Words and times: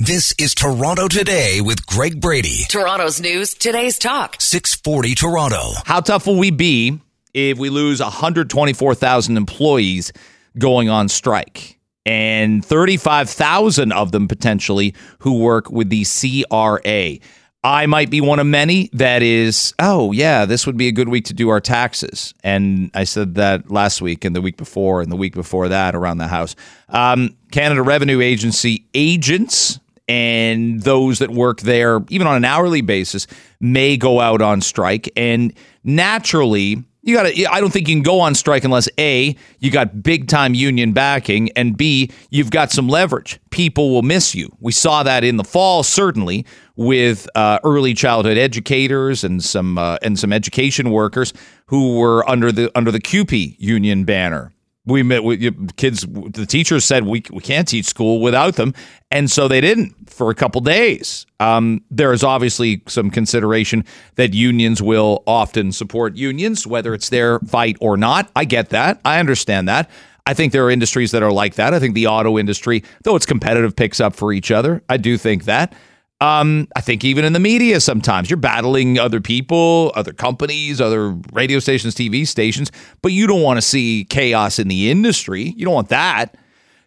This 0.00 0.32
is 0.38 0.54
Toronto 0.54 1.08
Today 1.08 1.60
with 1.60 1.84
Greg 1.84 2.20
Brady. 2.20 2.60
Toronto's 2.68 3.20
news, 3.20 3.52
today's 3.52 3.98
talk. 3.98 4.36
640 4.38 5.16
Toronto. 5.16 5.72
How 5.86 5.98
tough 5.98 6.28
will 6.28 6.38
we 6.38 6.52
be 6.52 7.00
if 7.34 7.58
we 7.58 7.68
lose 7.68 8.00
124,000 8.00 9.36
employees 9.36 10.12
going 10.56 10.88
on 10.88 11.08
strike? 11.08 11.80
And 12.06 12.64
35,000 12.64 13.90
of 13.90 14.12
them 14.12 14.28
potentially 14.28 14.94
who 15.18 15.40
work 15.40 15.68
with 15.68 15.90
the 15.90 16.04
CRA. 16.04 17.18
I 17.64 17.86
might 17.86 18.08
be 18.08 18.20
one 18.20 18.38
of 18.38 18.46
many 18.46 18.90
that 18.92 19.20
is, 19.24 19.74
oh, 19.80 20.12
yeah, 20.12 20.44
this 20.44 20.64
would 20.64 20.76
be 20.76 20.86
a 20.86 20.92
good 20.92 21.08
week 21.08 21.24
to 21.24 21.34
do 21.34 21.48
our 21.48 21.60
taxes. 21.60 22.34
And 22.44 22.92
I 22.94 23.02
said 23.02 23.34
that 23.34 23.68
last 23.68 24.00
week 24.00 24.24
and 24.24 24.36
the 24.36 24.40
week 24.40 24.56
before 24.56 25.02
and 25.02 25.10
the 25.10 25.16
week 25.16 25.34
before 25.34 25.66
that 25.66 25.96
around 25.96 26.18
the 26.18 26.28
house. 26.28 26.54
Um, 26.88 27.36
Canada 27.50 27.82
Revenue 27.82 28.20
Agency 28.20 28.86
agents 28.94 29.80
and 30.08 30.82
those 30.82 31.18
that 31.18 31.30
work 31.30 31.60
there, 31.60 32.00
even 32.08 32.26
on 32.26 32.36
an 32.36 32.44
hourly 32.44 32.80
basis, 32.80 33.26
may 33.60 33.96
go 33.96 34.20
out 34.20 34.40
on 34.40 34.60
strike. 34.60 35.10
And 35.16 35.52
naturally, 35.84 36.82
you 37.02 37.14
got 37.14 37.24
to, 37.24 37.46
I 37.46 37.60
don't 37.60 37.70
think 37.70 37.88
you 37.88 37.94
can 37.94 38.02
go 38.02 38.20
on 38.20 38.34
strike 38.34 38.64
unless 38.64 38.88
A, 38.98 39.36
you 39.60 39.70
got 39.70 40.02
big 40.02 40.28
time 40.28 40.54
union 40.54 40.92
backing, 40.92 41.50
and 41.52 41.76
B, 41.76 42.10
you've 42.30 42.50
got 42.50 42.70
some 42.70 42.88
leverage. 42.88 43.38
People 43.50 43.90
will 43.90 44.02
miss 44.02 44.34
you. 44.34 44.54
We 44.60 44.72
saw 44.72 45.02
that 45.02 45.24
in 45.24 45.36
the 45.36 45.44
fall, 45.44 45.82
certainly, 45.82 46.44
with 46.76 47.28
uh, 47.34 47.60
early 47.64 47.94
childhood 47.94 48.36
educators 48.36 49.24
and 49.24 49.42
some 49.42 49.78
uh, 49.78 49.96
and 50.02 50.18
some 50.18 50.32
education 50.32 50.90
workers 50.90 51.32
who 51.66 51.98
were 51.98 52.28
under 52.28 52.52
the 52.52 52.70
under 52.76 52.90
the 52.90 53.00
CUPE 53.00 53.56
union 53.58 54.04
banner 54.04 54.52
we 54.88 55.02
met 55.02 55.22
with 55.22 55.76
kids. 55.76 56.06
The 56.06 56.46
teachers 56.46 56.84
said 56.84 57.04
we 57.04 57.22
we 57.30 57.40
can't 57.40 57.68
teach 57.68 57.86
school 57.86 58.20
without 58.20 58.56
them, 58.56 58.74
and 59.10 59.30
so 59.30 59.46
they 59.46 59.60
didn't 59.60 60.10
for 60.10 60.30
a 60.30 60.34
couple 60.34 60.60
days. 60.60 61.26
Um, 61.38 61.84
there 61.90 62.12
is 62.12 62.24
obviously 62.24 62.82
some 62.86 63.10
consideration 63.10 63.84
that 64.16 64.34
unions 64.34 64.82
will 64.82 65.22
often 65.26 65.72
support 65.72 66.16
unions, 66.16 66.66
whether 66.66 66.94
it's 66.94 67.10
their 67.10 67.38
fight 67.40 67.76
or 67.80 67.96
not. 67.96 68.30
I 68.34 68.44
get 68.44 68.70
that. 68.70 69.00
I 69.04 69.20
understand 69.20 69.68
that. 69.68 69.90
I 70.26 70.34
think 70.34 70.52
there 70.52 70.64
are 70.66 70.70
industries 70.70 71.12
that 71.12 71.22
are 71.22 71.32
like 71.32 71.54
that. 71.54 71.72
I 71.72 71.78
think 71.78 71.94
the 71.94 72.06
auto 72.06 72.38
industry, 72.38 72.84
though 73.02 73.16
it's 73.16 73.24
competitive, 73.24 73.74
picks 73.76 74.00
up 74.00 74.14
for 74.14 74.32
each 74.32 74.50
other. 74.50 74.82
I 74.88 74.96
do 74.96 75.16
think 75.16 75.44
that. 75.44 75.74
Um, 76.20 76.66
I 76.74 76.80
think 76.80 77.04
even 77.04 77.24
in 77.24 77.32
the 77.32 77.40
media, 77.40 77.80
sometimes 77.80 78.28
you're 78.28 78.38
battling 78.38 78.98
other 78.98 79.20
people, 79.20 79.92
other 79.94 80.12
companies, 80.12 80.80
other 80.80 81.10
radio 81.32 81.60
stations, 81.60 81.94
TV 81.94 82.26
stations, 82.26 82.72
but 83.02 83.12
you 83.12 83.26
don't 83.28 83.42
want 83.42 83.58
to 83.58 83.62
see 83.62 84.04
chaos 84.04 84.58
in 84.58 84.66
the 84.66 84.90
industry. 84.90 85.54
You 85.56 85.64
don't 85.64 85.74
want 85.74 85.90
that. 85.90 86.36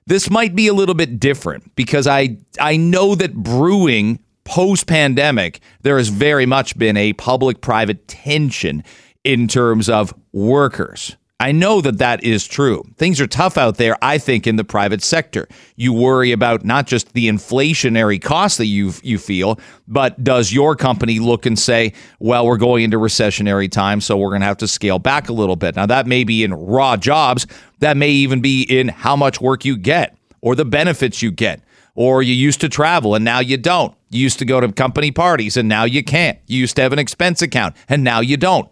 This 0.05 0.29
might 0.29 0.53
be 0.53 0.67
a 0.67 0.73
little 0.73 0.95
bit 0.95 1.19
different 1.19 1.73
because 1.75 2.07
I 2.07 2.37
I 2.59 2.75
know 2.75 3.15
that 3.15 3.33
brewing 3.33 4.19
post 4.43 4.87
pandemic, 4.87 5.61
there 5.81 5.97
has 5.97 6.09
very 6.09 6.45
much 6.45 6.77
been 6.77 6.97
a 6.97 7.13
public 7.13 7.61
private 7.61 8.07
tension 8.07 8.83
in 9.23 9.47
terms 9.47 9.87
of 9.87 10.13
workers. 10.33 11.15
I 11.41 11.53
know 11.53 11.81
that 11.81 11.97
that 11.97 12.23
is 12.23 12.45
true. 12.45 12.83
Things 12.97 13.19
are 13.19 13.25
tough 13.25 13.57
out 13.57 13.77
there, 13.77 13.97
I 13.99 14.19
think, 14.19 14.45
in 14.45 14.57
the 14.57 14.63
private 14.63 15.01
sector. 15.01 15.47
You 15.75 15.91
worry 15.91 16.31
about 16.31 16.63
not 16.63 16.85
just 16.85 17.13
the 17.13 17.27
inflationary 17.27 18.21
costs 18.21 18.59
that 18.59 18.67
you 18.67 18.93
you 19.01 19.17
feel, 19.17 19.59
but 19.87 20.23
does 20.23 20.53
your 20.53 20.75
company 20.75 21.17
look 21.17 21.47
and 21.47 21.57
say, 21.57 21.93
well, 22.19 22.45
we're 22.45 22.57
going 22.57 22.83
into 22.83 22.97
recessionary 22.97 23.71
time, 23.71 24.01
so 24.01 24.17
we're 24.17 24.29
going 24.29 24.41
to 24.41 24.45
have 24.45 24.57
to 24.57 24.67
scale 24.67 24.99
back 24.99 25.29
a 25.29 25.33
little 25.33 25.55
bit. 25.55 25.75
Now, 25.75 25.87
that 25.87 26.05
may 26.05 26.23
be 26.23 26.43
in 26.43 26.53
raw 26.53 26.95
jobs, 26.95 27.47
that 27.79 27.97
may 27.97 28.11
even 28.11 28.41
be 28.41 28.61
in 28.61 28.89
how 28.89 29.15
much 29.15 29.41
work 29.41 29.65
you 29.65 29.77
get 29.77 30.15
or 30.41 30.53
the 30.53 30.63
benefits 30.63 31.23
you 31.23 31.31
get. 31.31 31.59
Or 31.95 32.21
you 32.21 32.35
used 32.35 32.61
to 32.61 32.69
travel 32.69 33.15
and 33.15 33.25
now 33.25 33.39
you 33.39 33.57
don't. 33.57 33.95
You 34.11 34.21
used 34.21 34.37
to 34.39 34.45
go 34.45 34.61
to 34.61 34.71
company 34.71 35.09
parties 35.09 35.57
and 35.57 35.67
now 35.67 35.85
you 35.85 36.03
can't. 36.03 36.37
You 36.45 36.59
used 36.59 36.75
to 36.75 36.83
have 36.83 36.93
an 36.93 36.99
expense 36.99 37.41
account 37.41 37.75
and 37.89 38.03
now 38.03 38.19
you 38.19 38.37
don't 38.37 38.69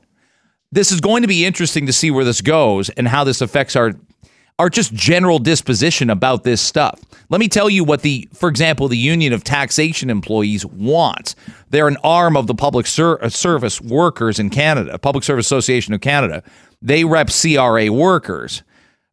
this 0.71 0.91
is 0.91 1.01
going 1.01 1.21
to 1.21 1.27
be 1.27 1.45
interesting 1.45 1.85
to 1.85 1.93
see 1.93 2.11
where 2.11 2.25
this 2.25 2.41
goes 2.41 2.89
and 2.89 3.07
how 3.07 3.23
this 3.23 3.41
affects 3.41 3.75
our 3.75 3.93
our 4.59 4.69
just 4.69 4.93
general 4.93 5.39
disposition 5.39 6.09
about 6.09 6.43
this 6.43 6.59
stuff. 6.61 6.99
Let 7.29 7.39
me 7.39 7.47
tell 7.47 7.69
you 7.69 7.85
what 7.85 8.01
the, 8.01 8.27
for 8.33 8.49
example, 8.49 8.89
the 8.89 8.97
Union 8.97 9.31
of 9.31 9.45
Taxation 9.45 10.09
Employees 10.09 10.65
wants. 10.65 11.35
They're 11.69 11.87
an 11.87 11.95
arm 12.03 12.35
of 12.35 12.47
the 12.47 12.53
Public 12.53 12.85
Ser- 12.85 13.23
uh, 13.23 13.29
Service 13.29 13.79
Workers 13.79 14.37
in 14.37 14.49
Canada, 14.49 14.97
Public 14.99 15.23
Service 15.23 15.45
Association 15.45 15.93
of 15.93 16.01
Canada. 16.01 16.43
They 16.81 17.05
rep 17.05 17.29
CRA 17.29 17.89
workers, 17.89 18.63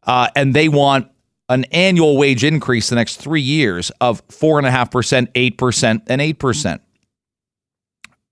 uh, 0.03 0.29
and 0.35 0.53
they 0.53 0.69
want 0.69 1.13
an 1.49 1.65
annual 1.71 2.17
wage 2.17 2.43
increase 2.43 2.89
the 2.89 2.97
next 2.97 3.17
three 3.17 3.41
years 3.41 3.93
of 4.01 4.23
four 4.29 4.59
and 4.59 4.67
a 4.67 4.71
half 4.73 4.91
percent, 4.91 5.31
eight 5.37 5.59
percent, 5.59 6.03
and 6.09 6.21
eight 6.21 6.41
percent. 6.41 6.83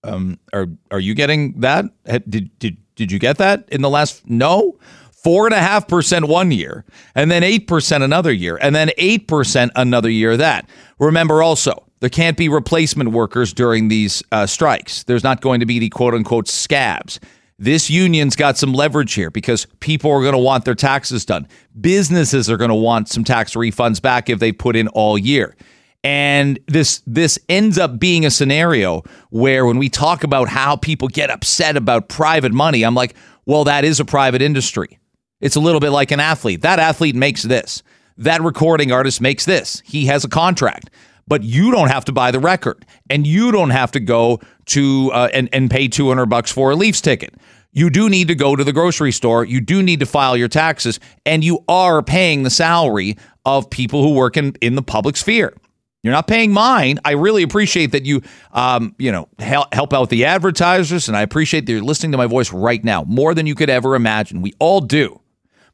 Um, 0.03 0.41
are 0.53 0.67
are 0.91 1.01
you 1.01 1.15
getting 1.15 1.61
that? 1.61 1.85
Did 2.29 2.59
did 2.59 2.77
did 2.97 3.11
you 3.13 3.19
get 3.19 3.39
that 3.39 3.69
in 3.71 3.83
the 3.83 3.91
last? 3.91 4.29
No. 4.29 4.79
Four 5.11 5.47
and 5.47 5.55
a 5.55 5.59
half 5.59 5.89
percent 5.89 6.29
one 6.29 6.51
year, 6.51 6.85
and 7.15 7.31
then 7.31 7.43
eight 7.43 7.67
percent 7.67 8.05
another 8.05 8.31
year, 8.31 8.59
and 8.61 8.75
then 8.75 8.91
eight 8.99 9.27
percent 9.27 9.73
another 9.75 10.11
year. 10.11 10.37
That 10.37 10.69
remember 10.99 11.43
also 11.43 11.83
there 12.01 12.11
can't 12.11 12.37
be 12.37 12.51
replacement 12.51 13.13
workers 13.13 13.55
during 13.55 13.89
these 13.89 14.23
uh, 14.33 14.45
strikes. 14.45 15.05
There's 15.05 15.25
not 15.25 15.41
going 15.41 15.61
to 15.61 15.67
be 15.67 15.79
the 15.79 15.89
quote 15.89 16.13
unquote 16.13 16.47
scabs. 16.47 17.21
This 17.59 17.89
union's 17.89 18.37
got 18.37 18.59
some 18.59 18.75
leverage 18.75 19.15
here 19.15 19.31
because 19.31 19.67
people 19.81 20.11
are 20.11 20.21
going 20.21 20.33
to 20.33 20.39
want 20.39 20.67
their 20.67 20.75
taxes 20.75 21.25
done. 21.25 21.49
Businesses 21.81 22.51
are 22.51 22.59
going 22.59 22.69
to 22.69 22.75
want 22.75 23.09
some 23.09 23.25
tax 23.25 23.55
refunds 23.55 24.03
back 24.03 24.29
if 24.29 24.41
they 24.41 24.53
put 24.53 24.77
in 24.77 24.89
all 24.89 25.17
year. 25.17 25.57
And 26.05 26.61
this 26.67 27.03
this 27.07 27.39
ends 27.49 27.79
up 27.79 27.99
being 27.99 28.27
a 28.27 28.31
scenario 28.31 29.03
where 29.31 29.65
when 29.65 29.79
we 29.79 29.89
talk 29.89 30.23
about 30.23 30.49
how 30.49 30.77
people 30.77 31.09
get 31.09 31.31
upset 31.31 31.79
about 31.79 32.11
private 32.11 32.53
money, 32.53 32.85
I'm 32.85 32.95
like, 32.95 33.17
well, 33.47 33.65
that 33.65 33.85
is 33.85 34.01
a 34.01 34.05
private 34.05 34.43
industry. 34.43 34.99
It's 35.41 35.57
a 35.57 35.61
little 35.61 35.81
bit 35.81 35.91
like 35.91 36.11
an 36.11 36.21
athlete. 36.21 36.61
That 36.61 36.79
athlete 36.79 37.17
makes 37.17 37.43
this. 37.43 37.83
That 38.19 38.43
recording 38.43 38.93
artist 38.93 39.23
makes 39.23 39.47
this. 39.47 39.83
He 39.85 40.07
has 40.07 40.25
a 40.25 40.29
contract. 40.29 40.91
But 41.27 41.43
you 41.43 41.71
don't 41.71 41.89
have 41.89 42.05
to 42.05 42.13
buy 42.13 42.31
the 42.33 42.39
record, 42.39 42.85
and 43.09 43.27
you 43.27 43.51
don't 43.51 43.71
have 43.71 43.91
to 43.93 44.01
go 44.01 44.41
to 44.67 45.11
uh, 45.11 45.31
and 45.33 45.49
and 45.55 45.71
pay 45.71 45.89
200 45.89 46.27
bucks 46.27 46.53
for 46.53 46.71
a 46.71 46.77
Leafs 46.77 47.01
ticket. 47.01 47.35
You 47.73 47.89
do 47.89 48.11
need 48.11 48.29
to 48.29 48.35
go 48.35 48.55
to 48.55 48.63
the 48.63 48.75
grocery 48.75 49.11
store. 49.11 49.45
You 49.45 49.63
do 49.63 49.83
need 49.83 50.01
to 50.01 50.07
file 50.07 50.37
your 50.37 50.49
taxes, 50.49 51.01
and 51.25 51.43
you 51.43 51.65
are 51.67 52.03
paying 52.03 52.43
the 52.43 52.51
salary 52.51 53.17
of 53.47 53.71
people 53.71 54.03
who 54.03 54.13
work 54.13 54.37
in, 54.37 54.55
in 54.61 54.75
the 54.75 54.83
public 54.83 55.17
sphere. 55.17 55.55
You're 56.05 56.13
not 56.13 56.27
paying 56.27 56.53
mine. 56.53 57.01
I 57.03 57.13
really 57.13 57.43
appreciate 57.43 57.93
that 57.93 58.05
you, 58.05 58.21
um, 58.53 58.95
you 58.99 59.11
know, 59.11 59.27
help, 59.39 59.95
out 59.95 60.11
the 60.11 60.27
advertisers, 60.27 61.09
and 61.09 61.17
I 61.17 61.23
appreciate 61.23 61.65
that 61.65 61.73
you're 61.73 61.81
listening 61.81 62.13
to 62.13 62.19
my 62.19 62.27
voice 62.27 62.53
right 62.53 62.85
now 62.85 63.05
more 63.05 63.35
than 63.35 63.47
you 63.47 63.55
could 63.55 63.71
ever 63.71 63.95
imagine. 63.95 64.43
We 64.43 64.53
all 64.59 64.83
do, 64.83 65.21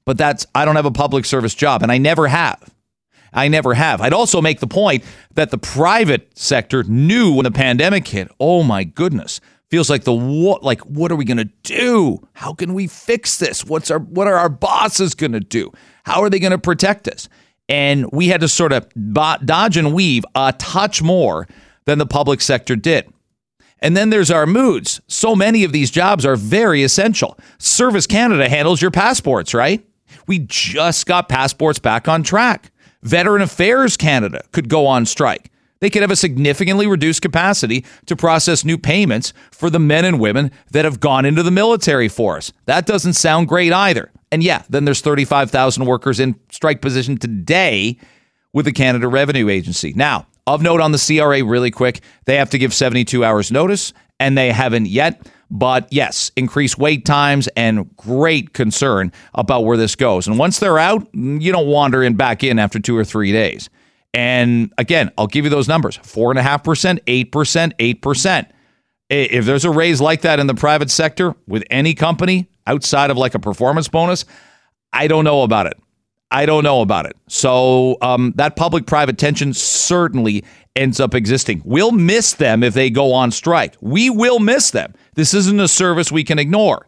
but 0.04 0.16
that's 0.16 0.46
I 0.54 0.64
don't 0.64 0.76
have 0.76 0.86
a 0.86 0.92
public 0.92 1.24
service 1.24 1.52
job, 1.52 1.82
and 1.82 1.90
I 1.90 1.98
never 1.98 2.28
have. 2.28 2.72
I 3.32 3.48
never 3.48 3.74
have. 3.74 4.00
I'd 4.00 4.12
also 4.12 4.40
make 4.40 4.60
the 4.60 4.68
point 4.68 5.02
that 5.34 5.50
the 5.50 5.58
private 5.58 6.38
sector 6.38 6.84
knew 6.84 7.34
when 7.34 7.44
the 7.44 7.50
pandemic 7.50 8.06
hit. 8.06 8.30
Oh 8.38 8.62
my 8.62 8.84
goodness, 8.84 9.40
feels 9.68 9.90
like 9.90 10.04
the 10.04 10.14
what? 10.14 10.62
Like 10.62 10.80
what 10.82 11.10
are 11.10 11.16
we 11.16 11.24
going 11.24 11.38
to 11.38 11.50
do? 11.64 12.18
How 12.34 12.54
can 12.54 12.74
we 12.74 12.86
fix 12.86 13.38
this? 13.38 13.64
What's 13.64 13.90
our 13.90 13.98
what 13.98 14.28
are 14.28 14.36
our 14.36 14.48
bosses 14.48 15.16
going 15.16 15.32
to 15.32 15.40
do? 15.40 15.72
How 16.04 16.22
are 16.22 16.30
they 16.30 16.38
going 16.38 16.52
to 16.52 16.58
protect 16.58 17.08
us? 17.08 17.28
And 17.70 18.10
we 18.10 18.28
had 18.28 18.40
to 18.40 18.48
sort 18.48 18.72
of 18.72 18.86
dodge 19.12 19.76
and 19.76 19.94
weave 19.94 20.24
a 20.34 20.52
touch 20.58 21.00
more 21.00 21.46
than 21.86 21.98
the 21.98 22.06
public 22.06 22.40
sector 22.40 22.76
did. 22.76 23.10
And 23.78 23.96
then 23.96 24.10
there's 24.10 24.30
our 24.30 24.44
moods. 24.44 25.00
So 25.06 25.34
many 25.34 25.64
of 25.64 25.72
these 25.72 25.90
jobs 25.90 26.26
are 26.26 26.36
very 26.36 26.82
essential. 26.82 27.38
Service 27.58 28.06
Canada 28.06 28.48
handles 28.48 28.82
your 28.82 28.90
passports, 28.90 29.54
right? 29.54 29.82
We 30.26 30.40
just 30.40 31.06
got 31.06 31.28
passports 31.28 31.78
back 31.78 32.08
on 32.08 32.22
track. 32.22 32.72
Veteran 33.02 33.40
Affairs 33.40 33.96
Canada 33.96 34.42
could 34.52 34.68
go 34.68 34.86
on 34.86 35.06
strike. 35.06 35.50
They 35.80 35.88
could 35.88 36.02
have 36.02 36.10
a 36.10 36.16
significantly 36.16 36.86
reduced 36.86 37.22
capacity 37.22 37.86
to 38.04 38.16
process 38.16 38.64
new 38.64 38.76
payments 38.76 39.32
for 39.50 39.70
the 39.70 39.78
men 39.78 40.04
and 40.04 40.20
women 40.20 40.50
that 40.72 40.84
have 40.84 41.00
gone 41.00 41.24
into 41.24 41.42
the 41.42 41.50
military 41.50 42.08
force. 42.08 42.52
That 42.66 42.84
doesn't 42.84 43.14
sound 43.14 43.48
great 43.48 43.72
either. 43.72 44.10
And 44.32 44.42
yeah, 44.42 44.62
then 44.68 44.84
there's 44.84 45.00
35,000 45.00 45.84
workers 45.84 46.20
in 46.20 46.38
strike 46.50 46.80
position 46.80 47.16
today 47.16 47.98
with 48.52 48.64
the 48.64 48.72
Canada 48.72 49.08
Revenue 49.08 49.48
Agency. 49.48 49.92
Now, 49.94 50.26
of 50.46 50.62
note 50.62 50.80
on 50.80 50.92
the 50.92 50.98
CRA, 50.98 51.44
really 51.44 51.70
quick, 51.70 52.00
they 52.24 52.36
have 52.36 52.50
to 52.50 52.58
give 52.58 52.74
72 52.74 53.24
hours 53.24 53.52
notice, 53.52 53.92
and 54.18 54.36
they 54.36 54.52
haven't 54.52 54.86
yet. 54.86 55.28
But 55.50 55.88
yes, 55.92 56.30
increased 56.36 56.78
wait 56.78 57.04
times 57.04 57.48
and 57.56 57.94
great 57.96 58.52
concern 58.52 59.12
about 59.34 59.64
where 59.64 59.76
this 59.76 59.96
goes. 59.96 60.28
And 60.28 60.38
once 60.38 60.60
they're 60.60 60.78
out, 60.78 61.08
you 61.12 61.52
don't 61.52 61.66
wander 61.66 62.02
in 62.02 62.14
back 62.14 62.44
in 62.44 62.58
after 62.58 62.78
two 62.78 62.96
or 62.96 63.04
three 63.04 63.32
days. 63.32 63.68
And 64.14 64.72
again, 64.78 65.10
I'll 65.18 65.26
give 65.26 65.44
you 65.44 65.50
those 65.50 65.68
numbers: 65.68 65.98
four 66.02 66.30
and 66.30 66.38
a 66.38 66.42
half 66.42 66.64
percent, 66.64 67.00
eight 67.06 67.32
percent, 67.32 67.74
eight 67.78 68.02
percent. 68.02 68.48
If 69.08 69.44
there's 69.44 69.64
a 69.64 69.70
raise 69.70 70.00
like 70.00 70.20
that 70.22 70.38
in 70.38 70.46
the 70.46 70.54
private 70.54 70.90
sector 70.90 71.34
with 71.48 71.64
any 71.68 71.94
company, 71.94 72.48
outside 72.70 73.10
of 73.10 73.16
like 73.16 73.34
a 73.34 73.38
performance 73.38 73.88
bonus, 73.88 74.24
I 74.92 75.08
don't 75.08 75.24
know 75.24 75.42
about 75.42 75.66
it. 75.66 75.74
I 76.30 76.46
don't 76.46 76.62
know 76.62 76.80
about 76.80 77.06
it. 77.06 77.16
So 77.26 77.96
um, 78.02 78.32
that 78.36 78.54
public 78.54 78.86
private 78.86 79.18
tension 79.18 79.52
certainly 79.52 80.44
ends 80.76 81.00
up 81.00 81.14
existing. 81.14 81.62
We'll 81.64 81.90
miss 81.90 82.34
them 82.34 82.62
if 82.62 82.74
they 82.74 82.88
go 82.88 83.12
on 83.12 83.32
strike. 83.32 83.74
We 83.80 84.10
will 84.10 84.38
miss 84.38 84.70
them. 84.70 84.94
This 85.14 85.34
isn't 85.34 85.58
a 85.58 85.66
service 85.66 86.12
we 86.12 86.22
can 86.22 86.38
ignore, 86.38 86.86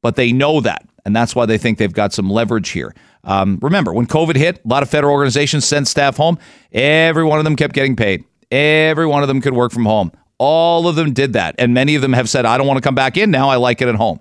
but 0.00 0.16
they 0.16 0.32
know 0.32 0.60
that. 0.62 0.88
And 1.04 1.14
that's 1.14 1.34
why 1.34 1.44
they 1.46 1.58
think 1.58 1.78
they've 1.78 1.92
got 1.92 2.12
some 2.12 2.30
leverage 2.30 2.70
here. 2.70 2.94
Um, 3.24 3.58
remember, 3.60 3.92
when 3.92 4.06
COVID 4.06 4.36
hit, 4.36 4.64
a 4.64 4.68
lot 4.68 4.82
of 4.82 4.88
federal 4.88 5.12
organizations 5.12 5.66
sent 5.66 5.86
staff 5.86 6.16
home. 6.16 6.38
Every 6.72 7.24
one 7.24 7.38
of 7.38 7.44
them 7.44 7.56
kept 7.56 7.74
getting 7.74 7.96
paid. 7.96 8.24
Every 8.50 9.06
one 9.06 9.22
of 9.22 9.28
them 9.28 9.42
could 9.42 9.52
work 9.52 9.72
from 9.72 9.84
home. 9.84 10.12
All 10.38 10.88
of 10.88 10.96
them 10.96 11.12
did 11.12 11.34
that. 11.34 11.56
And 11.58 11.74
many 11.74 11.94
of 11.94 12.02
them 12.02 12.14
have 12.14 12.28
said, 12.28 12.46
I 12.46 12.56
don't 12.56 12.66
want 12.66 12.78
to 12.78 12.82
come 12.82 12.94
back 12.94 13.16
in 13.16 13.30
now. 13.30 13.50
I 13.50 13.56
like 13.56 13.82
it 13.82 13.88
at 13.88 13.96
home. 13.96 14.20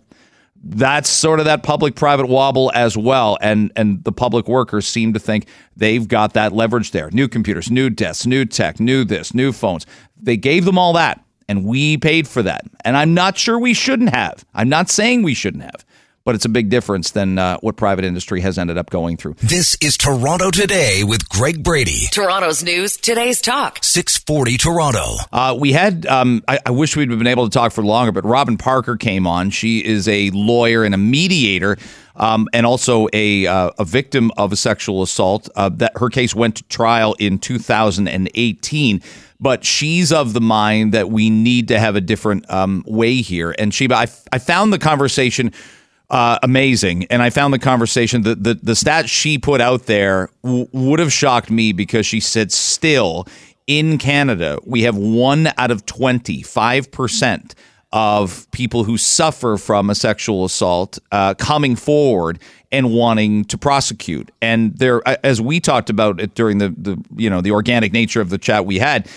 That's 0.64 1.10
sort 1.10 1.40
of 1.40 1.46
that 1.46 1.64
public 1.64 1.96
private 1.96 2.28
wobble 2.28 2.72
as 2.74 2.98
well. 2.98 3.38
And 3.42 3.72
and 3.76 4.04
the 4.04 4.12
public 4.12 4.48
workers 4.48 4.88
seem 4.88 5.14
to 5.14 5.20
think 5.20 5.48
they've 5.76 6.08
got 6.08 6.34
that 6.34 6.54
leverage 6.54 6.92
there. 6.92 7.10
New 7.12 7.28
computers, 7.28 7.72
new 7.72 7.90
desks, 7.90 8.26
new 8.26 8.46
tech, 8.46 8.80
new 8.80 9.06
this, 9.06 9.34
new 9.34 9.52
phones. 9.52 9.86
They 10.22 10.38
gave 10.38 10.66
them 10.66 10.78
all 10.78 10.94
that 10.94 11.24
and 11.48 11.66
we 11.66 11.98
paid 11.98 12.28
for 12.28 12.44
that. 12.44 12.66
And 12.84 12.98
I'm 12.98 13.14
not 13.14 13.38
sure 13.38 13.58
we 13.58 13.74
shouldn't 13.74 14.14
have. 14.14 14.46
I'm 14.54 14.70
not 14.70 14.90
saying 14.90 15.24
we 15.24 15.34
shouldn't 15.34 15.64
have 15.64 15.86
but 16.28 16.36
it's 16.36 16.44
a 16.44 16.50
big 16.50 16.68
difference 16.68 17.12
than 17.12 17.40
uh, 17.40 17.58
what 17.62 17.78
private 17.78 18.04
industry 18.04 18.42
has 18.42 18.58
ended 18.58 18.78
up 18.78 18.90
going 18.90 19.16
through. 19.16 19.34
This 19.42 19.78
is 19.80 19.96
Toronto 19.96 20.52
Today 20.52 21.06
with 21.06 21.30
Greg 21.30 21.64
Brady. 21.64 22.08
Toronto's 22.12 22.62
news, 22.62 22.98
today's 22.98 23.40
talk. 23.40 23.80
640 23.82 24.58
Toronto. 24.58 25.16
Uh, 25.32 25.56
we 25.58 25.72
had, 25.72 26.06
um, 26.06 26.44
I, 26.46 26.60
I, 26.66 26.72
wish 26.72 26.98
we'd 26.98 27.08
been 27.08 27.28
able 27.28 27.48
to 27.48 27.54
talk 27.54 27.72
for 27.72 27.82
longer, 27.82 28.12
but 28.12 28.26
Robin 28.26 28.58
Parker 28.58 28.98
came 28.98 29.26
on. 29.26 29.52
She 29.52 29.80
is 29.80 30.06
a 30.10 30.30
lawyer 30.32 30.84
and 30.84 30.94
a 30.94 30.98
mediator. 30.98 31.78
Um, 32.18 32.50
and 32.52 32.66
also 32.66 33.08
a 33.14 33.46
uh, 33.46 33.70
a 33.78 33.86
victim 33.86 34.32
of 34.38 34.52
a 34.52 34.56
sexual 34.56 35.04
assault. 35.04 35.50
Uh, 35.56 35.70
that 35.76 35.92
her 35.98 36.10
case 36.10 36.34
went 36.34 36.56
to 36.56 36.64
trial 36.64 37.16
in 37.20 37.38
2018 37.38 39.04
but 39.40 39.64
she's 39.64 40.12
of 40.12 40.34
the 40.34 40.42
mind 40.42 40.96
that 40.96 41.12
we 41.12 41.30
need 41.30 41.68
to 41.68 41.80
have 41.80 41.96
a 41.96 42.02
different 42.02 42.50
um, 42.50 42.84
way 42.88 43.22
here. 43.22 43.54
And 43.60 43.72
Sheba, 43.72 43.94
I, 43.94 44.08
I 44.32 44.40
found 44.40 44.74
the 44.74 44.80
conversation 44.80 45.54
uh, 46.10 46.40
amazing. 46.42 47.06
And 47.06 47.22
I 47.22 47.30
found 47.30 47.54
the 47.54 47.60
conversation, 47.60 48.22
the, 48.22 48.36
the, 48.36 48.54
the 48.56 48.76
stat 48.76 49.10
she 49.10 49.38
put 49.38 49.60
out 49.62 49.88
there 49.88 50.30
w- 50.44 50.68
would 50.72 51.00
have 51.00 51.12
shocked 51.12 51.50
me 51.50 51.74
because 51.74 52.06
she 52.06 52.20
said, 52.20 52.52
still 52.52 53.28
in 53.68 53.98
Canada, 53.98 54.60
we 54.66 54.84
have 54.84 54.96
one 54.96 55.50
out 55.58 55.72
of 55.72 55.86
20, 55.86 56.42
5% 56.44 57.54
of 57.92 58.50
people 58.52 58.84
who 58.84 58.98
suffer 58.98 59.58
from 59.58 59.90
a 59.90 59.96
sexual 59.96 60.46
assault 60.46 61.00
uh, 61.12 61.34
coming 61.36 61.76
forward 61.76 62.40
and 62.72 62.94
wanting 62.94 63.46
to 63.46 63.58
prosecute. 63.58 64.30
And 64.42 64.78
there, 64.78 65.02
as 65.26 65.42
we 65.42 65.60
talked 65.60 65.90
about 65.90 66.20
it 66.20 66.36
during 66.36 66.58
the, 66.58 66.70
the 66.78 67.02
you 67.16 67.30
know 67.30 67.40
the 67.40 67.52
organic 67.52 67.94
nature 67.94 68.20
of 68.20 68.30
the 68.30 68.38
chat 68.38 68.66
we 68.66 68.78
had, 68.78 69.10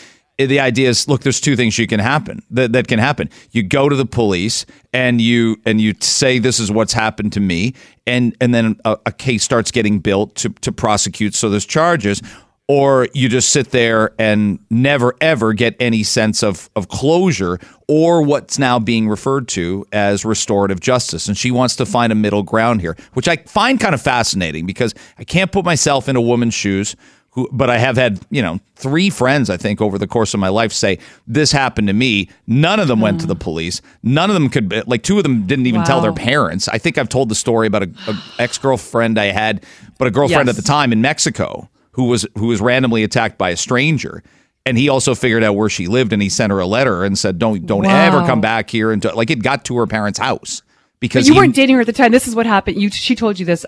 the 0.46 0.60
idea 0.60 0.88
is 0.88 1.08
look 1.08 1.22
there's 1.22 1.40
two 1.40 1.56
things 1.56 1.78
you 1.78 1.86
can 1.86 2.00
happen 2.00 2.42
that, 2.50 2.72
that 2.72 2.88
can 2.88 2.98
happen. 2.98 3.30
You 3.50 3.62
go 3.62 3.88
to 3.88 3.96
the 3.96 4.06
police 4.06 4.66
and 4.92 5.20
you 5.20 5.60
and 5.64 5.80
you 5.80 5.94
say 6.00 6.38
this 6.38 6.58
is 6.58 6.70
what's 6.70 6.92
happened 6.92 7.32
to 7.34 7.40
me 7.40 7.74
and 8.06 8.36
and 8.40 8.54
then 8.54 8.80
a, 8.84 8.98
a, 9.06 9.12
case 9.12 9.42
starts 9.42 9.70
getting 9.70 9.98
built 9.98 10.34
to 10.36 10.48
to 10.48 10.72
prosecute 10.72 11.34
so 11.34 11.50
there's 11.50 11.66
charges 11.66 12.22
or 12.68 13.08
you 13.14 13.28
just 13.28 13.48
sit 13.48 13.70
there 13.70 14.12
and 14.16 14.60
never 14.70 15.16
ever 15.20 15.52
get 15.52 15.74
any 15.80 16.02
sense 16.02 16.42
of 16.42 16.70
of 16.76 16.88
closure 16.88 17.58
or 17.88 18.22
what's 18.22 18.58
now 18.58 18.78
being 18.78 19.08
referred 19.08 19.48
to 19.48 19.84
as 19.90 20.24
restorative 20.24 20.78
justice. 20.78 21.26
And 21.26 21.36
she 21.36 21.50
wants 21.50 21.74
to 21.76 21.86
find 21.86 22.12
a 22.12 22.14
middle 22.14 22.42
ground 22.42 22.80
here 22.80 22.96
which 23.14 23.28
I 23.28 23.36
find 23.36 23.80
kind 23.80 23.94
of 23.94 24.00
fascinating 24.00 24.66
because 24.66 24.94
I 25.18 25.24
can't 25.24 25.50
put 25.50 25.64
myself 25.64 26.08
in 26.08 26.16
a 26.16 26.20
woman's 26.20 26.54
shoes 26.54 26.94
who, 27.32 27.48
but 27.52 27.70
I 27.70 27.78
have 27.78 27.96
had, 27.96 28.20
you 28.30 28.42
know, 28.42 28.58
three 28.74 29.08
friends, 29.08 29.50
I 29.50 29.56
think, 29.56 29.80
over 29.80 29.98
the 29.98 30.06
course 30.06 30.34
of 30.34 30.40
my 30.40 30.48
life 30.48 30.72
say, 30.72 30.98
this 31.26 31.52
happened 31.52 31.86
to 31.86 31.92
me. 31.92 32.28
None 32.46 32.80
of 32.80 32.88
them 32.88 33.00
went 33.00 33.20
to 33.20 33.26
the 33.26 33.34
hmm. 33.34 33.40
police. 33.40 33.80
None 34.02 34.30
of 34.30 34.34
them 34.34 34.48
could, 34.48 34.86
like, 34.88 35.02
two 35.02 35.16
of 35.16 35.22
them 35.22 35.46
didn't 35.46 35.66
even 35.66 35.82
wow. 35.82 35.86
tell 35.86 36.00
their 36.00 36.12
parents. 36.12 36.66
I 36.68 36.78
think 36.78 36.98
I've 36.98 37.08
told 37.08 37.28
the 37.28 37.34
story 37.36 37.68
about 37.68 37.84
a, 37.84 37.90
a 38.08 38.22
ex 38.40 38.58
girlfriend 38.58 39.18
I 39.18 39.26
had, 39.26 39.64
but 39.98 40.08
a 40.08 40.10
girlfriend 40.10 40.48
yes. 40.48 40.56
at 40.58 40.62
the 40.62 40.66
time 40.66 40.92
in 40.92 41.00
Mexico 41.00 41.68
who 41.92 42.04
was 42.04 42.26
who 42.36 42.46
was 42.46 42.60
randomly 42.60 43.04
attacked 43.04 43.38
by 43.38 43.50
a 43.50 43.56
stranger. 43.56 44.22
And 44.66 44.76
he 44.76 44.88
also 44.88 45.14
figured 45.14 45.42
out 45.42 45.56
where 45.56 45.70
she 45.70 45.86
lived, 45.86 46.12
and 46.12 46.22
he 46.22 46.28
sent 46.28 46.52
her 46.52 46.58
a 46.60 46.66
letter 46.66 47.02
and 47.04 47.18
said, 47.18 47.38
"Don't 47.38 47.66
don't 47.66 47.84
wow. 47.84 48.06
ever 48.06 48.26
come 48.26 48.40
back 48.40 48.70
here." 48.70 48.92
And 48.92 49.02
like 49.14 49.30
it 49.30 49.42
got 49.42 49.64
to 49.66 49.76
her 49.78 49.86
parents' 49.86 50.18
house 50.18 50.62
because 51.00 51.24
but 51.24 51.28
you 51.28 51.34
he, 51.34 51.40
weren't 51.40 51.54
dating 51.54 51.76
her 51.76 51.80
at 51.80 51.86
the 51.86 51.92
time. 51.92 52.12
This 52.12 52.28
is 52.28 52.34
what 52.34 52.46
happened. 52.46 52.80
You 52.80 52.90
she 52.90 53.16
told 53.16 53.38
you 53.38 53.46
this 53.46 53.64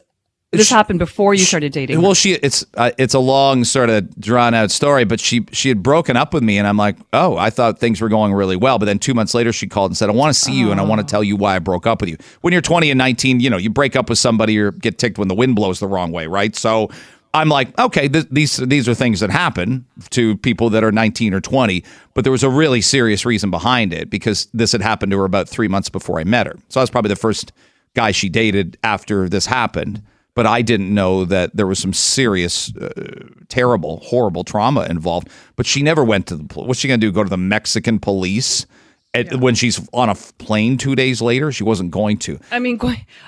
this 0.58 0.68
she, 0.68 0.74
happened 0.74 0.98
before 0.98 1.32
you 1.32 1.44
started 1.44 1.72
dating. 1.72 2.02
Well, 2.02 2.12
she 2.12 2.32
it's 2.34 2.64
uh, 2.74 2.90
it's 2.98 3.14
a 3.14 3.18
long 3.18 3.64
sort 3.64 3.88
of 3.88 4.14
drawn 4.20 4.52
out 4.52 4.70
story, 4.70 5.04
but 5.04 5.18
she 5.18 5.46
she 5.50 5.70
had 5.70 5.82
broken 5.82 6.14
up 6.14 6.34
with 6.34 6.42
me, 6.42 6.58
and 6.58 6.68
I'm 6.68 6.76
like, 6.76 6.96
oh, 7.14 7.38
I 7.38 7.48
thought 7.48 7.78
things 7.78 8.02
were 8.02 8.10
going 8.10 8.34
really 8.34 8.56
well, 8.56 8.78
but 8.78 8.84
then 8.84 8.98
two 8.98 9.14
months 9.14 9.32
later, 9.32 9.50
she 9.52 9.66
called 9.66 9.90
and 9.90 9.96
said, 9.96 10.10
I 10.10 10.12
want 10.12 10.34
to 10.34 10.38
see 10.38 10.52
oh. 10.52 10.66
you, 10.66 10.70
and 10.70 10.78
I 10.78 10.84
want 10.84 11.00
to 11.00 11.06
tell 11.06 11.24
you 11.24 11.36
why 11.36 11.56
I 11.56 11.58
broke 11.58 11.86
up 11.86 12.02
with 12.02 12.10
you. 12.10 12.18
When 12.42 12.52
you're 12.52 12.60
20 12.60 12.90
and 12.90 12.98
19, 12.98 13.40
you 13.40 13.48
know, 13.48 13.56
you 13.56 13.70
break 13.70 13.96
up 13.96 14.10
with 14.10 14.18
somebody 14.18 14.58
or 14.58 14.72
get 14.72 14.98
ticked 14.98 15.16
when 15.16 15.28
the 15.28 15.34
wind 15.34 15.56
blows 15.56 15.80
the 15.80 15.88
wrong 15.88 16.12
way, 16.12 16.26
right? 16.26 16.54
So. 16.54 16.90
I'm 17.34 17.48
like, 17.48 17.78
okay, 17.78 18.10
th- 18.10 18.26
these 18.30 18.58
these 18.58 18.86
are 18.90 18.94
things 18.94 19.20
that 19.20 19.30
happen 19.30 19.86
to 20.10 20.36
people 20.36 20.68
that 20.68 20.84
are 20.84 20.92
19 20.92 21.32
or 21.32 21.40
20, 21.40 21.82
but 22.12 22.24
there 22.24 22.30
was 22.30 22.42
a 22.42 22.50
really 22.50 22.82
serious 22.82 23.24
reason 23.24 23.50
behind 23.50 23.94
it 23.94 24.10
because 24.10 24.48
this 24.52 24.72
had 24.72 24.82
happened 24.82 25.12
to 25.12 25.18
her 25.18 25.24
about 25.24 25.48
three 25.48 25.66
months 25.66 25.88
before 25.88 26.20
I 26.20 26.24
met 26.24 26.46
her. 26.46 26.58
So 26.68 26.78
I 26.78 26.82
was 26.82 26.90
probably 26.90 27.08
the 27.08 27.16
first 27.16 27.52
guy 27.94 28.10
she 28.10 28.28
dated 28.28 28.76
after 28.84 29.30
this 29.30 29.46
happened 29.46 30.02
but 30.34 30.46
I 30.46 30.62
didn't 30.62 30.94
know 30.94 31.24
that 31.26 31.54
there 31.54 31.66
was 31.66 31.78
some 31.78 31.92
serious, 31.92 32.74
uh, 32.76 33.28
terrible, 33.48 34.00
horrible 34.04 34.44
trauma 34.44 34.86
involved. 34.88 35.28
But 35.56 35.66
she 35.66 35.82
never 35.82 36.04
went 36.04 36.26
to 36.28 36.36
the. 36.36 36.44
What's 36.54 36.80
she 36.80 36.88
going 36.88 37.00
to 37.00 37.06
do? 37.06 37.12
Go 37.12 37.22
to 37.22 37.30
the 37.30 37.36
Mexican 37.36 37.98
police? 37.98 38.66
Yeah. 39.14 39.34
when 39.36 39.54
she's 39.54 39.86
on 39.92 40.08
a 40.08 40.14
plane 40.14 40.78
two 40.78 40.94
days 40.94 41.20
later, 41.20 41.52
she 41.52 41.64
wasn't 41.64 41.90
going 41.90 42.16
to. 42.18 42.38
I 42.50 42.58
mean, 42.58 42.78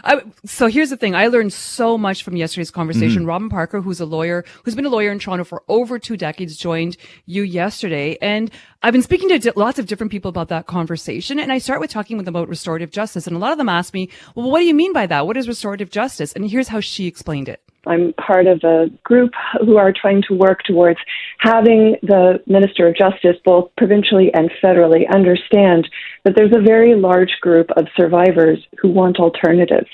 I, 0.03 0.23
so 0.47 0.67
here's 0.67 0.91
the 0.91 0.97
thing. 0.97 1.15
I 1.15 1.27
learned 1.27 1.53
so 1.53 1.99
much 1.99 2.23
from 2.23 2.37
yesterday's 2.37 2.71
conversation. 2.71 3.21
Mm-hmm. 3.21 3.29
Robin 3.29 3.49
Parker, 3.51 3.81
who's 3.81 4.01
a 4.01 4.07
lawyer, 4.07 4.45
who's 4.63 4.75
been 4.75 4.87
a 4.87 4.91
lawyer 4.91 5.13
in 5.13 5.19
Toronto 5.19 5.45
for 5.45 5.63
over 5.69 5.99
two 5.99 6.17
decades, 6.17 6.57
joined 6.57 6.97
you 7.27 7.43
yesterday. 7.43 8.17
And 8.23 8.51
I've 8.83 8.93
been 8.93 9.03
speaking 9.03 9.29
to 9.29 9.53
lots 9.57 9.79
of 9.79 9.87
different 9.87 10.11
people 10.11 10.31
about 10.31 10.49
that 10.49 10.67
conversation. 10.67 11.39
And 11.39 11.53
I 11.53 11.59
start 11.59 11.81
with 11.81 11.91
talking 11.91 12.17
with 12.17 12.25
them 12.25 12.35
about 12.35 12.49
restorative 12.49 12.91
justice. 12.91 13.27
And 13.27 13.37
a 13.37 13.39
lot 13.39 13.53
of 13.53 13.59
them 13.59 13.69
ask 13.69 13.93
me, 13.93 14.09
well, 14.35 14.51
what 14.51 14.61
do 14.61 14.65
you 14.65 14.75
mean 14.75 14.93
by 14.93 15.07
that? 15.07 15.27
What 15.27 15.37
is 15.37 15.49
restorative 15.49 15.91
justice? 15.91 16.33
And 16.33 16.49
here's 16.49 16.69
how 16.69 16.81
she 16.81 17.07
explained 17.07 17.49
it. 17.49 17.63
I'm 17.87 18.13
part 18.15 18.47
of 18.47 18.63
a 18.65 18.87
group 19.03 19.33
who 19.61 19.77
are 19.77 19.93
trying 19.93 20.23
to 20.29 20.35
work 20.35 20.63
towards 20.65 20.99
having 21.39 21.97
the 22.03 22.43
Minister 22.47 22.89
of 22.89 22.97
Justice, 22.97 23.37
both 23.45 23.71
provincially 23.77 24.33
and 24.35 24.51
federally, 24.63 25.09
understand 25.13 25.89
that 26.25 26.35
there's 26.37 26.55
a 26.55 26.63
very 26.63 26.95
large 26.95 27.37
group 27.41 27.71
of 27.77 27.87
survivors 27.97 28.59
who 28.81 28.89
want 28.89 29.19
alternatives. 29.19 29.89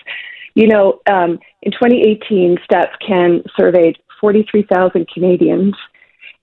You 0.54 0.68
know, 0.68 1.00
um, 1.10 1.38
in 1.62 1.72
2018, 1.72 2.58
Stats 2.70 2.92
Can 3.06 3.42
surveyed 3.58 3.98
43,000 4.20 5.08
Canadians, 5.12 5.74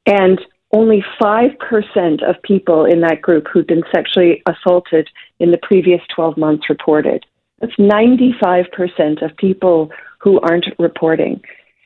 and 0.05 0.39
only 0.73 1.03
5% 1.21 2.29
of 2.29 2.41
people 2.43 2.85
in 2.85 3.01
that 3.01 3.21
group 3.21 3.47
who'd 3.51 3.67
been 3.67 3.83
sexually 3.93 4.41
assaulted 4.47 5.07
in 5.39 5.51
the 5.51 5.59
previous 5.61 6.01
12 6.13 6.37
months 6.37 6.69
reported. 6.69 7.25
That's 7.59 7.75
95% 7.75 9.23
of 9.23 9.35
people 9.37 9.91
who 10.19 10.39
aren't 10.39 10.65
reporting. 10.79 11.41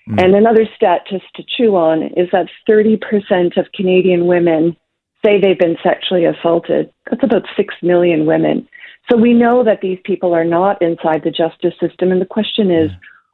Mm. 0.09 0.23
And 0.23 0.35
another 0.35 0.65
stat 0.75 1.01
just 1.09 1.25
to 1.35 1.43
chew 1.43 1.75
on 1.75 2.03
is 2.03 2.29
that 2.31 2.47
30% 2.69 3.57
of 3.57 3.71
Canadian 3.73 4.25
women 4.25 4.75
say 5.23 5.39
they've 5.39 5.59
been 5.59 5.77
sexually 5.83 6.25
assaulted. 6.25 6.91
That's 7.09 7.23
about 7.23 7.43
6 7.55 7.75
million 7.83 8.25
women. 8.25 8.67
So 9.09 9.17
we 9.17 9.33
know 9.33 9.63
that 9.63 9.81
these 9.81 9.99
people 10.03 10.33
are 10.33 10.43
not 10.43 10.81
inside 10.81 11.23
the 11.23 11.31
justice 11.31 11.73
system. 11.79 12.11
And 12.11 12.21
the 12.21 12.25
question 12.25 12.71
is, 12.71 12.91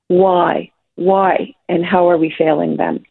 why? 0.08 0.72
Why? 0.96 1.54
And 1.70 1.86
how 1.86 2.10
are 2.10 2.18
we 2.18 2.34
failing 2.38 2.78
them? 2.78 3.04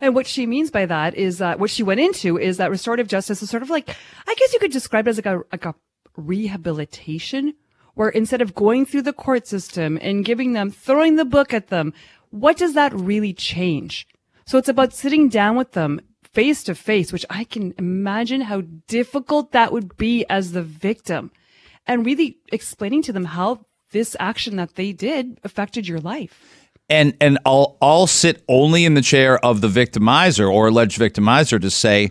And 0.00 0.14
what 0.14 0.26
she 0.26 0.46
means 0.46 0.70
by 0.70 0.86
that 0.86 1.14
is 1.14 1.38
that 1.38 1.58
what 1.58 1.70
she 1.70 1.82
went 1.82 2.00
into 2.00 2.38
is 2.38 2.56
that 2.58 2.70
restorative 2.70 3.08
justice 3.08 3.42
is 3.42 3.50
sort 3.50 3.62
of 3.62 3.70
like, 3.70 3.88
I 4.26 4.34
guess 4.34 4.52
you 4.52 4.60
could 4.60 4.70
describe 4.70 5.06
it 5.06 5.10
as 5.10 5.16
like 5.16 5.26
a, 5.26 5.42
like 5.50 5.64
a 5.64 5.74
rehabilitation 6.16 7.54
where 7.94 8.08
instead 8.08 8.40
of 8.40 8.54
going 8.54 8.86
through 8.86 9.02
the 9.02 9.12
court 9.12 9.46
system 9.46 9.98
and 10.00 10.24
giving 10.24 10.52
them, 10.52 10.70
throwing 10.70 11.16
the 11.16 11.24
book 11.24 11.52
at 11.52 11.68
them, 11.68 11.92
what 12.30 12.56
does 12.56 12.74
that 12.74 12.92
really 12.94 13.32
change? 13.32 14.06
So 14.46 14.58
it's 14.58 14.68
about 14.68 14.92
sitting 14.92 15.28
down 15.28 15.56
with 15.56 15.72
them 15.72 16.00
face 16.32 16.64
to 16.64 16.74
face, 16.74 17.12
which 17.12 17.26
I 17.28 17.44
can 17.44 17.74
imagine 17.78 18.42
how 18.42 18.62
difficult 18.88 19.52
that 19.52 19.72
would 19.72 19.96
be 19.96 20.24
as 20.28 20.52
the 20.52 20.62
victim 20.62 21.30
and 21.86 22.06
really 22.06 22.38
explaining 22.52 23.02
to 23.02 23.12
them 23.12 23.24
how 23.24 23.66
this 23.90 24.16
action 24.18 24.56
that 24.56 24.74
they 24.76 24.92
did 24.92 25.38
affected 25.44 25.86
your 25.86 26.00
life. 26.00 26.68
And 26.88 27.16
and 27.20 27.38
I'll 27.46 27.76
I'll 27.80 28.06
sit 28.06 28.42
only 28.48 28.84
in 28.84 28.94
the 28.94 29.02
chair 29.02 29.38
of 29.44 29.60
the 29.60 29.68
victimizer 29.68 30.50
or 30.50 30.68
alleged 30.68 30.98
victimizer 30.98 31.60
to 31.60 31.70
say, 31.70 32.10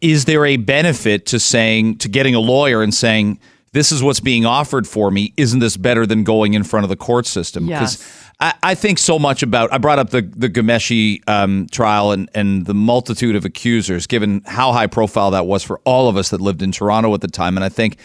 is 0.00 0.24
there 0.24 0.44
a 0.44 0.56
benefit 0.56 1.26
to 1.26 1.38
saying 1.38 1.98
to 1.98 2.08
getting 2.08 2.34
a 2.34 2.40
lawyer 2.40 2.82
and 2.82 2.92
saying, 2.92 3.38
this 3.76 3.92
is 3.92 4.02
what's 4.02 4.20
being 4.20 4.46
offered 4.46 4.88
for 4.88 5.10
me. 5.10 5.34
Isn't 5.36 5.60
this 5.60 5.76
better 5.76 6.06
than 6.06 6.24
going 6.24 6.54
in 6.54 6.64
front 6.64 6.84
of 6.84 6.88
the 6.88 6.96
court 6.96 7.26
system? 7.26 7.68
Because 7.80 8.02
I, 8.40 8.54
I 8.62 8.74
think 8.74 8.98
so 8.98 9.18
much 9.18 9.42
about. 9.42 9.70
I 9.70 9.76
brought 9.76 9.98
up 9.98 10.10
the 10.10 10.22
the 10.22 10.48
Ghomeshi 10.48 11.20
um, 11.28 11.66
trial 11.70 12.10
and 12.12 12.30
and 12.34 12.64
the 12.64 12.72
multitude 12.72 13.36
of 13.36 13.44
accusers, 13.44 14.06
given 14.06 14.40
how 14.46 14.72
high 14.72 14.86
profile 14.86 15.30
that 15.32 15.46
was 15.46 15.62
for 15.62 15.78
all 15.84 16.08
of 16.08 16.16
us 16.16 16.30
that 16.30 16.40
lived 16.40 16.62
in 16.62 16.72
Toronto 16.72 17.12
at 17.12 17.20
the 17.20 17.28
time, 17.28 17.58
and 17.58 17.64
I 17.64 17.68
think 17.68 17.98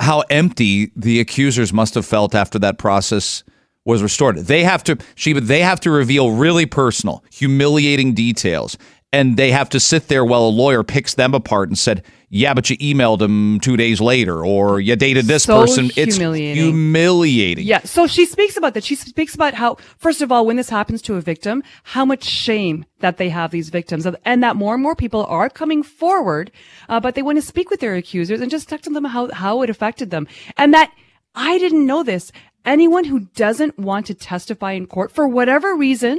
how 0.00 0.24
empty 0.30 0.90
the 0.96 1.20
accusers 1.20 1.72
must 1.72 1.94
have 1.94 2.04
felt 2.04 2.34
after 2.34 2.58
that 2.58 2.78
process 2.78 3.44
was 3.84 4.02
restored. 4.02 4.36
They 4.36 4.64
have 4.64 4.84
to, 4.84 4.98
Sheba, 5.14 5.40
they 5.40 5.60
have 5.60 5.80
to 5.80 5.90
reveal 5.90 6.32
really 6.32 6.66
personal, 6.66 7.24
humiliating 7.30 8.14
details 8.14 8.76
and 9.12 9.36
they 9.36 9.50
have 9.50 9.68
to 9.70 9.80
sit 9.80 10.08
there 10.08 10.24
while 10.24 10.42
a 10.42 10.50
lawyer 10.50 10.82
picks 10.82 11.14
them 11.14 11.34
apart 11.34 11.68
and 11.68 11.78
said, 11.78 12.04
"Yeah, 12.30 12.54
but 12.54 12.68
you 12.70 12.76
emailed 12.78 13.20
him 13.20 13.60
two 13.60 13.76
days 13.76 14.00
later, 14.00 14.44
or 14.44 14.80
you 14.80 14.96
dated 14.96 15.26
this 15.26 15.44
So 15.44 15.60
person." 15.60 15.90
It's 15.96 16.16
humiliating. 16.16 16.62
humiliating. 16.62 17.66
Yeah. 17.66 17.80
So 17.84 18.06
she 18.06 18.26
speaks 18.26 18.56
about 18.56 18.74
that. 18.74 18.84
She 18.84 18.94
speaks 18.94 19.34
about 19.34 19.54
how, 19.54 19.76
first 19.98 20.20
of 20.20 20.30
all, 20.30 20.44
when 20.46 20.56
this 20.56 20.68
happens 20.68 21.02
to 21.02 21.14
a 21.16 21.20
victim, 21.20 21.62
how 21.84 22.04
much 22.04 22.24
shame 22.24 22.84
that 23.00 23.16
they 23.16 23.28
have 23.28 23.50
these 23.50 23.70
victims 23.70 24.06
and 24.24 24.42
that 24.42 24.56
more 24.56 24.74
and 24.74 24.82
more 24.82 24.94
people 24.94 25.24
are 25.26 25.48
coming 25.48 25.82
forward, 25.82 26.50
uh, 26.88 27.00
but 27.00 27.14
they 27.14 27.22
want 27.22 27.38
to 27.38 27.42
speak 27.42 27.70
with 27.70 27.80
their 27.80 27.94
accusers 27.94 28.40
and 28.40 28.50
just 28.50 28.68
talk 28.68 28.80
to 28.82 28.90
them 28.90 29.04
how, 29.04 29.30
how 29.32 29.62
it 29.62 29.70
affected 29.70 30.10
them. 30.10 30.26
And 30.56 30.74
that 30.74 30.92
I 31.34 31.58
didn't 31.58 31.86
know 31.86 32.02
this. 32.02 32.32
Anyone 32.64 33.04
who 33.04 33.20
doesn't 33.20 33.78
want 33.78 34.06
to 34.06 34.14
testify 34.14 34.72
in 34.72 34.86
court 34.86 35.12
for 35.12 35.26
whatever 35.26 35.74
reason 35.74 36.18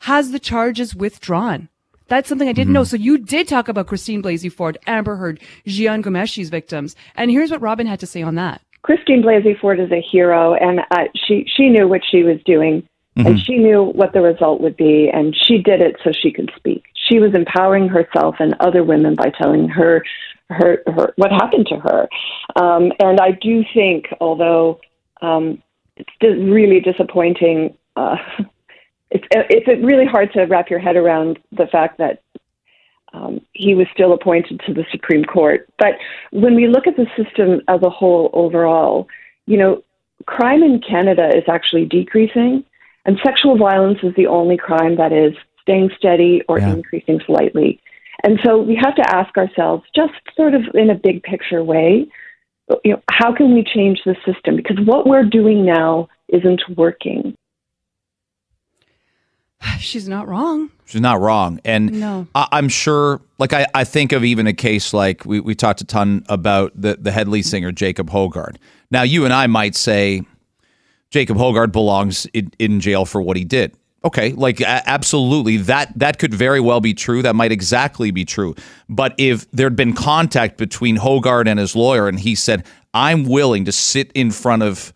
has 0.00 0.30
the 0.30 0.38
charges 0.38 0.94
withdrawn. 0.94 1.68
That's 2.10 2.28
something 2.28 2.48
I 2.48 2.52
didn't 2.52 2.72
know. 2.72 2.82
So 2.82 2.96
you 2.96 3.18
did 3.18 3.46
talk 3.46 3.68
about 3.68 3.86
Christine 3.86 4.20
Blasey 4.20 4.52
Ford, 4.52 4.76
Amber 4.88 5.14
Heard, 5.14 5.40
Jian 5.64 6.02
Ghomeshi's 6.02 6.50
victims. 6.50 6.96
And 7.14 7.30
here's 7.30 7.52
what 7.52 7.62
Robin 7.62 7.86
had 7.86 8.00
to 8.00 8.06
say 8.06 8.20
on 8.20 8.34
that. 8.34 8.60
Christine 8.82 9.22
Blasey 9.22 9.58
Ford 9.58 9.78
is 9.78 9.92
a 9.92 10.00
hero, 10.00 10.54
and 10.54 10.80
uh, 10.90 11.04
she 11.14 11.46
she 11.56 11.68
knew 11.68 11.86
what 11.86 12.00
she 12.10 12.24
was 12.24 12.38
doing, 12.44 12.82
and 13.14 13.38
she 13.38 13.58
knew 13.58 13.84
what 13.84 14.12
the 14.12 14.22
result 14.22 14.60
would 14.60 14.76
be, 14.76 15.08
and 15.12 15.36
she 15.36 15.58
did 15.58 15.80
it 15.80 15.96
so 16.02 16.10
she 16.12 16.32
could 16.32 16.50
speak. 16.56 16.84
She 17.08 17.20
was 17.20 17.34
empowering 17.34 17.88
herself 17.88 18.36
and 18.40 18.56
other 18.58 18.82
women 18.82 19.14
by 19.14 19.30
telling 19.40 19.68
her 19.68 20.02
her, 20.48 20.82
her 20.86 21.12
what 21.16 21.30
happened 21.30 21.66
to 21.68 21.76
her. 21.76 22.08
Um, 22.56 22.90
and 22.98 23.20
I 23.20 23.32
do 23.32 23.62
think, 23.72 24.06
although 24.20 24.80
um, 25.22 25.62
it's 25.96 26.10
really 26.22 26.80
disappointing. 26.80 27.76
Uh, 27.94 28.16
it's 29.10 29.26
it's 29.30 29.66
really 29.84 30.06
hard 30.06 30.32
to 30.32 30.42
wrap 30.44 30.70
your 30.70 30.78
head 30.78 30.96
around 30.96 31.38
the 31.52 31.66
fact 31.66 31.98
that 31.98 32.22
um, 33.12 33.40
he 33.52 33.74
was 33.74 33.86
still 33.92 34.12
appointed 34.12 34.60
to 34.66 34.72
the 34.72 34.84
Supreme 34.90 35.24
Court. 35.24 35.68
But 35.78 35.94
when 36.30 36.54
we 36.54 36.68
look 36.68 36.86
at 36.86 36.96
the 36.96 37.06
system 37.16 37.60
as 37.66 37.82
a 37.82 37.90
whole 37.90 38.30
overall, 38.32 39.08
you 39.46 39.56
know, 39.56 39.82
crime 40.26 40.62
in 40.62 40.80
Canada 40.80 41.28
is 41.36 41.44
actually 41.48 41.86
decreasing, 41.86 42.64
and 43.04 43.18
sexual 43.24 43.56
violence 43.56 43.98
is 44.02 44.14
the 44.14 44.28
only 44.28 44.56
crime 44.56 44.96
that 44.96 45.12
is 45.12 45.34
staying 45.60 45.90
steady 45.96 46.42
or 46.48 46.58
Yeah. 46.58 46.74
increasing 46.74 47.20
slightly. 47.26 47.80
And 48.22 48.38
so 48.44 48.58
we 48.60 48.76
have 48.76 48.94
to 48.96 49.14
ask 49.14 49.36
ourselves, 49.36 49.84
just 49.94 50.12
sort 50.36 50.54
of 50.54 50.62
in 50.74 50.90
a 50.90 50.94
big 50.94 51.22
picture 51.22 51.64
way, 51.64 52.06
you 52.84 52.92
know, 52.92 53.02
how 53.10 53.32
can 53.32 53.54
we 53.54 53.64
change 53.64 54.02
the 54.04 54.14
system? 54.24 54.56
Because 54.56 54.78
what 54.84 55.06
we're 55.06 55.24
doing 55.24 55.64
now 55.64 56.08
isn't 56.28 56.62
working. 56.76 57.36
She's 59.78 60.08
not 60.08 60.28
wrong. 60.28 60.70
She's 60.86 61.00
not 61.00 61.20
wrong. 61.20 61.60
And 61.64 62.00
No. 62.00 62.26
I, 62.34 62.48
I'm 62.52 62.68
sure, 62.68 63.20
like, 63.38 63.52
I, 63.52 63.66
I 63.74 63.84
think 63.84 64.12
of 64.12 64.24
even 64.24 64.46
a 64.46 64.52
case 64.52 64.92
like 64.92 65.24
we, 65.24 65.40
we 65.40 65.54
talked 65.54 65.80
a 65.80 65.84
ton 65.84 66.24
about 66.28 66.72
the, 66.74 66.96
the 67.00 67.12
Hedley 67.12 67.42
singer, 67.42 67.70
Jacob 67.72 68.10
Hoggard. 68.10 68.56
Now, 68.90 69.02
you 69.02 69.24
and 69.24 69.32
I 69.32 69.46
might 69.46 69.74
say 69.76 70.22
Jacob 71.10 71.36
Hoggard 71.36 71.70
belongs 71.72 72.26
in, 72.32 72.52
in 72.58 72.80
jail 72.80 73.04
for 73.04 73.22
what 73.22 73.36
he 73.36 73.44
did. 73.44 73.74
Okay, 74.02 74.32
like 74.32 74.60
a- 74.62 74.88
absolutely, 74.88 75.58
that 75.58 75.92
that 75.98 76.18
could 76.18 76.32
very 76.32 76.58
well 76.58 76.80
be 76.80 76.94
true. 76.94 77.20
That 77.20 77.36
might 77.36 77.52
exactly 77.52 78.10
be 78.10 78.24
true. 78.24 78.54
But 78.88 79.14
if 79.18 79.48
there'd 79.50 79.76
been 79.76 79.92
contact 79.92 80.56
between 80.56 80.96
Hoggard 80.96 81.46
and 81.46 81.60
his 81.60 81.76
lawyer, 81.76 82.08
and 82.08 82.18
he 82.18 82.34
said, 82.34 82.64
"I'm 82.94 83.24
willing 83.24 83.66
to 83.66 83.72
sit 83.72 84.10
in 84.14 84.30
front 84.30 84.62
of 84.62 84.94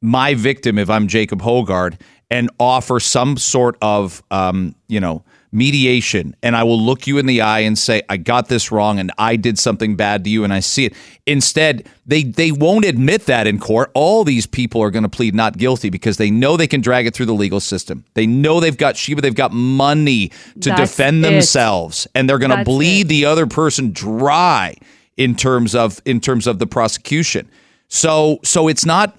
my 0.00 0.34
victim 0.34 0.78
if 0.78 0.88
I'm 0.88 1.08
Jacob 1.08 1.40
Hoggard 1.42 1.98
and 2.30 2.50
offer 2.58 3.00
some 3.00 3.36
sort 3.36 3.76
of 3.80 4.22
um, 4.30 4.74
you 4.88 5.00
know 5.00 5.24
mediation 5.52 6.36
and 6.42 6.54
I 6.54 6.64
will 6.64 6.78
look 6.80 7.06
you 7.06 7.16
in 7.16 7.24
the 7.24 7.40
eye 7.40 7.60
and 7.60 7.78
say 7.78 8.02
I 8.10 8.18
got 8.18 8.48
this 8.48 8.70
wrong 8.70 8.98
and 8.98 9.10
I 9.16 9.36
did 9.36 9.58
something 9.58 9.96
bad 9.96 10.24
to 10.24 10.30
you 10.30 10.44
and 10.44 10.52
I 10.52 10.60
see 10.60 10.84
it. 10.84 10.92
Instead, 11.24 11.88
they 12.04 12.24
they 12.24 12.52
won't 12.52 12.84
admit 12.84 13.26
that 13.26 13.46
in 13.46 13.58
court. 13.58 13.90
All 13.94 14.22
these 14.22 14.46
people 14.46 14.82
are 14.82 14.90
going 14.90 15.04
to 15.04 15.08
plead 15.08 15.34
not 15.34 15.56
guilty 15.56 15.88
because 15.88 16.18
they 16.18 16.30
know 16.30 16.56
they 16.56 16.66
can 16.66 16.82
drag 16.82 17.06
it 17.06 17.14
through 17.14 17.26
the 17.26 17.32
legal 17.34 17.60
system. 17.60 18.04
They 18.14 18.26
know 18.26 18.60
they've 18.60 18.76
got 18.76 18.96
Sheba, 18.96 19.22
they've 19.22 19.34
got 19.34 19.52
money 19.52 20.28
to 20.60 20.70
That's 20.70 20.90
defend 20.90 21.24
it. 21.24 21.30
themselves 21.30 22.06
and 22.14 22.28
they're 22.28 22.38
going 22.38 22.56
to 22.56 22.64
bleed 22.64 23.06
it. 23.06 23.08
the 23.08 23.24
other 23.24 23.46
person 23.46 23.92
dry 23.92 24.74
in 25.16 25.34
terms 25.36 25.74
of 25.74 26.02
in 26.04 26.20
terms 26.20 26.46
of 26.46 26.58
the 26.58 26.66
prosecution. 26.66 27.48
So 27.88 28.40
so 28.42 28.68
it's 28.68 28.84
not 28.84 29.16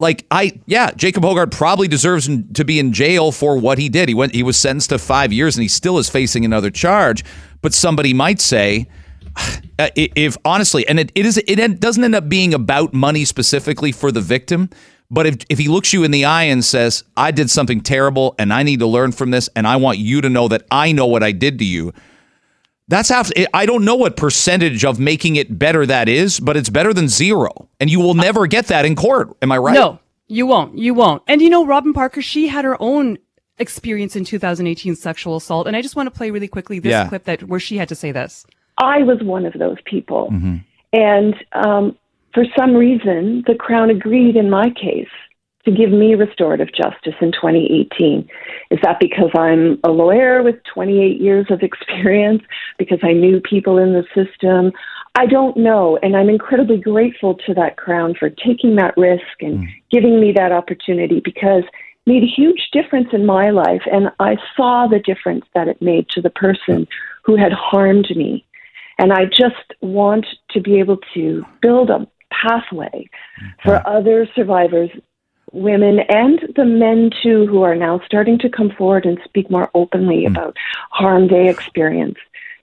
like 0.00 0.26
I 0.30 0.60
yeah, 0.66 0.90
Jacob 0.92 1.22
Hoggard 1.22 1.50
probably 1.50 1.88
deserves 1.88 2.28
to 2.54 2.64
be 2.64 2.78
in 2.78 2.92
jail 2.92 3.32
for 3.32 3.56
what 3.56 3.78
he 3.78 3.88
did. 3.88 4.08
He 4.08 4.14
went 4.14 4.34
he 4.34 4.42
was 4.42 4.56
sentenced 4.56 4.90
to 4.90 4.98
5 4.98 5.32
years 5.32 5.56
and 5.56 5.62
he 5.62 5.68
still 5.68 5.98
is 5.98 6.08
facing 6.08 6.44
another 6.44 6.70
charge, 6.70 7.24
but 7.62 7.72
somebody 7.72 8.12
might 8.12 8.40
say 8.40 8.88
uh, 9.78 9.90
if 9.96 10.36
honestly 10.44 10.86
and 10.86 11.00
it, 11.00 11.12
it 11.14 11.26
is 11.26 11.42
it 11.46 11.80
doesn't 11.80 12.04
end 12.04 12.14
up 12.14 12.28
being 12.28 12.54
about 12.54 12.94
money 12.94 13.24
specifically 13.24 13.92
for 13.92 14.12
the 14.12 14.20
victim 14.20 14.70
but 15.10 15.26
if, 15.26 15.36
if 15.48 15.58
he 15.58 15.68
looks 15.68 15.92
you 15.92 16.02
in 16.02 16.10
the 16.10 16.24
eye 16.24 16.44
and 16.44 16.64
says 16.64 17.04
i 17.16 17.30
did 17.30 17.50
something 17.50 17.80
terrible 17.80 18.34
and 18.38 18.52
i 18.52 18.62
need 18.62 18.78
to 18.78 18.86
learn 18.86 19.12
from 19.12 19.30
this 19.30 19.48
and 19.56 19.66
i 19.66 19.76
want 19.76 19.98
you 19.98 20.20
to 20.20 20.30
know 20.30 20.48
that 20.48 20.64
i 20.70 20.92
know 20.92 21.06
what 21.06 21.22
i 21.22 21.32
did 21.32 21.58
to 21.58 21.64
you 21.64 21.92
that's 22.88 23.08
half. 23.08 23.30
I 23.52 23.66
don't 23.66 23.84
know 23.84 23.94
what 23.96 24.16
percentage 24.16 24.84
of 24.84 24.98
making 24.98 25.36
it 25.36 25.58
better 25.58 25.86
that 25.86 26.08
is, 26.08 26.40
but 26.40 26.56
it's 26.56 26.68
better 26.68 26.92
than 26.92 27.08
zero, 27.08 27.68
and 27.80 27.90
you 27.90 28.00
will 28.00 28.14
never 28.14 28.46
get 28.46 28.66
that 28.66 28.84
in 28.84 28.94
court. 28.96 29.36
Am 29.42 29.50
I 29.52 29.58
right? 29.58 29.74
No, 29.74 29.98
you 30.28 30.46
won't. 30.46 30.78
You 30.78 30.94
won't. 30.94 31.22
And 31.26 31.40
you 31.40 31.48
know, 31.50 31.64
Robin 31.66 31.92
Parker, 31.92 32.20
she 32.22 32.48
had 32.48 32.64
her 32.64 32.76
own 32.80 33.18
experience 33.58 34.16
in 34.16 34.24
2018 34.24 34.96
sexual 34.96 35.36
assault. 35.36 35.66
And 35.68 35.76
I 35.76 35.82
just 35.82 35.94
want 35.96 36.08
to 36.08 36.10
play 36.10 36.30
really 36.32 36.48
quickly 36.48 36.80
this 36.80 36.90
Yeah. 36.90 37.08
clip 37.08 37.24
that 37.24 37.44
where 37.44 37.60
she 37.60 37.76
had 37.76 37.88
to 37.88 37.94
say 37.94 38.10
this. 38.10 38.44
I 38.78 39.04
was 39.04 39.22
one 39.22 39.46
of 39.46 39.52
those 39.54 39.76
people. 39.84 40.28
And 40.92 41.34
um, 41.52 41.96
for 42.32 42.44
some 42.58 42.74
reason, 42.74 43.44
the 43.46 43.54
Crown 43.54 43.90
agreed 43.90 44.34
in 44.36 44.50
my 44.50 44.70
case 44.70 45.06
to 45.64 45.70
give 45.70 45.90
me 45.90 46.14
restorative 46.14 46.68
justice 46.74 47.14
in 47.20 47.32
2018. 47.32 48.28
Is 48.70 48.78
that 48.82 49.00
because 49.00 49.30
I'm 49.34 49.78
a 49.82 49.90
lawyer 49.90 50.42
with 50.42 50.56
28 50.72 51.20
years 51.20 51.46
of 51.50 51.62
experience? 51.62 52.42
Because 52.78 52.98
I 53.02 53.12
knew 53.12 53.40
people 53.40 53.78
in 53.78 53.92
the 53.92 54.04
system? 54.14 54.72
I 55.14 55.26
don't 55.26 55.56
know. 55.56 55.98
And 56.02 56.16
I'm 56.16 56.28
incredibly 56.28 56.78
grateful 56.78 57.34
to 57.46 57.54
that 57.54 57.76
Crown 57.76 58.14
for 58.18 58.28
taking 58.28 58.76
that 58.76 58.96
risk 58.96 59.22
and 59.40 59.60
mm. 59.60 59.68
giving 59.90 60.20
me 60.20 60.32
that 60.32 60.52
opportunity 60.52 61.20
because 61.24 61.62
it 61.64 62.10
made 62.10 62.24
a 62.24 62.26
huge 62.26 62.68
difference 62.72 63.08
in 63.12 63.24
my 63.24 63.50
life. 63.50 63.82
And 63.90 64.10
I 64.18 64.36
saw 64.56 64.88
the 64.88 64.98
difference 64.98 65.44
that 65.54 65.68
it 65.68 65.80
made 65.80 66.08
to 66.10 66.20
the 66.20 66.30
person 66.30 66.86
who 67.22 67.36
had 67.36 67.52
harmed 67.52 68.08
me. 68.16 68.44
And 68.98 69.12
I 69.12 69.24
just 69.24 69.72
want 69.80 70.26
to 70.50 70.60
be 70.60 70.78
able 70.78 70.98
to 71.14 71.44
build 71.62 71.90
a 71.90 72.06
pathway 72.30 73.08
for 73.62 73.78
mm. 73.78 73.82
other 73.86 74.28
survivors, 74.34 74.90
women 75.54 76.00
and 76.08 76.40
the 76.56 76.64
men 76.64 77.10
too, 77.22 77.46
who 77.46 77.62
are 77.62 77.76
now 77.76 78.00
starting 78.04 78.38
to 78.40 78.48
come 78.48 78.70
forward 78.76 79.06
and 79.06 79.18
speak 79.24 79.50
more 79.50 79.70
openly 79.74 80.26
about 80.26 80.56
harm 80.90 81.28
they 81.28 81.48
experience, 81.48 82.16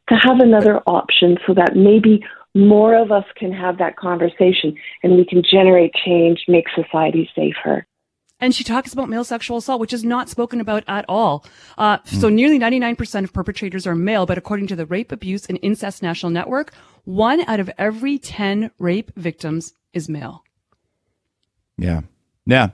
to 0.09 0.15
have 0.15 0.39
another 0.39 0.81
option 0.85 1.37
so 1.47 1.53
that 1.53 1.75
maybe 1.75 2.23
more 2.53 2.95
of 2.95 3.11
us 3.11 3.23
can 3.37 3.51
have 3.53 3.77
that 3.77 3.95
conversation 3.95 4.75
and 5.03 5.15
we 5.15 5.25
can 5.25 5.41
generate 5.41 5.93
change, 6.05 6.43
make 6.47 6.65
society 6.75 7.29
safer. 7.33 7.87
And 8.41 8.55
she 8.55 8.63
talks 8.63 8.91
about 8.91 9.07
male 9.07 9.23
sexual 9.23 9.57
assault, 9.57 9.79
which 9.79 9.93
is 9.93 10.03
not 10.03 10.27
spoken 10.27 10.59
about 10.59 10.83
at 10.87 11.05
all. 11.07 11.45
Uh, 11.77 11.99
So 12.03 12.27
nearly 12.27 12.57
99% 12.57 13.23
of 13.23 13.31
perpetrators 13.31 13.85
are 13.85 13.95
male, 13.95 14.25
but 14.25 14.37
according 14.37 14.65
to 14.67 14.75
the 14.75 14.87
Rape, 14.87 15.11
Abuse, 15.11 15.45
and 15.45 15.59
Incest 15.61 16.01
National 16.01 16.31
Network, 16.31 16.73
one 17.05 17.41
out 17.47 17.59
of 17.59 17.69
every 17.77 18.17
10 18.17 18.71
rape 18.79 19.11
victims 19.15 19.73
is 19.93 20.09
male. 20.09 20.43
Yeah. 21.77 22.01
Yeah. 22.45 22.69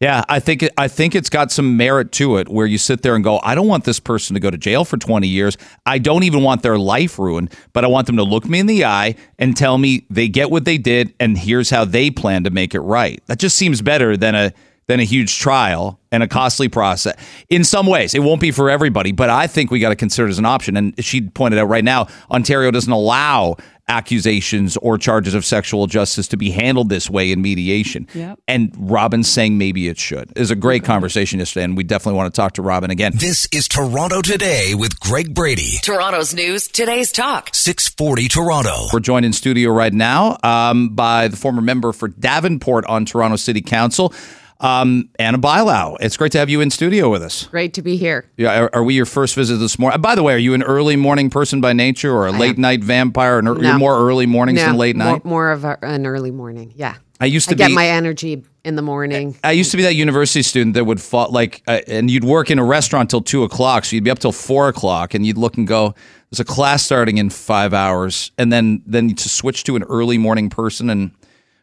Yeah, 0.00 0.24
I 0.30 0.40
think 0.40 0.66
I 0.78 0.88
think 0.88 1.14
it's 1.14 1.28
got 1.28 1.52
some 1.52 1.76
merit 1.76 2.10
to 2.12 2.38
it 2.38 2.48
where 2.48 2.64
you 2.64 2.78
sit 2.78 3.02
there 3.02 3.14
and 3.14 3.22
go, 3.22 3.38
I 3.42 3.54
don't 3.54 3.66
want 3.66 3.84
this 3.84 4.00
person 4.00 4.32
to 4.32 4.40
go 4.40 4.50
to 4.50 4.56
jail 4.56 4.86
for 4.86 4.96
20 4.96 5.28
years. 5.28 5.58
I 5.84 5.98
don't 5.98 6.22
even 6.22 6.42
want 6.42 6.62
their 6.62 6.78
life 6.78 7.18
ruined, 7.18 7.54
but 7.74 7.84
I 7.84 7.88
want 7.88 8.06
them 8.06 8.16
to 8.16 8.22
look 8.22 8.46
me 8.46 8.60
in 8.60 8.66
the 8.66 8.86
eye 8.86 9.14
and 9.38 9.54
tell 9.54 9.76
me 9.76 10.06
they 10.08 10.26
get 10.26 10.50
what 10.50 10.64
they 10.64 10.78
did 10.78 11.12
and 11.20 11.36
here's 11.36 11.68
how 11.68 11.84
they 11.84 12.10
plan 12.10 12.44
to 12.44 12.50
make 12.50 12.74
it 12.74 12.80
right. 12.80 13.22
That 13.26 13.38
just 13.38 13.58
seems 13.58 13.82
better 13.82 14.16
than 14.16 14.34
a 14.34 14.54
than 14.86 15.00
a 15.00 15.04
huge 15.04 15.38
trial 15.38 16.00
and 16.10 16.22
a 16.22 16.26
costly 16.26 16.68
process. 16.68 17.14
In 17.48 17.62
some 17.62 17.86
ways, 17.86 18.14
it 18.14 18.20
won't 18.20 18.40
be 18.40 18.50
for 18.50 18.70
everybody, 18.70 19.12
but 19.12 19.30
I 19.30 19.46
think 19.46 19.70
we 19.70 19.78
got 19.80 19.90
to 19.90 19.96
consider 19.96 20.26
it 20.26 20.30
as 20.30 20.38
an 20.38 20.46
option. 20.46 20.76
And 20.76 21.04
she 21.04 21.20
pointed 21.20 21.60
out 21.60 21.68
right 21.68 21.84
now, 21.84 22.08
Ontario 22.30 22.70
doesn't 22.70 22.92
allow 22.92 23.56
accusations 23.90 24.76
or 24.76 24.96
charges 24.96 25.34
of 25.34 25.44
sexual 25.44 25.86
justice 25.88 26.28
to 26.28 26.36
be 26.36 26.50
handled 26.50 26.88
this 26.88 27.10
way 27.10 27.32
in 27.32 27.42
mediation. 27.42 28.06
Yep. 28.14 28.38
And 28.46 28.72
Robin's 28.78 29.28
saying 29.28 29.58
maybe 29.58 29.88
it 29.88 29.98
should. 29.98 30.30
It 30.30 30.38
was 30.38 30.52
a 30.52 30.56
great 30.56 30.84
conversation 30.84 31.40
yesterday, 31.40 31.64
and 31.64 31.76
we 31.76 31.82
definitely 31.82 32.16
want 32.16 32.32
to 32.32 32.40
talk 32.40 32.52
to 32.52 32.62
Robin 32.62 32.90
again. 32.90 33.12
This 33.16 33.48
is 33.52 33.66
Toronto 33.66 34.22
Today 34.22 34.74
with 34.74 34.98
Greg 35.00 35.34
Brady. 35.34 35.78
Toronto's 35.82 36.32
news, 36.32 36.68
today's 36.68 37.10
talk. 37.10 37.50
640 37.52 38.28
Toronto. 38.28 38.86
We're 38.92 39.00
joined 39.00 39.26
in 39.26 39.32
studio 39.32 39.70
right 39.70 39.92
now 39.92 40.38
um, 40.44 40.90
by 40.90 41.26
the 41.26 41.36
former 41.36 41.60
member 41.60 41.92
for 41.92 42.06
Davenport 42.06 42.86
on 42.86 43.04
Toronto 43.04 43.36
City 43.36 43.60
Council, 43.60 44.14
um, 44.60 45.08
Ana 45.18 45.38
Bailao. 45.38 45.96
It's 46.00 46.16
great 46.16 46.32
to 46.32 46.38
have 46.38 46.48
you 46.50 46.60
in 46.60 46.70
studio 46.70 47.10
with 47.10 47.22
us. 47.22 47.46
Great 47.46 47.74
to 47.74 47.82
be 47.82 47.96
here. 47.96 48.30
Yeah, 48.36 48.62
are, 48.62 48.70
are 48.74 48.84
we 48.84 48.94
your 48.94 49.06
first 49.06 49.34
visit 49.34 49.56
this 49.56 49.78
morning? 49.78 50.00
By 50.00 50.14
the 50.14 50.22
way, 50.22 50.34
are 50.34 50.38
you 50.38 50.54
an 50.54 50.62
early 50.62 50.96
morning 50.96 51.30
person 51.30 51.60
by 51.60 51.72
nature, 51.72 52.12
or 52.12 52.26
a 52.26 52.32
late 52.32 52.58
night 52.58 52.84
vampire? 52.84 53.38
An, 53.38 53.46
You're 53.46 53.78
more 53.78 53.96
early 53.96 54.26
mornings 54.26 54.60
than 54.60 54.76
late 54.76 54.96
night. 54.96 55.24
More 55.24 55.50
of 55.50 55.64
a, 55.64 55.78
an 55.82 56.06
early 56.06 56.30
morning. 56.30 56.72
Yeah. 56.76 56.96
I 57.22 57.26
used 57.26 57.50
to 57.50 57.54
I 57.54 57.58
get 57.58 57.68
be- 57.68 57.74
my 57.74 57.86
energy 57.86 58.44
in 58.64 58.76
the 58.76 58.82
morning. 58.82 59.36
I 59.44 59.52
used 59.52 59.70
to 59.72 59.76
be 59.76 59.82
that 59.82 59.94
university 59.94 60.42
student 60.42 60.74
that 60.74 60.84
would 60.84 61.00
fall 61.00 61.30
like, 61.30 61.62
uh, 61.66 61.80
and 61.86 62.10
you'd 62.10 62.24
work 62.24 62.50
in 62.50 62.58
a 62.58 62.64
restaurant 62.64 63.10
till 63.10 63.20
two 63.20 63.42
o'clock, 63.44 63.84
so 63.84 63.94
you'd 63.94 64.04
be 64.04 64.10
up 64.10 64.18
till 64.18 64.32
four 64.32 64.68
o'clock, 64.68 65.12
and 65.12 65.26
you'd 65.26 65.36
look 65.36 65.58
and 65.58 65.66
go, 65.66 65.94
"There's 66.30 66.40
a 66.40 66.44
class 66.44 66.82
starting 66.82 67.18
in 67.18 67.28
five 67.28 67.74
hours," 67.74 68.32
and 68.38 68.50
then 68.50 68.82
then 68.86 69.14
to 69.14 69.28
switch 69.28 69.64
to 69.64 69.76
an 69.76 69.82
early 69.82 70.16
morning 70.16 70.48
person 70.48 70.88
and 70.88 71.10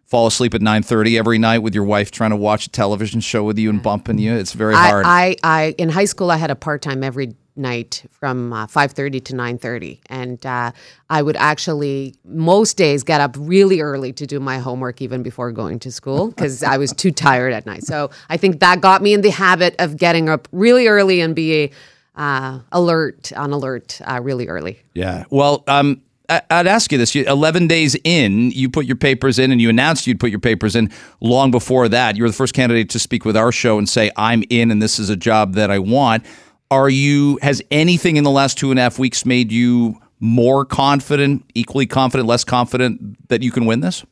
fall 0.08 0.26
asleep 0.28 0.54
at 0.54 0.62
nine 0.62 0.84
thirty 0.84 1.18
every 1.18 1.38
night 1.38 1.60
with 1.60 1.76
your 1.76 1.84
wife 1.84 2.12
trying 2.12 2.32
to 2.32 2.36
watch 2.38 2.66
a 2.66 2.70
television 2.70 3.22
show 3.22 3.44
with 3.44 3.60
you 3.60 3.70
and 3.70 3.84
bumping 3.84 4.18
you. 4.18 4.34
It's 4.34 4.54
very 4.54 4.74
hard. 4.74 5.06
I, 5.06 5.36
I, 5.44 5.62
I, 5.62 5.76
in 5.78 5.90
high 5.90 6.06
school, 6.06 6.32
I 6.32 6.38
had 6.38 6.50
a 6.50 6.56
part 6.56 6.82
time 6.82 7.04
every 7.04 7.36
night 7.58 8.06
from 8.12 8.54
uh, 8.54 8.68
5.30 8.68 9.26
to 9.26 9.34
9.30 9.34 10.00
and 10.12 10.46
uh, 10.46 10.72
i 11.10 11.22
would 11.22 11.36
actually 11.36 12.14
most 12.24 12.78
days 12.78 13.04
get 13.04 13.20
up 13.20 13.36
really 13.40 13.82
early 13.82 14.14
to 14.14 14.28
do 14.28 14.40
my 14.40 14.60
homework 14.60 15.02
even 15.02 15.24
before 15.24 15.52
going 15.52 15.80
to 15.80 15.92
school 15.92 16.28
because 16.36 16.62
i 16.62 16.78
was 16.78 16.94
too 16.94 17.10
tired 17.12 17.54
at 17.54 17.66
night 17.66 17.84
so 17.84 18.12
i 18.30 18.38
think 18.38 18.60
that 18.60 18.80
got 18.80 19.02
me 19.02 19.12
in 19.12 19.22
the 19.22 19.32
habit 19.32 19.76
of 19.80 19.98
getting 19.98 20.30
up 20.30 20.48
really 20.52 20.88
early 20.88 21.20
and 21.20 21.36
be 21.36 21.72
uh, 22.16 22.60
alert 22.72 23.32
on 23.34 23.52
alert 23.52 24.02
uh, 24.06 24.20
really 24.22 24.48
early 24.48 24.80
Yeah. 24.94 25.26
Well, 25.30 25.64
um, 25.68 26.02
I- 26.02 26.07
I'd 26.30 26.68
ask 26.68 26.92
you 26.92 26.98
this: 26.98 27.16
eleven 27.16 27.68
days 27.68 27.96
in, 28.04 28.52
you 28.52 28.70
put 28.70 28.86
your 28.86 28.98
papers 28.98 29.40
in, 29.40 29.52
and 29.52 29.62
you 29.62 29.70
announced 29.70 30.08
you'd 30.08 30.20
put 30.20 30.30
your 30.30 30.40
papers 30.40 30.76
in. 30.76 30.92
Long 31.22 31.52
before 31.52 31.88
that, 31.90 32.18
you 32.18 32.24
were 32.24 32.30
the 32.30 32.36
first 32.36 32.54
candidate 32.54 32.90
to 32.92 33.00
speak 33.00 33.24
with 33.24 33.38
our 33.38 33.52
show 33.52 33.78
and 33.78 33.88
say, 33.88 34.12
"I'm 34.18 34.44
in, 34.50 34.72
and 34.72 34.82
this 34.82 35.00
is 35.00 35.10
a 35.10 35.16
job 35.16 35.54
that 35.54 35.72
I 35.72 35.80
want." 35.80 36.26
Are 36.70 36.90
you? 36.90 37.40
Has 37.42 37.62
anything 37.72 38.18
in 38.18 38.26
the 38.26 38.32
last 38.32 38.58
two 38.58 38.72
and 38.72 38.80
a 38.80 38.84
half 38.84 39.00
weeks 39.00 39.26
made 39.26 39.52
you 39.52 40.02
more 40.20 40.66
confident, 40.66 41.46
equally 41.54 41.86
confident, 41.86 42.28
less 42.28 42.44
confident 42.44 43.30
that 43.30 43.42
you 43.42 43.52
can 43.52 43.66
win 43.66 43.80
this? 43.80 44.04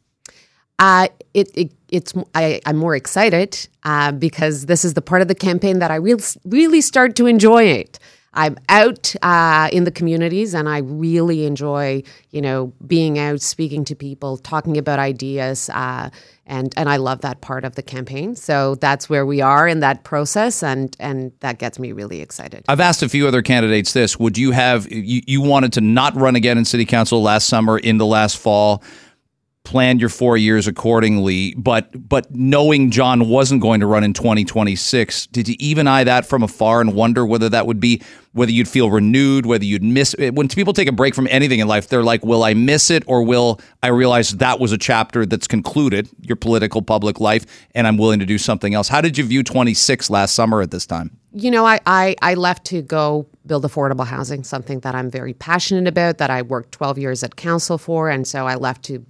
Uh, 0.79 1.07
it, 1.33 1.49
it 1.53 1.71
it's 1.89 2.13
I, 2.33 2.61
I'm 2.65 2.77
more 2.77 2.95
excited 2.95 3.67
uh, 3.83 4.11
because 4.11 4.67
this 4.67 4.85
is 4.85 4.93
the 4.93 5.01
part 5.01 5.21
of 5.21 5.27
the 5.27 5.35
campaign 5.35 5.79
that 5.79 5.91
I 5.91 5.95
real, 5.95 6.19
really 6.45 6.81
start 6.81 7.15
to 7.17 7.25
enjoy 7.25 7.63
it. 7.63 7.99
I'm 8.35 8.57
out 8.69 9.15
uh, 9.21 9.69
in 9.71 9.85
the 9.85 9.91
communities 9.91 10.53
and 10.53 10.67
I 10.67 10.79
really 10.79 11.45
enjoy, 11.45 12.03
you 12.31 12.41
know, 12.41 12.73
being 12.85 13.17
out, 13.17 13.41
speaking 13.41 13.85
to 13.85 13.95
people, 13.95 14.37
talking 14.37 14.77
about 14.77 14.99
ideas, 14.99 15.69
uh, 15.69 16.09
and 16.47 16.73
and 16.77 16.89
I 16.89 16.97
love 16.97 17.21
that 17.21 17.41
part 17.41 17.65
of 17.65 17.75
the 17.75 17.81
campaign. 17.81 18.35
So 18.35 18.75
that's 18.75 19.09
where 19.09 19.25
we 19.25 19.41
are 19.41 19.67
in 19.67 19.79
that 19.79 20.03
process, 20.03 20.61
and 20.61 20.95
and 20.99 21.31
that 21.39 21.57
gets 21.57 21.79
me 21.79 21.91
really 21.91 22.21
excited. 22.21 22.65
I've 22.67 22.79
asked 22.79 23.01
a 23.01 23.09
few 23.09 23.27
other 23.27 23.41
candidates 23.41 23.93
this. 23.93 24.19
Would 24.19 24.37
you 24.37 24.51
have 24.51 24.91
you, 24.91 25.21
you 25.25 25.41
wanted 25.41 25.73
to 25.73 25.81
not 25.81 26.15
run 26.15 26.35
again 26.35 26.57
in 26.57 26.65
city 26.65 26.85
council 26.85 27.23
last 27.23 27.47
summer, 27.47 27.79
in 27.79 27.97
the 27.97 28.05
last 28.05 28.37
fall, 28.37 28.83
planned 29.65 29.99
your 29.99 30.09
four 30.09 30.37
years 30.37 30.67
accordingly, 30.67 31.53
but 31.55 32.07
but 32.07 32.33
knowing 32.33 32.91
John 32.91 33.27
wasn't 33.27 33.61
going 33.61 33.79
to 33.81 33.87
run 33.87 34.03
in 34.03 34.13
2026, 34.13 35.27
did 35.27 35.49
you 35.49 35.55
even 35.59 35.87
eye 35.87 36.03
that 36.05 36.25
from 36.25 36.43
afar 36.43 36.79
and 36.79 36.93
wonder 36.93 37.25
whether 37.25 37.49
that 37.49 37.67
would 37.67 37.79
be 37.79 38.01
whether 38.31 38.51
you'd 38.51 38.67
feel 38.67 38.89
renewed, 38.89 39.45
whether 39.45 39.65
you'd 39.65 39.83
miss 39.83 40.15
when 40.17 40.47
people 40.47 40.73
take 40.73 40.87
a 40.87 40.93
break 40.93 41.15
from 41.15 41.27
anything 41.29 41.59
in 41.59 41.67
life, 41.67 41.89
they're 41.89 42.03
like, 42.03 42.23
will 42.23 42.43
I 42.43 42.53
miss 42.53 42.89
it 42.89 43.03
or 43.07 43.23
will 43.23 43.59
I 43.83 43.87
realize 43.87 44.31
that 44.31 44.59
was 44.59 44.71
a 44.71 44.77
chapter 44.77 45.25
that's 45.25 45.47
concluded 45.47 46.07
your 46.21 46.35
political 46.35 46.81
public 46.81 47.19
life 47.19 47.45
and 47.73 47.87
I'm 47.87 47.97
willing 47.97 48.19
to 48.19 48.25
do 48.25 48.37
something 48.37 48.73
else? 48.73 48.87
How 48.87 49.01
did 49.01 49.17
you 49.17 49.25
view 49.25 49.43
26 49.43 50.09
last 50.09 50.35
summer 50.35 50.61
at 50.61 50.71
this 50.71 50.85
time? 50.85 51.17
you 51.37 51.51
know, 51.51 51.65
I, 51.65 51.81
I, 51.85 52.15
I 52.21 52.35
left 52.35 52.65
to 52.67 52.81
go 52.81 53.27
build 53.45 53.65
affordable 53.65 54.05
housing, 54.05 54.45
something 54.45 54.79
that 54.79 54.95
I'm 54.95 55.11
very 55.11 55.33
passionate 55.33 55.85
about, 55.85 56.17
that 56.19 56.29
I 56.29 56.41
worked 56.41 56.71
12 56.71 56.97
years 56.97 57.23
at 57.23 57.35
council 57.35 57.77
for. 57.77 58.09
And 58.09 58.25
so 58.25 58.47
I 58.47 58.55
left 58.55 58.83
to 58.83 59.05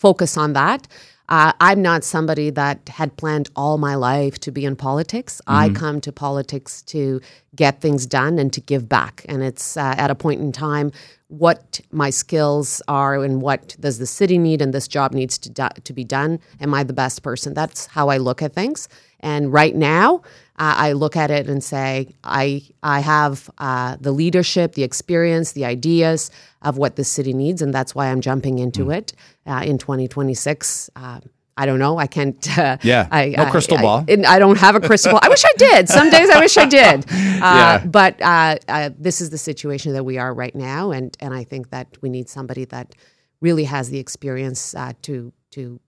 focus 0.00 0.36
on 0.36 0.54
that. 0.54 0.88
Uh, 1.28 1.52
I'm 1.60 1.80
not 1.80 2.02
somebody 2.02 2.50
that 2.50 2.88
had 2.88 3.16
planned 3.16 3.50
all 3.54 3.78
my 3.78 3.94
life 3.94 4.40
to 4.40 4.50
be 4.50 4.64
in 4.64 4.74
politics. 4.74 5.40
I 5.46 5.68
come 5.68 6.00
to 6.00 6.10
politics 6.10 6.82
to 6.94 7.20
get 7.54 7.80
things 7.80 8.04
done 8.04 8.40
and 8.40 8.52
to 8.52 8.60
give 8.60 8.88
back. 8.88 9.24
And 9.28 9.40
it's 9.40 9.76
uh, 9.76 9.94
at 9.96 10.10
a 10.10 10.16
point 10.16 10.40
in 10.40 10.50
time 10.50 10.90
what 11.28 11.80
my 11.92 12.10
skills 12.10 12.82
are 12.88 13.22
and 13.22 13.40
what 13.40 13.76
does 13.78 13.98
the 13.98 14.06
city 14.06 14.38
need 14.38 14.60
and 14.60 14.74
this 14.74 14.88
job 14.88 15.12
needs 15.12 15.38
to 15.38 15.50
do- 15.50 15.82
to 15.84 15.92
be 15.92 16.02
done. 16.02 16.40
Am 16.60 16.74
I 16.74 16.82
the 16.82 16.92
best 16.92 17.22
person? 17.22 17.54
That's 17.54 17.86
how 17.86 18.08
I 18.08 18.16
look 18.16 18.42
at 18.42 18.52
things. 18.52 18.88
And 19.20 19.52
right 19.52 19.76
now, 19.76 20.22
uh, 20.58 20.74
I 20.76 20.92
look 20.92 21.16
at 21.16 21.30
it 21.30 21.48
and 21.48 21.62
say, 21.62 22.08
I 22.24 22.62
I 22.82 23.00
have 23.00 23.48
uh, 23.58 23.96
the 24.00 24.10
leadership, 24.10 24.74
the 24.74 24.82
experience, 24.82 25.52
the 25.52 25.64
ideas 25.64 26.30
of 26.62 26.76
what 26.78 26.96
the 26.96 27.04
city 27.04 27.32
needs, 27.32 27.62
and 27.62 27.72
that's 27.72 27.94
why 27.94 28.08
I'm 28.10 28.20
jumping 28.20 28.58
into 28.58 28.90
it 28.90 29.12
uh, 29.46 29.62
in 29.64 29.78
2026. 29.78 30.90
Uh, 30.96 31.20
I 31.56 31.66
don't 31.66 31.78
know. 31.78 31.98
I 31.98 32.06
can't. 32.06 32.58
Uh, 32.58 32.76
Yeah. 32.82 33.06
I, 33.10 33.34
No 33.36 33.50
crystal 33.50 33.78
I- 33.78 33.82
ball. 33.82 34.04
and 34.08 34.24
I 34.26 34.38
don't 34.38 34.58
have 34.58 34.74
a 34.76 34.80
crystal 34.80 35.12
ball. 35.12 35.20
I 35.22 35.28
wish 35.28 35.44
I 35.44 35.52
did. 35.58 35.88
Some 35.88 36.08
days 36.10 36.30
I 36.30 36.40
wish 36.40 36.56
I 36.56 36.64
did. 36.80 37.04
Uh, 37.10 37.14
Yeah. 37.40 37.86
But 37.86 38.20
uh, 38.22 38.56
uh, 38.68 38.90
this 38.98 39.20
is 39.20 39.30
the 39.30 39.38
situation 39.38 39.92
that 39.94 40.04
we 40.04 40.16
are 40.18 40.32
right 40.32 40.54
now, 40.54 40.90
and 40.90 41.14
and 41.20 41.34
I 41.34 41.44
think 41.44 41.70
that 41.70 41.86
we 42.02 42.08
need 42.08 42.28
somebody 42.28 42.64
that 42.66 42.94
really 43.40 43.64
has 43.64 43.88
the 43.90 43.98
experience 43.98 44.74
uh, 44.74 44.92
to 45.02 45.32
to 45.52 45.80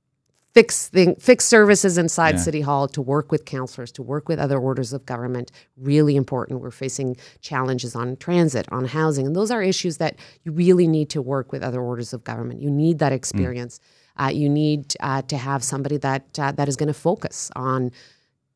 fix 0.55 0.89
thing, 0.89 1.15
fix 1.17 1.45
services 1.45 1.99
inside 1.99 2.39
City 2.39 2.61
Hall, 2.61 2.89
to 2.89 3.01
work 3.01 3.33
with 3.33 3.45
councillors, 3.45 3.91
to 3.93 4.03
work 4.03 4.29
with 4.29 4.39
other 4.39 4.59
orders 4.59 4.93
of 4.93 5.07
government. 5.07 5.51
Really 5.77 6.17
important. 6.17 6.61
We're 6.61 6.71
facing 6.71 7.17
challenges 7.41 7.97
on 7.97 8.17
transit, 8.17 8.67
on 8.71 8.85
housing, 8.85 9.27
and 9.27 9.35
those 9.35 9.51
are 9.51 9.63
issues 9.63 9.99
that 9.99 10.17
you 10.45 10.53
really 10.53 10.87
need 10.87 11.11
to 11.11 11.23
work 11.23 11.53
with 11.53 11.63
other 11.63 11.81
orders 11.81 12.13
of 12.13 12.25
government. 12.25 12.61
You 12.61 12.71
need 12.71 12.99
that 12.99 13.13
experience. 13.13 13.81
Uh, 14.21 14.31
you 14.33 14.49
need 14.49 14.95
uh, 15.01 15.23
to 15.23 15.37
have 15.37 15.65
somebody 15.65 15.97
that 15.99 16.39
uh, 16.39 16.53
that 16.53 16.69
is 16.69 16.77
going 16.77 16.89
to 16.89 16.95
focus 16.95 17.51
on 17.57 17.91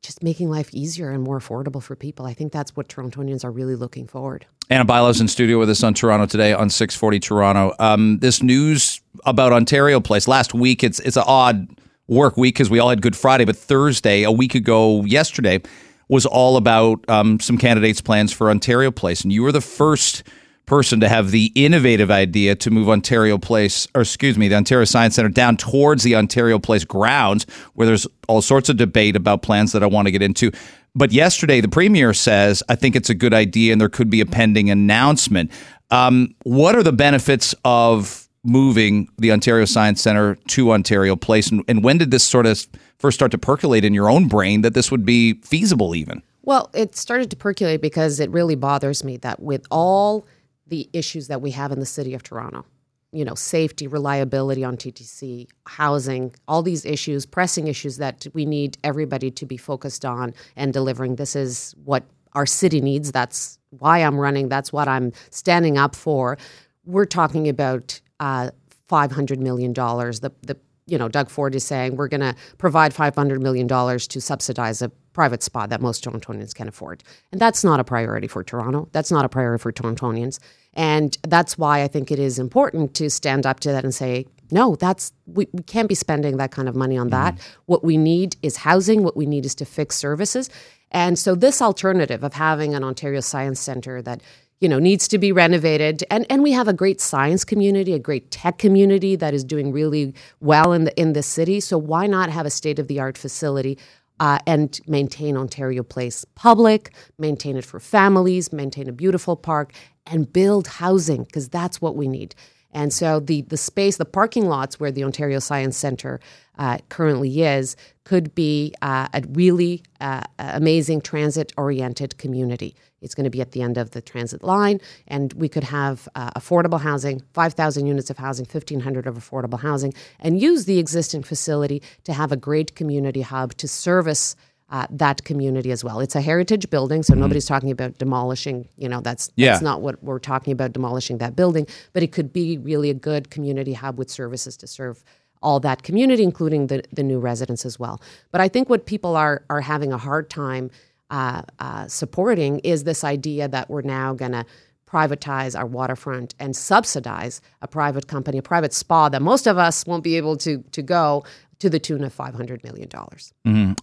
just 0.03 0.23
making 0.23 0.51
life 0.51 0.73
easier 0.73 1.11
and 1.11 1.25
more 1.25 1.39
affordable 1.39 1.83
for 1.83 1.97
people. 1.97 2.27
I 2.27 2.35
think 2.35 2.53
that's 2.53 2.77
what 2.77 2.89
Torontonians 2.89 3.45
are 3.45 3.51
really 3.51 3.75
looking 3.75 4.07
forward. 4.07 4.47
Ana 4.69 4.85
Bailao's 4.85 5.21
in 5.21 5.29
studio 5.29 5.59
with 5.59 5.71
us 5.71 5.83
on 5.83 5.95
Toronto 5.95 6.27
today 6.27 6.53
on 6.53 6.71
640 6.71 7.21
Toronto. 7.21 7.75
Um, 7.79 8.19
this 8.19 8.43
news 8.43 9.01
about 9.25 9.53
Ontario 9.53 10.01
Place 10.01 10.29
last 10.29 10.55
week, 10.55 10.85
it's 10.85 11.01
it's 11.01 11.17
an 11.17 11.25
odd 11.27 11.69
work 12.09 12.37
week 12.37 12.55
because 12.55 12.71
we 12.71 12.79
all 12.79 12.91
had 12.91 13.03
Good 13.03 13.17
Friday, 13.17 13.45
but 13.45 13.57
Thursday, 13.57 14.23
a 14.23 14.33
week 14.33 14.55
ago 14.55 15.05
yesterday, 15.05 15.61
was 16.09 16.27
all 16.27 16.57
about 16.57 17.09
um, 17.09 17.41
some 17.41 17.59
candidates' 17.59 18.01
plans 18.01 18.33
for 18.33 18.51
Ontario 18.51 18.91
Place. 18.91 19.23
And 19.23 19.33
you 19.33 19.43
were 19.43 19.53
the 19.53 19.61
first 19.61 20.23
person 20.67 20.99
to 21.01 21.09
have 21.09 21.31
the 21.31 21.53
innovative 21.55 22.11
idea 22.11 22.55
to 22.57 22.71
move 22.71 22.89
Ontario 22.89 23.39
Place, 23.39 23.87
or 23.95 24.03
excuse 24.03 24.37
me, 24.37 24.49
the 24.49 24.57
Ontario 24.57 24.85
Science 24.85 25.15
Center 25.15 25.29
down 25.29 25.57
towards 25.57 26.03
the 26.03 26.17
Ontario 26.17 26.59
Place 26.59 26.85
grounds, 26.85 27.47
where 27.75 27.87
there's 27.87 28.07
all 28.29 28.43
sorts 28.43 28.69
of 28.69 28.77
debate 28.77 29.17
about 29.17 29.43
plans 29.43 29.73
that 29.73 29.83
I 29.83 29.87
want 29.87 30.07
to 30.07 30.13
get 30.13 30.23
into. 30.23 30.51
But 30.95 31.13
yesterday, 31.13 31.61
the 31.61 31.69
premier 31.69 32.15
says, 32.15 32.63
I 32.69 32.75
think 32.75 32.97
it's 32.97 33.11
a 33.11 33.15
good 33.15 33.35
idea 33.35 33.73
and 33.73 33.81
there 33.81 33.89
could 33.89 34.11
be 34.11 34.21
a 34.21 34.27
pending 34.27 34.71
announcement. 34.71 35.51
Um, 35.91 36.35
what 36.43 36.75
are 36.75 36.83
the 36.83 36.93
benefits 36.93 37.55
of 37.65 38.26
moving 38.47 39.09
the 39.19 39.33
Ontario 39.33 39.65
Science 39.65 40.01
Center 40.01 40.37
to 40.49 40.73
Ontario 40.73 41.17
Place? 41.17 41.51
And, 41.51 41.65
and 41.69 41.83
when 41.85 41.99
did 41.99 42.11
this 42.11 42.25
sort 42.25 42.47
of 42.47 42.67
first 42.99 43.17
start 43.17 43.33
to 43.33 43.39
percolate 43.39 43.85
in 43.85 43.93
your 43.93 44.09
own 44.09 44.29
brain 44.29 44.63
that 44.63 44.75
this 44.75 44.91
would 44.91 45.05
be 45.05 45.35
feasible, 45.43 45.95
even? 45.95 46.23
Well, 46.43 46.71
it 46.75 46.97
started 46.97 47.31
to 47.31 47.37
percolate 47.37 47.83
because 47.83 48.21
it 48.21 48.31
really 48.31 48.55
bothers 48.55 49.03
me 49.03 49.17
that 49.19 49.41
with 49.41 49.67
all 49.71 50.27
the 50.67 50.89
issues 50.93 51.29
that 51.29 51.43
we 51.43 51.51
have 51.51 51.73
in 51.73 51.81
the 51.81 51.87
city 51.87 52.15
of 52.15 52.23
Toronto, 52.23 52.65
you 53.13 53.25
know, 53.25 53.35
safety, 53.35 53.87
reliability 53.87 54.63
on 54.63 54.77
TTC, 54.77 55.49
housing, 55.67 56.35
all 56.47 56.63
these 56.63 56.85
issues, 56.85 57.27
pressing 57.27 57.67
issues 57.67 57.97
that 57.97 58.27
we 58.33 58.45
need 58.45 58.79
everybody 58.85 59.31
to 59.31 59.47
be 59.47 59.57
focused 59.57 60.05
on 60.05 60.35
and 60.55 60.73
delivering. 60.73 61.17
This 61.17 61.35
is 61.35 61.75
what 61.85 62.05
our 62.35 62.47
city 62.47 62.81
needs. 62.81 63.11
That's 63.11 63.59
why 63.71 64.01
I'm 64.01 64.19
running. 64.19 64.49
That's 64.49 64.73
what 64.73 64.87
I'm 64.87 65.13
standing 65.31 65.79
up 65.79 65.97
for. 65.97 66.39
We're 66.85 67.07
talking 67.07 67.49
about 67.49 68.01
uh, 68.21 68.51
$500 68.89 69.39
million. 69.39 69.73
The, 69.73 70.33
the 70.43 70.57
you 70.87 70.99
know, 70.99 71.09
Doug 71.09 71.29
Ford 71.29 71.55
is 71.55 71.65
saying 71.65 71.97
we're 71.97 72.09
going 72.09 72.21
to 72.21 72.35
provide 72.59 72.95
$500 72.95 73.41
million 73.41 73.67
to 73.67 74.21
subsidize 74.21 74.83
a 74.83 74.89
private 75.13 75.43
spa 75.43 75.67
that 75.67 75.81
most 75.81 76.05
Torontonians 76.05 76.55
can 76.55 76.69
afford. 76.69 77.03
And 77.33 77.41
that's 77.41 77.65
not 77.65 77.81
a 77.81 77.85
priority 77.85 78.29
for 78.29 78.45
Toronto. 78.45 78.89
That's 78.93 79.11
not 79.11 79.25
a 79.25 79.29
priority 79.29 79.61
for 79.61 79.73
Torontonians. 79.73 80.39
And 80.75 81.17
that's 81.23 81.59
why 81.59 81.83
I 81.83 81.89
think 81.89 82.13
it 82.13 82.19
is 82.19 82.39
important 82.39 82.95
to 82.95 83.11
stand 83.11 83.47
up 83.47 83.61
to 83.61 83.73
that 83.73 83.83
and 83.83 83.95
say, 83.95 84.27
no, 84.51 84.77
that's 84.77 85.13
we, 85.27 85.49
we 85.53 85.63
can't 85.63 85.89
be 85.89 85.95
spending 85.95 86.37
that 86.37 86.53
kind 86.53 86.69
of 86.69 86.77
money 86.77 86.97
on 86.97 87.09
that. 87.09 87.37
What 87.65 87.83
we 87.83 87.97
need 87.97 88.37
is 88.43 88.59
housing. 88.59 89.03
What 89.03 89.17
we 89.17 89.27
need 89.27 89.45
is 89.45 89.55
to 89.57 89.65
fix 89.65 89.97
services. 89.97 90.51
And 90.93 91.19
so 91.19 91.35
this 91.35 91.61
alternative 91.61 92.23
of 92.23 92.35
having 92.35 92.75
an 92.75 92.85
Ontario 92.85 93.21
Science 93.21 93.59
Centre 93.59 94.01
that 94.03 94.23
you 94.61 94.69
know 94.69 94.79
needs 94.79 95.07
to 95.09 95.19
be 95.19 95.33
renovated 95.33 96.03
and 96.11 96.27
and 96.31 96.43
we 96.43 96.53
have 96.53 96.69
a 96.69 96.73
great 96.73 97.01
science 97.01 97.45
community 97.45 97.93
a 97.93 97.99
great 97.99 98.31
tech 98.31 98.59
community 98.59 99.17
that 99.17 99.35
is 99.35 99.45
doing 99.45 99.73
really 99.73 100.15
well 100.41 100.73
in 100.73 100.85
the 100.85 101.01
in 101.01 101.13
the 101.13 101.23
city 101.23 101.61
so 101.61 101.77
why 101.77 102.07
not 102.07 102.31
have 102.31 102.47
a 102.47 102.51
state 102.51 102.79
of 102.79 102.89
the 102.89 102.99
art 102.99 103.19
facility 103.19 103.79
uh, 104.21 104.39
and 104.47 104.81
maintain 104.87 105.37
Ontario 105.37 105.83
Place 105.83 106.25
public, 106.35 106.95
maintain 107.19 107.57
it 107.57 107.65
for 107.65 107.81
families, 107.81 108.53
maintain 108.53 108.89
a 108.89 108.93
beautiful 108.93 109.37
park, 109.37 109.73
and 110.07 110.33
build 110.33 110.67
housing 110.67 111.25
because 111.25 111.49
that's 111.49 111.81
what 111.81 111.97
we 111.97 112.09
need. 112.09 112.35
And 112.77 112.93
so 112.93 113.21
the 113.21 113.41
the 113.41 113.57
space, 113.57 113.97
the 113.97 114.05
parking 114.05 114.49
lots 114.49 114.79
where 114.79 114.93
the 114.93 115.03
Ontario 115.03 115.39
Science 115.39 115.79
Centre 115.79 116.21
uh, 116.59 116.77
currently 116.91 117.43
is, 117.43 117.75
could 118.05 118.35
be 118.35 118.75
uh, 118.83 119.09
a 119.15 119.23
really 119.31 119.83
uh, 120.03 120.25
amazing 120.39 121.01
transit 121.01 121.55
oriented 121.57 122.19
community. 122.19 122.77
It's 123.01 123.15
going 123.15 123.25
to 123.25 123.31
be 123.31 123.41
at 123.41 123.53
the 123.53 123.63
end 123.63 123.79
of 123.79 123.93
the 123.93 124.03
transit 124.03 124.45
line, 124.45 124.83
and 125.09 125.33
we 125.33 125.49
could 125.49 125.65
have 125.65 126.07
uh, 126.15 126.31
affordable 126.39 126.81
housing, 126.81 127.23
5,000 127.33 127.87
units 127.87 128.11
of 128.11 128.19
housing, 128.19 128.45
1,500 128.45 129.07
of 129.07 129.17
affordable 129.17 129.61
housing, 129.61 129.95
and 130.21 130.39
use 130.39 130.67
the 130.67 130.79
existing 130.79 131.23
facility 131.23 131.83
to 132.05 132.13
have 132.13 132.31
a 132.31 132.37
great 132.37 132.75
community 132.75 133.23
hub 133.23 133.55
to 133.55 133.67
service. 133.67 134.37
Uh, 134.69 134.85
that 134.91 135.23
community 135.23 135.71
as 135.71 135.85
well. 135.85 136.01
It's 136.01 136.17
a 136.17 136.21
heritage 136.21 136.69
building, 136.71 137.05
so 137.05 137.15
nobody's 137.15 137.47
talking 137.47 137.71
about 137.71 137.99
demolishing. 137.99 138.67
You 138.77 138.89
know, 138.89 139.01
that's 139.01 139.31
Yeah. 139.37 139.53
that's 139.53 139.63
not 139.63 139.81
what 139.81 140.03
we're 140.03 140.19
talking 140.19 140.53
about 140.53 140.73
demolishing 140.73 141.19
that 141.19 141.37
building. 141.37 141.69
But 141.93 142.03
it 142.03 142.11
could 142.11 142.33
be 142.33 142.59
really 142.59 142.91
a 142.91 142.95
good 142.95 143.31
community 143.31 143.75
hub 143.75 143.97
with 143.97 144.11
services 144.11 144.57
to 144.57 144.67
serve 144.67 145.05
all 145.41 145.61
that 145.61 145.85
community, 145.85 146.25
including 146.25 146.67
the 146.67 146.83
the 146.93 147.05
new 147.05 147.21
residents 147.21 147.65
as 147.65 147.79
well. 147.79 148.01
But 148.33 148.41
I 148.41 148.49
think 148.49 148.69
what 148.69 148.87
people 148.87 149.15
are 149.15 149.45
are 149.49 149.61
having 149.61 149.93
a 149.93 149.99
hard 149.99 150.29
time 150.31 150.71
uh, 151.11 151.43
uh, 151.61 151.87
supporting 151.87 152.59
is 152.65 152.83
this 152.83 153.05
idea 153.05 153.47
that 153.47 153.71
we're 153.71 153.83
now 153.83 154.15
going 154.15 154.33
to 154.33 154.45
privatize 154.91 155.59
our 155.59 155.67
waterfront 155.67 156.35
and 156.39 156.55
subsidize 156.57 157.41
a 157.61 157.69
private 157.69 158.07
company, 158.07 158.39
a 158.39 158.43
private 158.43 158.73
spa 158.73 159.09
that 159.09 159.21
most 159.23 159.47
of 159.47 159.59
us 159.59 159.85
won't 159.87 160.05
be 160.05 160.17
able 160.17 160.37
to 160.37 160.63
to 160.73 160.83
go 160.83 161.25
to 161.59 161.71
the 161.71 161.79
tune 161.79 162.05
of 162.05 162.13
five 162.13 162.35
hundred 162.35 162.63
million 162.65 162.89
dollars. 162.89 163.33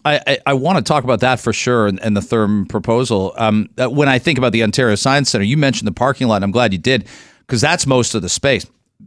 I, 0.04 0.20
I, 0.26 0.38
I 0.46 0.54
want 0.54 0.78
to 0.78 0.84
talk 0.84 1.04
about 1.04 1.20
that 1.20 1.40
for 1.40 1.52
sure 1.52 1.86
and, 1.86 2.00
and 2.00 2.16
the 2.16 2.20
Therme 2.20 2.68
proposal. 2.68 3.32
Um, 3.36 3.68
uh, 3.78 3.88
when 3.90 4.08
I 4.08 4.18
think 4.18 4.38
about 4.38 4.52
the 4.52 4.62
Ontario 4.62 4.94
Science 4.94 5.30
Center, 5.30 5.44
you 5.44 5.56
mentioned 5.56 5.88
the 5.88 5.92
parking 5.92 6.28
lot. 6.28 6.42
I'm 6.42 6.50
glad 6.52 6.72
you 6.72 6.78
did 6.78 7.06
because 7.40 7.60
that's 7.60 7.86
most 7.86 8.14
of 8.14 8.22
the 8.22 8.28
space. 8.28 8.66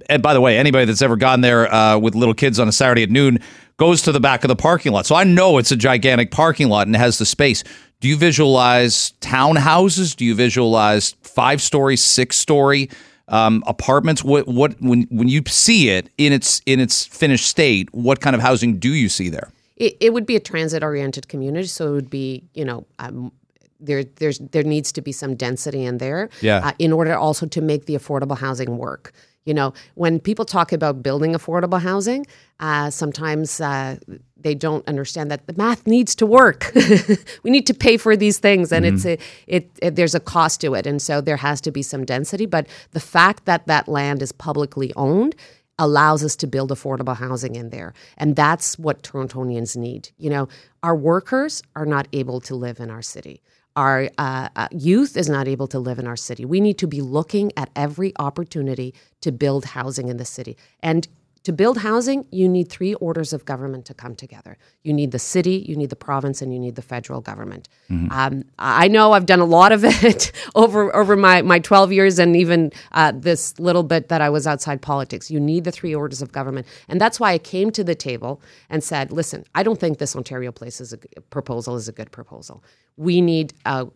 And 0.10 0.22
by 0.22 0.34
the 0.34 0.42
way, 0.42 0.58
anybody 0.58 0.86
that's 0.86 1.02
ever 1.02 1.16
gone 1.16 1.42
there 1.42 1.74
uh, 1.74 1.98
with 1.98 2.14
little 2.14 2.34
kids 2.34 2.60
on 2.60 2.68
a 2.68 2.72
Saturday 2.72 3.04
at 3.04 3.10
noon 3.10 3.40
goes 3.78 4.02
to 4.04 4.12
the 4.12 4.20
back 4.20 4.44
of 4.44 4.48
the 4.48 4.56
parking 4.56 4.92
lot. 4.92 5.06
So 5.06 5.16
I 5.16 5.24
know 5.24 5.58
it's 5.58 5.72
a 5.72 5.76
gigantic 5.76 6.32
parking 6.32 6.68
lot 6.68 6.88
and 6.88 6.96
has 6.96 7.18
the 7.18 7.26
space. 7.26 7.64
Do 8.00 8.08
you 8.08 8.18
visualize 8.18 9.14
townhouses? 9.22 10.16
Do 10.16 10.26
you 10.26 10.36
visualize 10.36 11.16
five 11.24 11.62
story, 11.62 11.96
six 11.96 12.38
story 12.38 12.90
um, 13.28 13.64
apartments? 13.68 14.24
What 14.24 14.48
what 14.48 14.76
when 14.82 15.04
when 15.10 15.28
you 15.28 15.42
see 15.48 15.90
it 15.90 16.10
in 16.18 16.34
its 16.34 16.62
in 16.66 16.80
its 16.80 17.06
finished 17.06 17.48
state, 17.48 17.90
what 17.94 18.22
kind 18.22 18.36
of 18.36 18.42
housing 18.42 18.80
do 18.80 18.90
you 18.94 19.10
see 19.10 19.30
there? 19.30 19.50
It, 19.76 19.96
it 20.00 20.14
would 20.14 20.26
be 20.26 20.36
a 20.36 20.40
transit 20.40 20.84
oriented 20.84 21.28
community, 21.28 21.68
so 21.68 21.88
it 21.90 21.92
would 21.92 22.10
be 22.10 22.44
you 22.54 22.66
know. 22.66 22.86
Um, 23.00 23.32
there, 23.80 24.04
there's 24.04 24.40
there 24.40 24.64
needs 24.64 24.92
to 24.94 25.02
be 25.02 25.12
some 25.12 25.36
density 25.36 25.86
in 25.86 26.00
there, 26.00 26.30
Yeah. 26.42 26.66
uh, 26.70 26.72
in 26.80 26.92
order 26.92 27.16
also 27.16 27.46
to 27.46 27.62
make 27.62 27.86
the 27.86 27.94
affordable 27.94 28.36
housing 28.36 28.80
work. 28.80 29.14
You 29.48 29.54
know, 29.54 29.74
when 29.96 30.20
people 30.20 30.44
talk 30.44 30.74
about 30.74 31.02
building 31.02 31.34
affordable 31.34 31.82
housing, 31.82 32.28
uh, 32.60 32.90
sometimes 32.90 33.62
uh, 33.62 33.96
they 34.36 34.54
don't 34.54 34.86
understand 34.90 35.32
that 35.32 35.48
the 35.48 35.54
math 35.54 35.88
needs 35.88 36.16
to 36.16 36.26
work. 36.26 36.70
we 37.44 37.50
need 37.50 37.66
to 37.68 37.74
pay 37.74 37.96
for 37.96 38.18
these 38.18 38.40
things, 38.40 38.74
and 38.74 38.86
it's 38.86 39.06
a, 39.06 39.18
it, 39.48 39.72
it 39.82 39.96
there's 39.96 40.14
a 40.14 40.20
cost 40.20 40.60
to 40.62 40.74
it, 40.74 40.86
and 40.86 41.02
so 41.02 41.22
there 41.22 41.38
has 41.38 41.62
to 41.62 41.72
be 41.72 41.82
some 41.82 42.04
density. 42.04 42.46
But 42.46 42.68
the 42.92 43.00
fact 43.00 43.46
that 43.46 43.68
that 43.68 43.88
land 43.88 44.22
is 44.22 44.34
publicly 44.34 44.92
owned 44.98 45.34
allows 45.80 46.26
us 46.26 46.36
to 46.36 46.48
build 46.48 46.72
affordable 46.72 47.16
housing 47.16 47.56
in 47.56 47.70
there. 47.70 47.94
And 48.18 48.36
that's 48.36 48.78
what 48.78 49.04
Torontonians 49.04 49.78
need. 49.78 50.10
You 50.18 50.30
know, 50.30 50.50
our 50.84 50.96
workers 50.96 51.62
are 51.76 51.86
not 51.86 52.08
able 52.12 52.42
to 52.42 52.56
live 52.56 52.80
in 52.80 52.90
our 52.90 53.02
city. 53.02 53.42
Our 53.78 54.10
uh, 54.18 54.50
uh, 54.56 54.68
youth 54.72 55.16
is 55.16 55.30
not 55.30 55.48
able 55.48 55.68
to 55.68 55.78
live 55.80 56.00
in 56.00 56.08
our 56.08 56.16
city. 56.18 56.46
We 56.46 56.60
need 56.60 56.80
to 56.80 56.88
be 56.88 57.02
looking 57.02 57.52
at 57.56 57.70
every 57.76 58.12
opportunity 58.18 58.96
to 59.22 59.32
build 59.32 59.66
housing 59.66 60.10
in 60.10 60.18
the 60.18 60.26
city. 60.26 60.58
And 60.82 61.08
to 61.48 61.54
build 61.54 61.78
housing, 61.78 62.28
you 62.30 62.50
need 62.50 62.68
three 62.68 62.94
orders 62.96 63.32
of 63.32 63.46
government 63.46 63.86
to 63.86 63.94
come 63.94 64.16
together. 64.16 64.58
You 64.84 64.92
need 64.92 65.12
the 65.12 65.18
city, 65.20 65.64
you 65.66 65.78
need 65.78 65.90
the 65.90 65.96
province, 65.96 66.42
and 66.42 66.52
you 66.54 66.60
need 66.60 66.76
the 66.76 66.82
federal 66.82 67.22
government. 67.22 67.70
Um, 68.12 68.44
I 68.60 68.90
know 68.90 69.14
I've 69.14 69.26
done 69.26 69.40
a 69.40 69.46
lot 69.46 69.72
of 69.72 69.86
it 70.04 70.34
over 70.56 70.94
over 70.94 71.16
my, 71.16 71.42
my 71.44 71.60
12 71.60 71.94
years 71.94 72.20
and 72.20 72.36
even 72.36 72.74
uh, 72.92 73.14
this 73.16 73.58
little 73.62 73.84
bit 73.84 74.10
that 74.10 74.20
I 74.20 74.30
was 74.30 74.46
outside 74.46 74.82
politics. 74.82 75.32
You 75.32 75.40
need 75.40 75.64
the 75.64 75.72
three 75.72 75.96
orders 75.96 76.22
of 76.22 76.34
government. 76.34 76.68
And 76.90 77.00
that's 77.00 77.18
why 77.18 77.32
I 77.32 77.38
came 77.38 77.72
to 77.72 77.84
the 77.86 77.96
table 77.96 78.42
and 78.70 78.84
said, 78.84 79.14
listen, 79.14 79.46
I 79.56 79.64
don't 79.64 79.80
think 79.80 80.00
this 80.00 80.18
Ontario 80.18 80.52
Place 80.52 80.82
is 80.82 80.92
a, 80.92 80.98
proposal 81.30 81.78
is 81.78 81.88
a 81.88 81.94
good 81.94 82.12
proposal. 82.12 82.62
We 82.98 83.22
need 83.22 83.54
a 83.64 83.88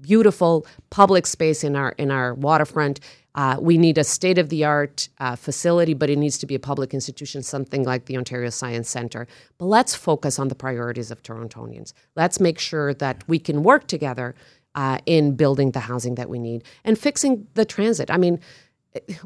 beautiful 0.00 0.66
public 0.90 1.26
space 1.26 1.64
in 1.64 1.76
our 1.76 1.90
in 1.98 2.10
our 2.10 2.34
waterfront. 2.34 3.00
Uh, 3.36 3.56
we 3.60 3.78
need 3.78 3.96
a 3.96 4.02
state 4.02 4.38
of 4.38 4.48
the 4.48 4.64
art 4.64 5.08
uh, 5.20 5.36
facility, 5.36 5.94
but 5.94 6.10
it 6.10 6.18
needs 6.18 6.36
to 6.36 6.46
be 6.46 6.56
a 6.56 6.58
public 6.58 6.92
institution, 6.92 7.42
something 7.42 7.84
like 7.84 8.06
the 8.06 8.16
Ontario 8.16 8.50
Science 8.50 8.90
Centre. 8.90 9.28
But 9.58 9.66
let's 9.66 9.94
focus 9.94 10.40
on 10.40 10.48
the 10.48 10.56
priorities 10.56 11.12
of 11.12 11.22
Torontonians. 11.22 11.92
Let's 12.16 12.40
make 12.40 12.58
sure 12.58 12.92
that 12.94 13.22
we 13.28 13.38
can 13.38 13.62
work 13.62 13.86
together 13.86 14.34
uh, 14.74 14.98
in 15.06 15.36
building 15.36 15.70
the 15.70 15.80
housing 15.80 16.16
that 16.16 16.28
we 16.28 16.38
need 16.38 16.64
and 16.84 16.98
fixing 16.98 17.46
the 17.54 17.64
transit. 17.64 18.10
I 18.10 18.16
mean, 18.16 18.40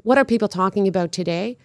what 0.03 0.19
are 0.19 0.25
people 0.25 0.49
talking 0.49 0.87
about 0.87 1.13
today? 1.13 1.57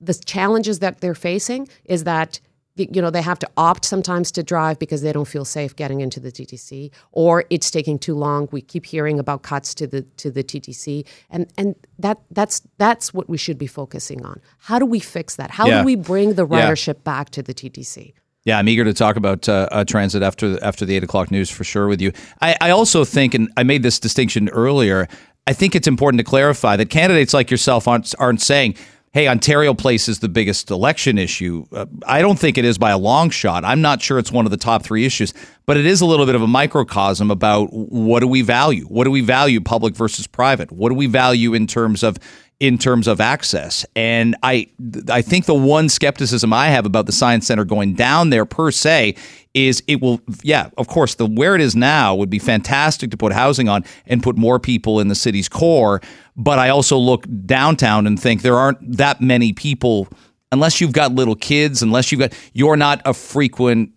The 0.00 0.14
challenges 0.14 0.78
that 0.78 1.00
they're 1.00 1.14
facing 1.14 1.68
is 1.84 2.04
that 2.04 2.40
you 2.76 3.00
know 3.00 3.10
they 3.10 3.22
have 3.22 3.38
to 3.38 3.48
opt 3.56 3.84
sometimes 3.84 4.32
to 4.32 4.42
drive 4.42 4.78
because 4.78 5.02
they 5.02 5.12
don't 5.12 5.28
feel 5.28 5.44
safe 5.44 5.76
getting 5.76 6.00
into 6.00 6.18
the 6.18 6.32
TTC 6.32 6.90
or 7.12 7.44
it's 7.50 7.70
taking 7.70 7.98
too 7.98 8.14
long 8.14 8.48
we 8.50 8.60
keep 8.60 8.84
hearing 8.86 9.18
about 9.20 9.42
cuts 9.42 9.74
to 9.74 9.86
the 9.86 10.02
to 10.16 10.30
the 10.30 10.42
TTC 10.42 11.06
and 11.30 11.46
and 11.56 11.74
that 11.98 12.18
that's 12.32 12.62
that's 12.78 13.14
what 13.14 13.28
we 13.28 13.38
should 13.38 13.58
be 13.58 13.66
focusing 13.66 14.24
on 14.24 14.40
how 14.58 14.78
do 14.78 14.86
we 14.86 14.98
fix 14.98 15.36
that 15.36 15.50
how 15.52 15.68
Yeah. 15.68 15.78
do 15.80 15.84
we 15.84 15.94
bring 15.94 16.34
the 16.34 16.46
Yeah. 16.46 16.70
ridership 16.70 17.04
back 17.04 17.30
to 17.30 17.42
the 17.42 17.54
TTC 17.54 18.12
Yeah, 18.44 18.58
I'm 18.58 18.68
eager 18.68 18.84
to 18.84 18.92
talk 18.92 19.16
about 19.16 19.48
uh, 19.48 19.68
uh, 19.70 19.84
transit 19.84 20.22
after 20.22 20.62
after 20.62 20.84
the 20.84 20.96
eight 20.96 21.04
o'clock 21.04 21.30
news 21.30 21.48
for 21.50 21.64
sure 21.64 21.86
with 21.86 22.00
you. 22.02 22.12
I, 22.42 22.56
I 22.60 22.70
also 22.70 23.04
think, 23.04 23.34
and 23.34 23.48
I 23.56 23.62
made 23.62 23.82
this 23.82 23.98
distinction 24.00 24.48
earlier. 24.50 25.08
I 25.46 25.52
think 25.54 25.74
it's 25.74 25.86
important 25.88 26.18
to 26.18 26.24
clarify 26.24 26.76
that 26.76 26.90
candidates 26.90 27.32
like 27.32 27.50
yourself 27.50 27.86
aren't 27.88 28.14
aren't 28.18 28.42
saying, 28.42 28.74
"Hey, 29.14 29.28
Ontario 29.28 29.74
Place 29.74 30.08
is 30.08 30.18
the 30.18 30.28
biggest 30.28 30.70
election 30.70 31.18
issue." 31.18 31.66
Uh, 31.72 31.86
I 32.06 32.20
don't 32.20 32.38
think 32.38 32.58
it 32.58 32.64
is 32.64 32.78
by 32.78 32.90
a 32.90 32.98
long 32.98 33.30
shot. 33.30 33.64
I'm 33.64 33.80
not 33.80 34.02
sure 34.02 34.18
it's 34.18 34.32
one 34.32 34.44
of 34.44 34.50
the 34.50 34.56
top 34.56 34.82
three 34.82 35.06
issues, 35.06 35.32
but 35.66 35.76
it 35.76 35.86
is 35.86 36.00
a 36.00 36.06
little 36.06 36.26
bit 36.26 36.34
of 36.34 36.42
a 36.42 36.48
microcosm 36.48 37.30
about 37.30 37.66
what 37.72 38.20
do 38.20 38.26
we 38.26 38.42
value? 38.42 38.84
What 38.86 39.04
do 39.04 39.12
we 39.12 39.20
value, 39.20 39.60
public 39.60 39.94
versus 39.94 40.26
private? 40.26 40.72
What 40.72 40.88
do 40.88 40.96
we 40.96 41.06
value 41.06 41.54
in 41.54 41.68
terms 41.68 42.02
of 42.02 42.18
in 42.64 42.78
terms 42.78 43.06
of 43.06 43.20
access. 43.20 43.84
And 43.94 44.34
I 44.42 44.68
I 45.10 45.20
think 45.20 45.44
the 45.44 45.54
one 45.54 45.90
skepticism 45.90 46.50
I 46.54 46.68
have 46.68 46.86
about 46.86 47.04
the 47.04 47.12
science 47.12 47.46
center 47.46 47.66
going 47.66 47.92
down 47.92 48.30
there 48.30 48.46
per 48.46 48.70
se 48.70 49.16
is 49.52 49.82
it 49.86 50.00
will 50.00 50.22
yeah, 50.42 50.70
of 50.78 50.88
course 50.88 51.16
the 51.16 51.26
where 51.26 51.54
it 51.54 51.60
is 51.60 51.76
now 51.76 52.14
would 52.14 52.30
be 52.30 52.38
fantastic 52.38 53.10
to 53.10 53.18
put 53.18 53.34
housing 53.34 53.68
on 53.68 53.84
and 54.06 54.22
put 54.22 54.38
more 54.38 54.58
people 54.58 54.98
in 54.98 55.08
the 55.08 55.14
city's 55.14 55.46
core, 55.46 56.00
but 56.38 56.58
I 56.58 56.70
also 56.70 56.96
look 56.96 57.26
downtown 57.44 58.06
and 58.06 58.18
think 58.18 58.40
there 58.40 58.56
aren't 58.56 58.96
that 58.96 59.20
many 59.20 59.52
people 59.52 60.08
unless 60.50 60.80
you've 60.80 60.92
got 60.92 61.12
little 61.12 61.36
kids, 61.36 61.82
unless 61.82 62.10
you've 62.10 62.20
got 62.20 62.32
you're 62.54 62.78
not 62.78 63.02
a 63.04 63.12
frequent 63.12 63.90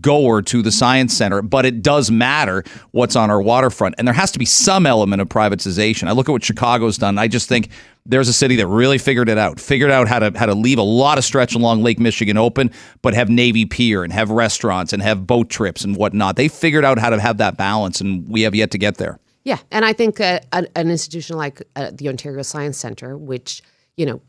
goer 0.00 0.42
to 0.42 0.62
the 0.62 0.72
science 0.72 1.16
center, 1.16 1.42
but 1.42 1.66
it 1.66 1.82
does 1.82 2.10
matter 2.10 2.64
what's 2.90 3.16
on 3.16 3.30
our 3.30 3.40
waterfront. 3.40 3.94
And 3.98 4.06
there 4.06 4.14
has 4.14 4.30
to 4.32 4.38
be 4.38 4.44
some 4.44 4.86
element 4.86 5.22
of 5.22 5.28
privatization. 5.28 6.08
I 6.08 6.12
look 6.12 6.28
at 6.28 6.32
what 6.32 6.44
Chicago's 6.44 6.98
done. 6.98 7.18
I 7.18 7.28
just 7.28 7.48
think 7.48 7.70
there's 8.04 8.28
a 8.28 8.32
city 8.32 8.56
that 8.56 8.66
really 8.66 8.98
figured 8.98 9.28
it 9.28 9.38
out, 9.38 9.60
figured 9.60 9.90
out 9.90 10.08
how 10.08 10.18
to 10.18 10.38
how 10.38 10.46
to 10.46 10.54
leave 10.54 10.78
a 10.78 10.82
lot 10.82 11.18
of 11.18 11.24
stretch 11.24 11.54
along 11.54 11.82
Lake 11.82 11.98
Michigan 11.98 12.36
open, 12.36 12.70
but 13.02 13.14
have 13.14 13.28
Navy 13.28 13.66
Pier 13.66 14.04
and 14.04 14.12
have 14.12 14.30
restaurants 14.30 14.92
and 14.92 15.02
have 15.02 15.26
boat 15.26 15.50
trips 15.50 15.84
and 15.84 15.96
whatnot. 15.96 16.36
They 16.36 16.48
figured 16.48 16.84
out 16.84 16.98
how 16.98 17.10
to 17.10 17.20
have 17.20 17.38
that 17.38 17.56
balance, 17.56 18.00
and 18.00 18.28
we 18.28 18.42
have 18.42 18.54
yet 18.54 18.70
to 18.72 18.78
get 18.78 18.96
there. 18.96 19.18
Yeah, 19.44 19.58
and 19.70 19.84
I 19.84 19.92
think 19.92 20.20
uh, 20.20 20.40
an, 20.52 20.66
institution 20.74 21.36
like 21.36 21.62
uh, 21.76 21.92
the 21.92 22.08
Ontario 22.08 22.42
Science 22.42 22.78
Centre, 22.78 23.16
which 23.16 23.62
you 23.96 24.06
know 24.06 24.20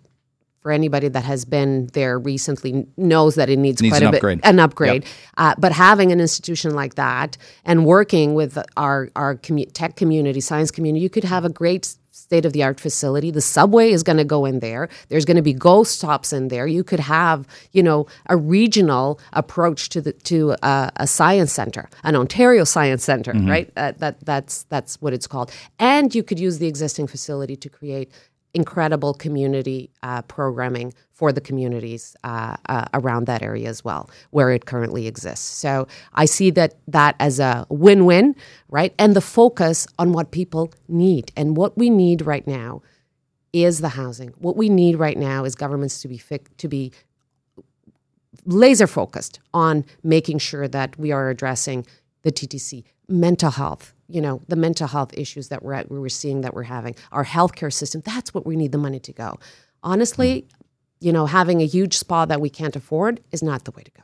for 0.62 0.72
anybody 0.72 1.08
that 1.08 1.24
has 1.24 1.46
been 1.46 1.88
there 1.94 2.20
recently 2.20 2.88
knows 2.98 3.36
that 3.36 3.50
it 3.50 3.58
needs, 3.58 3.82
Needs 3.82 3.94
quite 3.94 4.02
an 4.02 4.08
a 4.08 4.12
bit 4.12 4.18
upgrade. 4.18 4.40
an 4.44 4.60
upgrade. 4.60 5.06
Uh, 5.38 5.56
but 5.58 5.72
having 5.72 6.12
an 6.12 6.20
institution 6.20 6.74
like 6.74 6.96
that 6.96 7.38
and 7.64 7.86
working 7.86 8.34
with 8.34 8.58
our 8.76 9.10
our 9.16 9.36
commu- 9.36 9.70
tech 9.74 9.96
community, 9.96 10.42
science 10.42 10.72
community, 10.72 11.02
you 11.04 11.10
could 11.10 11.24
have 11.24 11.46
a 11.46 11.50
great 11.50 11.96
state 12.12 12.46
of 12.46 12.52
the 12.54 12.64
art 12.64 12.80
facility. 12.80 13.30
The 13.30 13.42
subway 13.42 13.92
is 13.92 14.02
going 14.02 14.18
to 14.18 14.24
go 14.24 14.44
in 14.46 14.60
there. 14.60 14.90
There's 15.10 15.24
going 15.24 15.38
to 15.38 15.44
be 15.44 15.54
go 15.54 15.84
stops 15.84 16.34
in 16.34 16.48
there. 16.48 16.66
You 16.66 16.84
could 16.84 17.00
have 17.00 17.48
you 17.72 17.84
know 17.84 18.08
a 18.28 18.36
regional 18.36 19.20
approach 19.34 19.90
to 19.90 20.02
the 20.02 20.14
to 20.14 20.56
a, 20.64 20.92
a 20.98 21.08
science 21.08 21.54
center, 21.54 21.88
an 22.04 22.16
Ontario 22.16 22.64
Science 22.64 23.04
Center, 23.04 23.34
right? 23.34 23.72
Uh, 23.78 23.94
that 24.00 24.20
that's 24.26 24.64
that's 24.64 25.00
what 25.02 25.14
it's 25.14 25.28
called. 25.28 25.52
And 25.80 26.14
you 26.16 26.24
could 26.24 26.40
use 26.40 26.58
the 26.60 26.68
existing 26.68 27.06
facility 27.08 27.56
to 27.56 27.70
create 27.70 28.12
incredible 28.54 29.14
community 29.14 29.90
uh, 30.04 30.22
programming 30.24 30.94
for 31.12 31.32
the 31.32 31.42
communities 31.42 32.16
uh, 32.24 32.56
uh, 32.70 32.86
around 32.94 33.26
that 33.26 33.42
area 33.42 33.68
as 33.68 33.84
well, 33.84 34.10
where 34.32 34.52
it 34.52 34.66
currently 34.66 35.08
exists. 35.08 35.46
So 35.46 35.88
I 36.14 36.26
see 36.26 36.50
that 36.52 36.76
that 36.88 37.16
as 37.20 37.40
a 37.40 37.66
win-win, 37.70 38.36
right? 38.70 38.94
And 38.98 39.16
the 39.16 39.22
focus 39.22 39.88
on 40.00 40.12
what 40.12 40.32
people 40.32 40.74
need 40.88 41.32
and 41.36 41.58
what 41.58 41.78
we 41.78 41.90
need 41.90 42.26
right 42.26 42.46
now 42.48 42.82
is 43.54 43.80
the 43.80 43.90
housing. 43.90 44.34
What 44.38 44.56
we 44.58 44.70
need 44.70 44.98
right 44.98 45.18
now 45.18 45.44
is 45.46 45.56
governments 45.56 46.02
to 46.02 46.08
be 46.08 46.18
fic- 46.18 46.56
to 46.58 46.68
be 46.68 46.92
laser 48.46 48.88
focused 48.88 49.40
on 49.54 49.86
making 50.04 50.40
sure 50.40 50.68
that 50.68 50.98
we 50.98 51.12
are 51.12 51.30
addressing 51.30 51.86
the 52.24 52.32
TTC, 52.32 52.84
mental 53.08 53.52
health, 53.52 53.94
you 54.10 54.22
know, 54.22 54.42
the 54.48 54.56
mental 54.56 54.88
health 54.88 55.14
issues 55.18 55.50
that 55.50 55.64
we're 55.64 55.74
at, 55.74 55.92
we 55.92 56.00
we're 56.00 56.10
seeing 56.10 56.42
that 56.42 56.54
we're 56.54 56.64
having, 56.64 56.96
our 57.12 57.26
healthcare 57.26 57.72
system. 57.72 58.02
That's 58.06 58.34
what 58.34 58.46
we 58.46 58.56
need 58.56 58.72
the 58.72 58.78
money 58.78 59.00
to 59.00 59.14
go. 59.14 59.40
Honestly, 59.84 60.48
you 61.00 61.12
know, 61.12 61.26
having 61.26 61.62
a 61.62 61.66
huge 61.66 61.98
spa 61.98 62.26
that 62.26 62.42
we 62.42 62.50
can't 62.50 62.76
afford 62.76 63.22
is 63.32 63.44
not 63.44 63.66
the 63.66 63.72
way 63.72 63.84
to 63.84 63.92
go. 63.92 64.04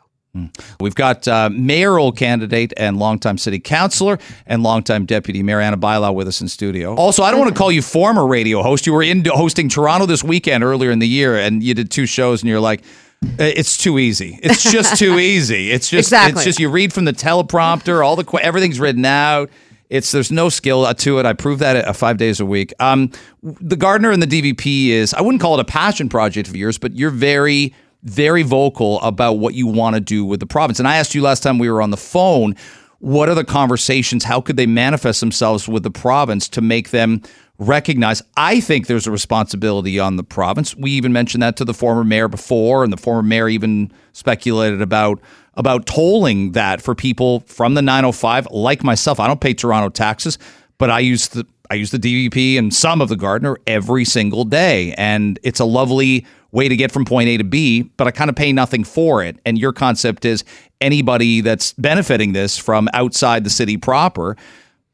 We've 0.80 0.96
got 0.96 1.28
uh, 1.28 1.52
mayoral 1.52 2.12
candidate 2.12 2.74
and 2.76 2.98
longtime 2.98 3.38
city 3.38 3.60
councilor 3.60 4.18
and 4.48 4.64
longtime 4.64 5.06
deputy 5.06 5.44
mayor 5.44 5.62
Ana 5.62 5.78
Bailao 5.78 6.16
with 6.16 6.28
us 6.28 6.42
in 6.42 6.48
studio. 6.48 6.96
Also, 6.96 7.22
I 7.22 7.30
don't 7.30 7.40
want 7.40 7.54
to 7.54 7.58
call 7.58 7.72
you 7.72 7.84
former 7.84 8.26
radio 8.26 8.64
host. 8.64 8.88
You 8.88 8.94
were 8.94 9.04
in 9.04 9.24
hosting 9.26 9.70
Toronto 9.70 10.08
this 10.08 10.24
weekend 10.24 10.64
earlier 10.64 10.90
in 10.90 10.98
the 10.98 11.08
year, 11.08 11.38
and 11.38 11.62
you 11.62 11.76
did 11.76 11.92
two 11.92 12.08
shows, 12.08 12.42
and 12.42 12.50
you're 12.50 12.60
like, 12.60 12.82
"Uh, 13.24 13.44
it's 13.44 13.78
too 13.78 14.00
easy. 14.00 14.40
It's 14.42 14.64
just 14.64 14.96
too 14.98 15.20
easy. 15.20 15.70
It's 15.70 15.88
just 15.88 16.08
Exactly. 16.08 16.40
it's 16.40 16.46
just 16.46 16.60
you 16.60 16.70
read 16.70 16.94
from 16.94 17.06
the 17.06 17.14
teleprompter, 17.14 18.04
all 18.04 18.16
the 18.16 18.40
everything's 18.42 18.80
written 18.80 19.06
out. 19.06 19.52
It's 19.94 20.12
there's 20.12 20.32
no 20.32 20.50
skill 20.50 20.92
to 20.92 21.20
it. 21.20 21.26
I 21.28 21.34
prove 21.34 21.60
that 21.60 21.76
uh, 21.88 21.94
five 21.94 22.18
days 22.18 22.40
a 22.40 22.46
week. 22.48 22.74
Um, 22.80 23.12
the 23.44 23.76
Gardiner 23.76 24.10
and 24.10 24.24
the 24.24 24.28
DVP 24.28 24.88
is 24.88 25.14
I 25.14 25.22
wouldn't 25.22 25.40
call 25.40 25.54
it 25.54 25.62
a 25.62 25.66
passion 25.66 26.10
project 26.10 26.50
of 26.50 26.56
yours, 26.56 26.80
but 26.80 26.96
you're 26.96 27.12
very 27.12 27.76
very 28.02 28.42
vocal 28.42 29.00
about 29.02 29.34
what 29.34 29.54
you 29.54 29.68
want 29.68 29.94
to 29.94 30.02
do 30.02 30.26
with 30.26 30.40
the 30.40 30.48
province. 30.48 30.80
And 30.80 30.88
I 30.88 30.98
asked 30.98 31.14
you 31.14 31.22
last 31.22 31.44
time 31.44 31.60
we 31.60 31.70
were 31.70 31.82
on 31.82 31.92
the 31.92 31.98
phone, 31.98 32.56
what 33.00 33.30
are 33.30 33.36
the 33.36 33.46
conversations? 33.46 34.24
How 34.24 34.42
could 34.42 34.58
they 34.58 34.66
manifest 34.66 35.20
themselves 35.20 35.68
with 35.68 35.84
the 35.84 35.92
province 35.92 36.50
to 36.50 36.62
make 36.62 36.90
them 36.90 37.22
recognize? 37.60 38.22
I 38.36 38.62
think 38.62 38.88
there's 38.88 39.08
a 39.08 39.12
responsibility 39.12 40.00
on 40.00 40.16
the 40.16 40.24
province. 40.24 40.76
We 40.76 40.92
even 40.92 41.14
mentioned 41.14 41.44
that 41.44 41.56
to 41.58 41.66
the 41.66 41.74
former 41.74 42.04
mayor 42.04 42.28
before, 42.28 42.84
and 42.84 42.92
the 42.92 42.98
former 42.98 43.22
mayor 43.22 43.48
even 43.48 43.92
speculated 44.12 44.82
about 44.82 45.22
about 45.56 45.86
tolling 45.86 46.54
that 46.54 46.82
for 46.82 46.96
people 46.96 47.42
from 47.42 47.74
the 47.76 47.82
905 47.82 48.48
like 48.52 48.84
myself. 48.84 49.20
I 49.20 49.28
don't 49.28 49.42
pay 49.42 49.54
Toronto 49.54 49.90
taxes, 49.90 50.38
but 50.78 50.90
I 50.90 51.00
use 51.00 51.30
the 51.30 51.46
I 51.70 51.76
use 51.76 51.92
the 51.92 51.98
DVP 51.98 52.58
and 52.60 52.74
some 52.74 53.02
of 53.02 53.10
the 53.10 53.16
Gardiner 53.16 53.58
every 53.66 54.06
single 54.06 54.44
day, 54.44 54.94
and 54.98 55.40
it's 55.44 55.60
a 55.60 55.66
lovely 55.66 56.26
way 56.52 56.68
to 56.68 56.76
get 56.76 56.92
from 56.92 57.06
point 57.06 57.30
A 57.30 57.38
to 57.38 57.44
B. 57.44 57.84
But 57.98 58.08
I 58.08 58.12
kind 58.12 58.30
of 58.30 58.36
pay 58.36 58.52
nothing 58.54 58.84
for 58.84 59.24
it. 59.24 59.40
And 59.46 59.58
your 59.58 59.74
concept 59.74 60.26
is 60.26 60.44
anybody 60.82 61.42
that's 61.42 61.74
benefiting 61.74 62.34
this 62.34 62.58
from 62.58 62.90
outside 62.94 63.44
the 63.44 63.50
city 63.50 63.78
proper 63.78 64.36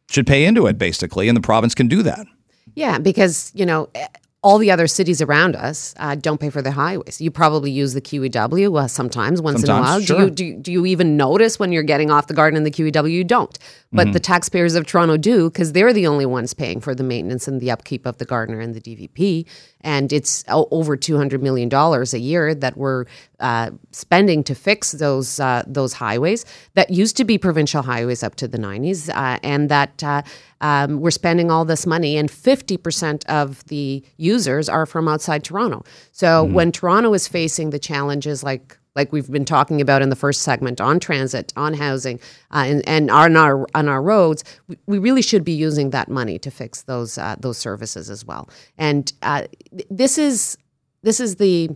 should 0.09 0.25
pay 0.25 0.45
into 0.45 0.67
it, 0.67 0.77
basically, 0.77 1.27
and 1.27 1.35
the 1.35 1.41
province 1.41 1.75
can 1.75 1.87
do 1.87 2.01
that. 2.03 2.25
Yeah, 2.75 2.97
because 2.97 3.51
you 3.53 3.65
know 3.65 3.89
all 4.41 4.57
the 4.57 4.71
other 4.71 4.87
cities 4.87 5.21
around 5.21 5.55
us 5.55 5.93
uh, 5.97 6.15
don't 6.15 6.39
pay 6.39 6.49
for 6.49 6.61
their 6.61 6.71
highways. 6.71 7.19
You 7.19 7.29
probably 7.29 7.71
use 7.71 7.93
the 7.93 8.01
QEW 8.01 8.79
uh, 8.81 8.87
sometimes, 8.87 9.41
once 9.41 9.63
in 9.63 9.69
a 9.69 9.81
while. 9.81 9.99
sure. 10.01 10.17
Do 10.17 10.23
you 10.23 10.29
do, 10.29 10.45
you- 10.45 10.57
do 10.57 10.71
you 10.71 10.85
even 10.85 11.17
notice 11.17 11.59
when 11.59 11.71
you're 11.73 11.83
getting 11.83 12.09
off 12.09 12.27
the 12.27 12.33
Gardiner 12.33 12.57
in 12.57 12.63
the 12.63 12.71
QEW? 12.71 13.11
You 13.11 13.23
don't. 13.25 13.57
But 13.91 14.03
Mm-hmm. 14.03 14.11
the 14.13 14.19
taxpayers 14.19 14.75
of 14.75 14.85
Toronto 14.85 15.17
do 15.17 15.49
because 15.49 15.71
they're 15.71 15.93
the 15.93 16.05
only 16.05 16.25
ones 16.27 16.53
paying 16.53 16.79
for 16.79 16.93
the 16.93 17.03
maintenance 17.03 17.47
and 17.47 17.59
the 17.59 17.71
upkeep 17.71 18.05
of 18.05 18.19
the 18.19 18.25
Gardiner 18.25 18.59
and 18.59 18.75
the 18.75 18.79
DVP. 18.81 19.47
And 19.81 20.13
it's 20.13 20.43
over 20.47 20.95
two 20.95 21.17
hundred 21.17 21.41
million 21.41 21.69
dollars 21.69 22.13
a 22.13 22.19
year 22.19 22.53
that 22.53 22.77
we're 22.77 23.05
uh, 23.39 23.71
spending 23.91 24.43
to 24.43 24.53
fix 24.55 24.91
those 24.91 25.39
uh, 25.39 25.63
those 25.65 25.93
highways 25.93 26.45
that 26.75 26.91
used 26.91 27.17
to 27.17 27.25
be 27.25 27.37
provincial 27.39 27.81
highways 27.81 28.21
up 28.21 28.35
to 28.35 28.47
the 28.47 28.59
nineties, 28.59 29.09
uh, 29.09 29.39
and 29.41 29.69
that 29.69 30.03
uh, 30.03 30.21
um, 30.61 30.99
we're 31.01 31.09
spending 31.11 31.49
all 31.49 31.65
this 31.65 31.85
money. 31.85 32.15
And 32.17 32.29
fifty 32.29 32.77
percent 32.77 33.25
of 33.27 33.63
the 33.65 34.03
users 34.17 34.69
are 34.69 34.85
from 34.85 35.07
outside 35.07 35.43
Toronto. 35.43 35.83
So 36.11 36.43
when 36.43 36.71
Toronto 36.71 37.13
is 37.13 37.27
facing 37.27 37.71
the 37.71 37.79
challenges 37.79 38.43
like 38.43 38.77
like 38.95 39.11
we've 39.11 39.31
been 39.31 39.45
talking 39.45 39.81
about 39.81 40.01
in 40.01 40.09
the 40.09 40.15
first 40.15 40.41
segment 40.41 40.81
on 40.81 40.99
transit, 40.99 41.53
on 41.55 41.73
housing, 41.73 42.19
uh, 42.51 42.63
and, 42.67 42.87
and 42.87 43.11
on 43.11 43.35
our 43.37 43.67
on 43.75 43.87
our 43.87 44.01
roads, 44.01 44.43
we, 44.87 44.97
really 44.97 45.21
should 45.21 45.43
be 45.43 45.51
using 45.51 45.91
that 45.91 46.09
money 46.09 46.39
to 46.39 46.51
fix 46.51 46.83
those 46.83 47.17
uh, 47.17 47.35
those 47.39 47.57
services 47.57 48.09
as 48.09 48.25
well. 48.25 48.49
And 48.77 49.11
uh, 49.21 49.43
this 49.89 50.17
is 50.17 50.57
this 51.01 51.19
is 51.19 51.35
the 51.35 51.69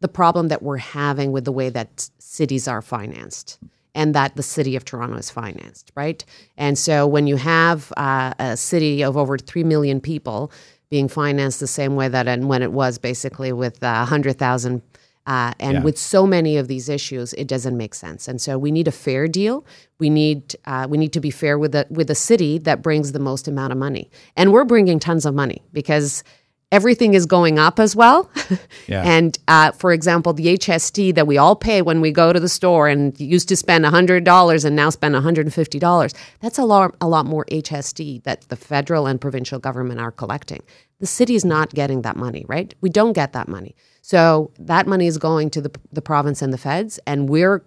the 0.00 0.08
problem 0.08 0.48
that 0.48 0.62
we're 0.62 0.76
having 0.76 1.32
with 1.32 1.44
the 1.44 1.52
way 1.52 1.68
that 1.70 2.10
cities 2.18 2.68
are 2.68 2.82
financed 2.82 3.58
and 3.94 4.14
that 4.14 4.36
the 4.36 4.42
city 4.42 4.76
of 4.76 4.84
Toronto 4.84 5.16
is 5.16 5.30
financed, 5.30 5.90
right? 5.96 6.24
And 6.56 6.78
so 6.78 7.06
when 7.06 7.26
you 7.26 7.36
have 7.36 7.92
uh, 7.96 8.32
a 8.38 8.56
city 8.56 9.02
of 9.02 9.16
over 9.16 9.36
3 9.36 9.64
million 9.64 10.00
people 10.00 10.52
being 10.88 11.08
financed 11.08 11.58
the 11.58 11.66
same 11.66 11.96
way 11.96 12.08
that 12.08 12.28
and 12.28 12.48
when 12.48 12.62
it 12.62 12.72
was 12.72 12.98
basically 12.98 13.52
with 13.52 13.82
uh, 13.82 13.96
100,000 13.96 14.82
uh, 15.28 15.52
and 15.60 15.84
with 15.84 15.98
so 15.98 16.26
many 16.26 16.56
of 16.56 16.68
these 16.68 16.88
issues, 16.88 17.34
it 17.34 17.46
doesn't 17.46 17.76
make 17.76 17.94
sense. 17.94 18.28
And 18.28 18.40
so 18.40 18.56
we 18.56 18.70
need 18.70 18.88
a 18.88 18.92
fair 18.92 19.28
deal. 19.28 19.66
We 19.98 20.08
need 20.08 20.56
uh, 20.64 20.86
we 20.88 20.96
need 20.96 21.12
to 21.12 21.20
be 21.20 21.30
fair 21.30 21.58
with 21.58 21.72
the 21.72 21.86
with 21.90 22.08
a 22.10 22.14
city 22.14 22.56
that 22.60 22.80
brings 22.80 23.12
the 23.12 23.18
most 23.18 23.46
amount 23.46 23.72
of 23.72 23.78
money, 23.78 24.10
and 24.36 24.52
we're 24.52 24.64
bringing 24.64 24.98
tons 24.98 25.26
of 25.26 25.34
money 25.34 25.62
because 25.70 26.24
everything 26.72 27.12
is 27.12 27.26
going 27.26 27.58
up 27.58 27.78
as 27.78 27.94
well. 27.94 28.30
Yeah. 28.86 29.02
and 29.04 29.38
uh, 29.48 29.72
for 29.72 29.92
example, 29.92 30.32
the 30.32 30.56
HST 30.56 31.14
that 31.16 31.26
we 31.26 31.36
all 31.36 31.54
pay 31.54 31.82
when 31.82 32.00
we 32.00 32.10
go 32.10 32.32
to 32.32 32.40
the 32.40 32.48
store 32.48 32.88
and 32.88 33.18
used 33.20 33.48
to 33.50 33.56
spend 33.56 33.84
hundred 33.84 34.24
dollars 34.24 34.64
and 34.64 34.74
now 34.74 34.88
spend 34.88 35.12
one 35.12 35.22
hundred 35.22 35.44
and 35.44 35.52
fifty 35.52 35.78
dollars. 35.78 36.14
That's 36.40 36.58
a 36.58 36.64
lot 36.64 36.96
a 37.02 37.06
lot 37.06 37.26
more 37.26 37.44
HST 37.52 38.22
that 38.22 38.48
the 38.48 38.56
federal 38.56 39.06
and 39.06 39.20
provincial 39.20 39.58
government 39.58 40.00
are 40.00 40.10
collecting. 40.10 40.62
The 41.00 41.06
city 41.06 41.34
is 41.34 41.44
not 41.44 41.70
getting 41.70 42.02
that 42.02 42.16
money, 42.16 42.44
right? 42.48 42.74
We 42.80 42.90
don't 42.90 43.12
get 43.12 43.32
that 43.32 43.48
money. 43.48 43.76
So 44.02 44.50
that 44.58 44.86
money 44.86 45.06
is 45.06 45.18
going 45.18 45.50
to 45.50 45.60
the, 45.60 45.70
the 45.92 46.02
province 46.02 46.42
and 46.42 46.52
the 46.52 46.58
feds, 46.58 46.98
and 47.06 47.28
we're 47.28 47.62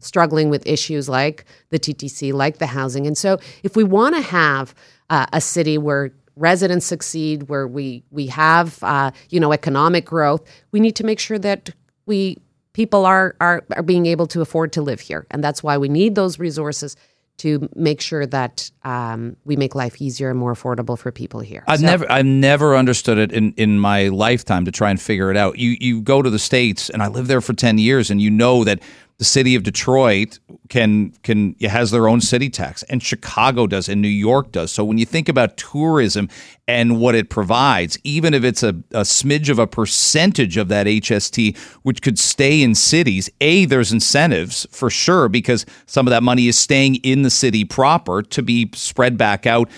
struggling 0.00 0.50
with 0.50 0.66
issues 0.66 1.08
like 1.08 1.44
the 1.70 1.78
TTC, 1.78 2.32
like 2.32 2.58
the 2.58 2.66
housing. 2.66 3.06
And 3.06 3.16
so, 3.16 3.38
if 3.62 3.76
we 3.76 3.84
want 3.84 4.14
to 4.16 4.22
have 4.22 4.74
uh, 5.10 5.26
a 5.32 5.40
city 5.40 5.78
where 5.78 6.12
residents 6.36 6.86
succeed, 6.86 7.44
where 7.44 7.66
we 7.66 8.04
we 8.10 8.26
have 8.28 8.82
uh, 8.82 9.10
you 9.30 9.40
know 9.40 9.52
economic 9.52 10.04
growth, 10.04 10.42
we 10.72 10.80
need 10.80 10.96
to 10.96 11.04
make 11.04 11.18
sure 11.18 11.38
that 11.38 11.70
we 12.06 12.38
people 12.72 13.06
are 13.06 13.36
are 13.40 13.64
are 13.76 13.82
being 13.82 14.06
able 14.06 14.26
to 14.28 14.40
afford 14.40 14.72
to 14.72 14.82
live 14.82 15.00
here, 15.00 15.26
and 15.30 15.42
that's 15.42 15.62
why 15.62 15.76
we 15.78 15.88
need 15.88 16.14
those 16.14 16.38
resources 16.38 16.96
to 17.42 17.68
make 17.74 18.00
sure 18.00 18.24
that 18.26 18.70
um, 18.84 19.36
we 19.44 19.56
make 19.56 19.74
life 19.74 20.00
easier 20.00 20.30
and 20.30 20.38
more 20.38 20.54
affordable 20.54 20.98
for 20.98 21.10
people 21.12 21.40
here. 21.40 21.64
I've 21.66 21.80
So- 21.80 21.86
never 21.86 22.10
I've 22.10 22.26
never 22.26 22.76
understood 22.76 23.18
it 23.18 23.32
in, 23.32 23.52
in 23.56 23.78
my 23.78 24.08
lifetime 24.08 24.64
to 24.64 24.72
try 24.72 24.90
and 24.90 25.00
figure 25.00 25.30
it 25.30 25.36
out. 25.36 25.58
You 25.58 25.76
you 25.80 26.00
go 26.02 26.22
to 26.22 26.30
the 26.30 26.38
states 26.38 26.88
and 26.90 27.02
I 27.02 27.08
lived 27.08 27.28
there 27.28 27.40
for 27.40 27.52
ten 27.54 27.78
years 27.78 28.10
and 28.10 28.20
you 28.22 28.30
know 28.30 28.64
that 28.64 28.78
the 29.22 29.26
city 29.26 29.54
of 29.54 29.62
Detroit 29.62 30.40
can 30.68 31.12
can 31.22 31.54
has 31.60 31.92
their 31.92 32.08
own 32.08 32.20
city 32.20 32.50
tax 32.50 32.82
and 32.84 33.00
Chicago 33.00 33.68
does 33.68 33.88
and 33.88 34.02
New 34.02 34.08
York 34.08 34.50
does. 34.50 34.72
So 34.72 34.82
when 34.82 34.98
you 34.98 35.06
think 35.06 35.28
about 35.28 35.56
tourism 35.56 36.28
and 36.66 36.98
what 36.98 37.14
it 37.14 37.30
provides, 37.30 37.96
even 38.02 38.34
if 38.34 38.42
it's 38.42 38.64
a, 38.64 38.70
a 38.90 39.02
smidge 39.02 39.48
of 39.48 39.60
a 39.60 39.68
percentage 39.68 40.56
of 40.56 40.66
that 40.70 40.88
HST 40.88 41.56
which 41.84 42.02
could 42.02 42.18
stay 42.18 42.62
in 42.62 42.74
cities, 42.74 43.30
a 43.40 43.64
there's 43.64 43.92
incentives 43.92 44.66
for 44.72 44.90
sure 44.90 45.28
because 45.28 45.64
some 45.86 46.08
of 46.08 46.10
that 46.10 46.24
money 46.24 46.48
is 46.48 46.58
staying 46.58 46.96
in 46.96 47.22
the 47.22 47.30
city 47.30 47.64
proper 47.64 48.22
to 48.22 48.42
be 48.42 48.70
spread 48.74 49.16
back 49.16 49.46
out 49.46 49.70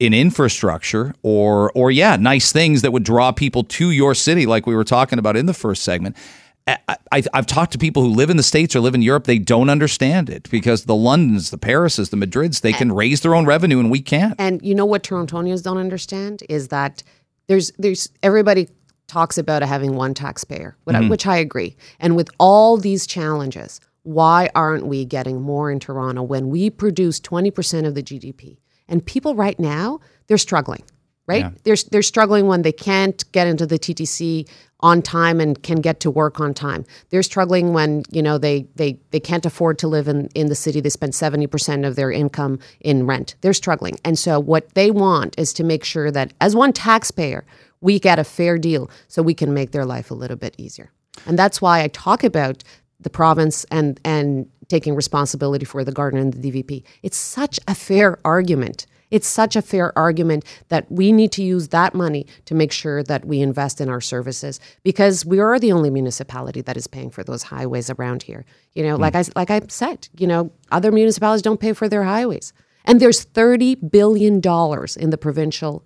in 0.00 0.12
infrastructure 0.12 1.14
or 1.22 1.70
or 1.76 1.92
yeah, 1.92 2.16
nice 2.16 2.50
things 2.50 2.82
that 2.82 2.92
would 2.92 3.04
draw 3.04 3.30
people 3.30 3.62
to 3.62 3.92
your 3.92 4.12
city, 4.12 4.44
like 4.44 4.66
we 4.66 4.74
were 4.74 4.82
talking 4.82 5.20
about 5.20 5.36
in 5.36 5.46
the 5.46 5.54
first 5.54 5.84
segment. 5.84 6.16
I, 6.68 6.96
I, 7.12 7.22
I've 7.32 7.46
talked 7.46 7.72
to 7.72 7.78
people 7.78 8.02
who 8.02 8.10
live 8.10 8.30
in 8.30 8.36
the 8.36 8.42
states 8.42 8.76
or 8.76 8.80
live 8.80 8.94
in 8.94 9.02
Europe. 9.02 9.24
They 9.24 9.38
don't 9.38 9.70
understand 9.70 10.28
it 10.28 10.48
because 10.50 10.84
the 10.84 10.94
Londons, 10.94 11.50
the 11.50 11.58
Parises, 11.58 12.10
the 12.10 12.16
Madrids, 12.16 12.60
they 12.60 12.72
can 12.72 12.92
raise 12.92 13.22
their 13.22 13.34
own 13.34 13.46
revenue 13.46 13.78
and 13.78 13.90
we 13.90 14.00
can't. 14.00 14.34
And 14.38 14.60
you 14.62 14.74
know 14.74 14.84
what 14.84 15.02
Torontonians 15.02 15.62
don't 15.62 15.78
understand 15.78 16.42
is 16.48 16.68
that 16.68 17.02
there's 17.46 17.72
there's 17.78 18.08
everybody 18.22 18.68
talks 19.06 19.38
about 19.38 19.62
having 19.62 19.94
one 19.94 20.12
taxpayer, 20.14 20.76
which 20.84 20.94
I- 20.94 21.00
mm-hmm. 21.00 21.08
which 21.08 21.26
I 21.26 21.38
agree. 21.38 21.76
And 21.98 22.14
with 22.14 22.28
all 22.38 22.76
these 22.76 23.06
challenges, 23.06 23.80
why 24.02 24.50
aren't 24.54 24.86
we 24.86 25.04
getting 25.04 25.40
more 25.40 25.70
in 25.70 25.80
Toronto 25.80 26.22
when 26.22 26.48
we 26.50 26.70
produce 26.70 27.20
20% 27.20 27.86
of 27.86 27.94
the 27.94 28.02
GDP? 28.02 28.58
And 28.86 29.04
people 29.04 29.34
right 29.34 29.58
now, 29.58 30.00
they're 30.26 30.38
struggling, 30.38 30.82
right? 31.28 31.64
They're, 31.64 31.76
they're 31.90 32.02
struggling 32.02 32.46
when 32.46 32.62
they 32.62 32.72
can't 32.72 33.22
get 33.32 33.46
into 33.46 33.66
the 33.66 33.78
TTC 33.78 34.48
on 34.80 35.02
time 35.02 35.40
and 35.40 35.62
can 35.62 35.80
get 35.80 36.00
to 36.00 36.10
work 36.10 36.40
on 36.40 36.54
time. 36.54 36.84
They're 37.10 37.22
struggling 37.22 37.72
when, 37.72 38.04
you 38.10 38.22
know, 38.22 38.38
they, 38.38 38.66
they, 38.76 38.98
they 39.10 39.20
can't 39.20 39.44
afford 39.44 39.78
to 39.80 39.88
live 39.88 40.08
in, 40.08 40.28
in 40.34 40.48
the 40.48 40.54
city. 40.54 40.80
They 40.80 40.88
spend 40.88 41.12
70% 41.12 41.86
of 41.86 41.96
their 41.96 42.10
income 42.10 42.60
in 42.80 43.06
rent. 43.06 43.34
They're 43.40 43.52
struggling. 43.52 43.98
And 44.04 44.18
so 44.18 44.40
what 44.40 44.74
they 44.74 44.90
want 44.90 45.38
is 45.38 45.52
to 45.54 45.64
make 45.64 45.84
sure 45.84 46.10
that 46.10 46.32
as 46.40 46.56
one 46.56 46.72
taxpayer, 46.72 47.44
we 47.80 47.98
get 47.98 48.18
a 48.18 48.24
fair 48.24 48.58
deal 48.58 48.90
so 49.08 49.22
we 49.22 49.34
can 49.34 49.52
make 49.52 49.72
their 49.72 49.84
life 49.84 50.10
a 50.10 50.14
little 50.14 50.36
bit 50.36 50.54
easier. 50.58 50.90
And 51.26 51.38
that's 51.38 51.60
why 51.60 51.82
I 51.82 51.88
talk 51.88 52.24
about 52.24 52.62
the 53.00 53.10
province 53.10 53.64
and 53.70 54.00
and 54.04 54.48
taking 54.68 54.94
responsibility 54.94 55.64
for 55.64 55.82
the 55.82 55.92
Gardiner 55.92 56.22
and 56.22 56.32
the 56.32 56.50
DVP. 56.50 56.84
It's 57.02 57.16
such 57.16 57.58
a 57.66 57.74
fair 57.74 58.18
argument. 58.24 58.86
It's 59.10 59.26
such 59.26 59.56
a 59.56 59.62
fair 59.62 59.96
argument 59.96 60.44
that 60.68 60.90
we 60.90 61.12
need 61.12 61.32
to 61.32 61.42
use 61.42 61.68
that 61.68 61.94
money 61.94 62.26
to 62.44 62.54
make 62.54 62.72
sure 62.72 63.02
that 63.02 63.24
we 63.24 63.40
invest 63.40 63.80
in 63.80 63.88
our 63.88 64.00
services 64.00 64.60
because 64.82 65.24
we 65.24 65.38
are 65.38 65.58
the 65.58 65.72
only 65.72 65.90
municipality 65.90 66.60
that 66.62 66.76
is 66.76 66.86
paying 66.86 67.10
for 67.10 67.24
those 67.24 67.44
highways 67.44 67.90
around 67.90 68.22
here. 68.22 68.44
You 68.74 68.82
know, 68.84 68.96
like 68.96 69.14
I 69.14 69.24
like 69.34 69.50
I 69.50 69.62
said, 69.68 70.08
you 70.18 70.26
know, 70.26 70.52
other 70.70 70.92
municipalities 70.92 71.42
don't 71.42 71.60
pay 71.60 71.72
for 71.72 71.88
their 71.88 72.04
highways. 72.04 72.52
And 72.84 73.00
there's 73.00 73.22
30 73.22 73.74
billion 73.76 74.40
dollars 74.40 74.96
in 74.96 75.10
the 75.10 75.18
provincial 75.18 75.84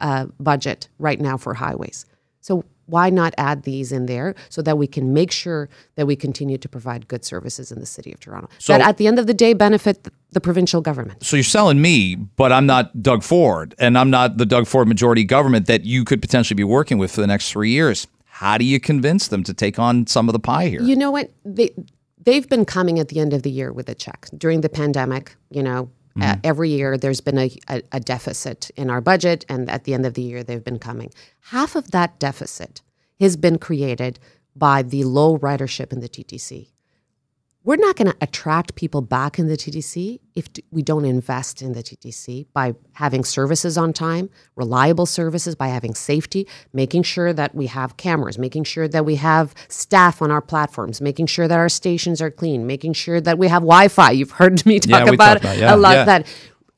uh, 0.00 0.26
budget 0.38 0.88
right 0.98 1.20
now 1.20 1.36
for 1.36 1.54
highways. 1.54 2.06
So 2.40 2.64
why 2.86 3.10
not 3.10 3.34
add 3.36 3.62
these 3.64 3.92
in 3.92 4.06
there 4.06 4.34
so 4.48 4.62
that 4.62 4.78
we 4.78 4.86
can 4.86 5.12
make 5.12 5.30
sure 5.30 5.68
that 5.96 6.06
we 6.06 6.16
continue 6.16 6.58
to 6.58 6.68
provide 6.68 7.08
good 7.08 7.24
services 7.24 7.70
in 7.70 7.80
the 7.80 7.86
city 7.86 8.12
of 8.12 8.20
Toronto 8.20 8.48
So- 8.58 8.72
that 8.72 8.80
at 8.80 8.96
the 8.96 9.06
end 9.06 9.18
of 9.18 9.26
the 9.26 9.34
day 9.34 9.52
benefit 9.52 10.04
the, 10.32 10.40
provincial 10.40 10.82
government? 10.82 11.24
So 11.24 11.34
you're 11.36 11.44
selling 11.44 11.80
me, 11.80 12.14
but 12.14 12.52
I'm 12.52 12.66
not 12.66 13.02
Doug 13.02 13.22
Ford, 13.22 13.74
and 13.78 13.96
I'm 13.96 14.10
not 14.10 14.36
the 14.36 14.44
Doug 14.44 14.66
Ford 14.66 14.86
majority 14.86 15.24
government 15.24 15.66
that 15.66 15.84
you 15.84 16.04
could 16.04 16.20
potentially 16.20 16.56
be 16.56 16.64
working 16.64 16.98
with 16.98 17.10
for 17.10 17.22
the 17.22 17.26
next 17.26 17.50
three 17.50 17.70
years. 17.70 18.06
How 18.26 18.58
do 18.58 18.64
you 18.66 18.78
convince 18.78 19.28
them 19.28 19.42
to 19.44 19.54
take 19.54 19.78
on 19.78 20.06
some 20.06 20.28
of 20.28 20.34
the 20.34 20.38
pie 20.38 20.68
here? 20.68 20.82
You 20.82 20.94
know 20.94 21.10
what? 21.10 21.30
They 21.42 21.70
they've 22.22 22.46
been 22.46 22.66
coming 22.66 22.98
at 22.98 23.08
the 23.08 23.18
end 23.18 23.32
of 23.32 23.44
the 23.44 23.50
year 23.50 23.72
with 23.72 23.88
a 23.88 23.94
check 23.94 24.28
during 24.36 24.60
the 24.60 24.68
pandemic. 24.68 25.34
You 25.50 25.62
know, 25.62 25.90
uh, 26.20 26.36
every 26.44 26.70
year 26.70 26.96
there's 26.96 27.20
been 27.20 27.38
a, 27.38 27.50
a, 27.68 27.82
a 27.92 28.00
deficit 28.00 28.70
in 28.76 28.90
our 28.90 29.00
budget, 29.00 29.44
and 29.48 29.70
at 29.70 29.84
the 29.84 29.94
end 29.94 30.06
of 30.06 30.14
the 30.14 30.22
year 30.22 30.42
they've 30.42 30.64
been 30.64 30.78
coming. 30.78 31.12
Half 31.50 31.76
of 31.76 31.90
that 31.90 32.18
deficit 32.18 32.82
has 33.20 33.36
been 33.36 33.58
created 33.58 34.18
by 34.54 34.82
the 34.82 35.04
low 35.04 35.38
ridership 35.38 35.92
in 35.92 36.00
the 36.00 36.08
TTC. 36.08 36.68
We're 37.66 37.74
not 37.74 37.96
going 37.96 38.06
to 38.12 38.16
attract 38.20 38.76
people 38.76 39.02
back 39.02 39.40
in 39.40 39.48
the 39.48 39.56
TTC 39.56 40.20
if 40.36 40.46
we 40.70 40.82
don't 40.82 41.04
invest 41.04 41.62
in 41.62 41.72
the 41.72 41.82
TTC 41.82 42.46
by 42.52 42.74
having 42.92 43.24
services 43.24 43.76
on 43.76 43.92
time, 43.92 44.30
reliable 44.54 45.04
services, 45.04 45.56
by 45.56 45.66
having 45.66 45.92
safety, 45.96 46.46
making 46.72 47.02
sure 47.02 47.32
that 47.32 47.56
we 47.56 47.66
have 47.66 47.96
cameras, 47.96 48.38
making 48.38 48.62
sure 48.62 48.86
that 48.86 49.04
we 49.04 49.16
have 49.16 49.52
staff 49.66 50.22
on 50.22 50.30
our 50.30 50.40
platforms, 50.40 51.00
making 51.00 51.26
sure 51.26 51.48
that 51.48 51.58
our 51.58 51.68
stations 51.68 52.22
are 52.22 52.30
clean, 52.30 52.68
making 52.68 52.92
sure 52.92 53.20
that 53.20 53.36
we 53.36 53.48
have 53.48 53.62
Wi 53.62 53.88
Fi. 53.88 54.12
You've 54.12 54.30
heard 54.30 54.64
me 54.64 54.78
talk 54.78 55.06
we 55.06 55.16
about, 55.16 55.38
about- 55.38 55.58
yeah, 55.58 55.74
a 55.74 55.76
lot 55.76 55.94
yeah. 55.94 56.00
of 56.02 56.06
that. 56.06 56.26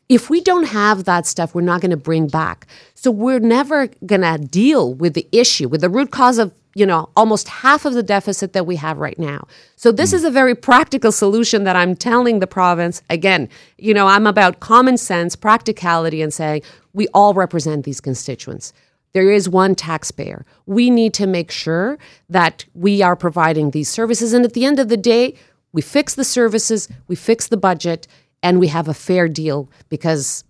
If 0.09 0.31
we 0.31 0.41
don't 0.41 0.69
have 0.69 1.05
that 1.05 1.27
stuff, 1.27 1.55
we're 1.55 1.61
not 1.61 1.83
going 1.83 1.91
to 1.91 1.99
bring 1.99 2.29
back. 2.29 2.67
So 2.95 3.11
we're 3.11 3.41
never 3.41 3.89
going 4.07 4.23
to 4.23 4.39
deal 4.39 4.95
with 4.95 5.13
the 5.13 5.29
issue, 5.33 5.69
with 5.69 5.83
the 5.83 5.91
root 5.91 6.11
cause 6.13 6.39
of, 6.39 6.55
you 6.75 6.87
know, 6.87 7.09
almost 7.17 7.49
half 7.49 7.85
of 7.85 7.95
the 7.95 8.03
deficit 8.03 8.53
that 8.53 8.67
we 8.67 8.77
have 8.77 8.99
right 8.99 9.19
now. 9.19 9.47
So 9.77 9.91
this 9.91 10.13
is 10.13 10.25
a 10.25 10.31
very 10.31 10.55
practical 10.55 11.11
solution 11.11 11.65
that 11.65 11.77
I'm 11.77 11.95
telling 11.95 12.39
the 12.39 12.47
province. 12.47 13.03
Again, 13.11 13.49
you 13.79 13.95
know, 13.95 14.07
I'm 14.07 14.27
about 14.27 14.61
common 14.61 14.97
sense, 14.97 15.35
practicality, 15.35 16.23
and 16.23 16.33
saying 16.33 16.63
we 16.93 17.09
all 17.09 17.35
represent 17.35 17.85
these 17.85 18.01
constituents. 18.01 18.73
There 19.13 19.31
is 19.31 19.49
one 19.49 19.75
taxpayer. 19.75 20.45
We 20.67 20.91
need 20.91 21.15
to 21.15 21.27
make 21.27 21.51
sure 21.51 21.99
that 22.29 22.65
we 22.75 23.03
are 23.03 23.17
providing 23.17 23.71
these 23.71 23.89
services. 23.89 24.33
And 24.33 24.45
at 24.45 24.53
the 24.53 24.65
end 24.65 24.79
of 24.79 24.89
the 24.89 24.97
day, 24.97 25.35
we 25.73 25.83
fix 25.83 26.15
the 26.15 26.25
services, 26.25 26.89
we 27.09 27.17
fix 27.17 27.49
the 27.49 27.57
budget, 27.57 28.07
and 28.43 28.61
we 28.61 28.69
have 28.69 28.89
a 28.89 28.95
fair 28.95 29.29
deal 29.29 29.71
because 29.89 30.45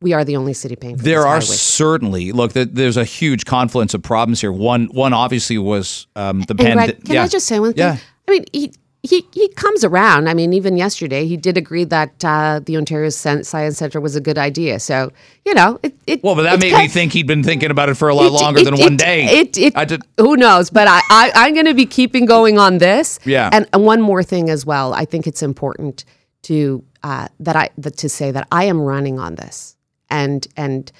we 0.00 0.12
are 0.12 0.24
the 0.24 0.36
only 0.36 0.52
city 0.52 0.76
paying 0.76 0.96
for 0.96 1.02
There 1.02 1.26
are 1.26 1.40
certainly 1.40 2.32
look. 2.32 2.52
There, 2.52 2.64
there's 2.64 2.96
a 2.96 3.04
huge 3.04 3.44
confluence 3.44 3.94
of 3.94 4.02
problems 4.02 4.40
here. 4.40 4.52
One, 4.52 4.86
one 4.86 5.12
obviously 5.12 5.58
was 5.58 6.06
um, 6.16 6.42
the 6.42 6.54
pandemic. 6.54 7.04
Can 7.04 7.18
I 7.18 7.28
just 7.28 7.46
say 7.46 7.60
one 7.60 7.72
thing? 7.72 7.78
Yeah. 7.78 7.98
I 8.28 8.30
mean, 8.30 8.44
he, 8.52 8.72
he 9.02 9.24
he 9.32 9.48
comes 9.50 9.84
around. 9.84 10.28
I 10.28 10.34
mean, 10.34 10.52
even 10.52 10.76
yesterday, 10.76 11.26
he 11.26 11.36
did 11.36 11.56
agree 11.56 11.84
that 11.84 12.24
uh, 12.24 12.60
the 12.64 12.76
Ontario 12.76 13.08
Science 13.08 13.48
Centre 13.48 14.00
was 14.00 14.16
a 14.16 14.20
good 14.20 14.36
idea. 14.36 14.80
So, 14.80 15.12
you 15.44 15.54
know, 15.54 15.78
it. 15.82 15.94
it 16.06 16.24
Well, 16.24 16.34
but 16.34 16.42
that 16.42 16.60
made 16.60 16.74
me 16.76 16.88
think 16.88 17.12
he'd 17.12 17.26
been 17.26 17.44
thinking 17.44 17.70
about 17.70 17.88
it 17.88 17.94
for 17.94 18.08
a 18.08 18.14
lot 18.14 18.26
it- 18.26 18.32
longer 18.32 18.60
it- 18.60 18.64
than 18.64 18.76
one 18.78 18.96
day. 18.96 19.24
It, 19.26 19.56
it, 19.56 19.76
I 19.76 19.84
did. 19.84 20.02
who 20.18 20.36
knows? 20.36 20.70
But 20.70 20.88
I, 20.88 21.00
I, 21.10 21.32
I'm 21.36 21.54
going 21.54 21.66
to 21.66 21.74
be 21.74 21.86
keeping 21.86 22.26
going 22.26 22.58
on 22.58 22.78
this. 22.78 23.18
Yeah. 23.24 23.48
And, 23.52 23.68
and 23.72 23.84
one 23.84 24.00
more 24.00 24.22
thing 24.22 24.50
as 24.50 24.66
well. 24.66 24.92
I 24.92 25.04
think 25.04 25.26
it's 25.26 25.42
important 25.42 26.04
to 26.42 26.84
uh, 27.02 27.28
that 27.40 27.54
I 27.56 27.70
that 27.78 27.96
to 27.98 28.08
say 28.08 28.32
that 28.32 28.48
I 28.50 28.64
am 28.64 28.80
running 28.80 29.18
on 29.20 29.36
this, 29.36 29.75
and 30.10 30.46
and 30.56 30.92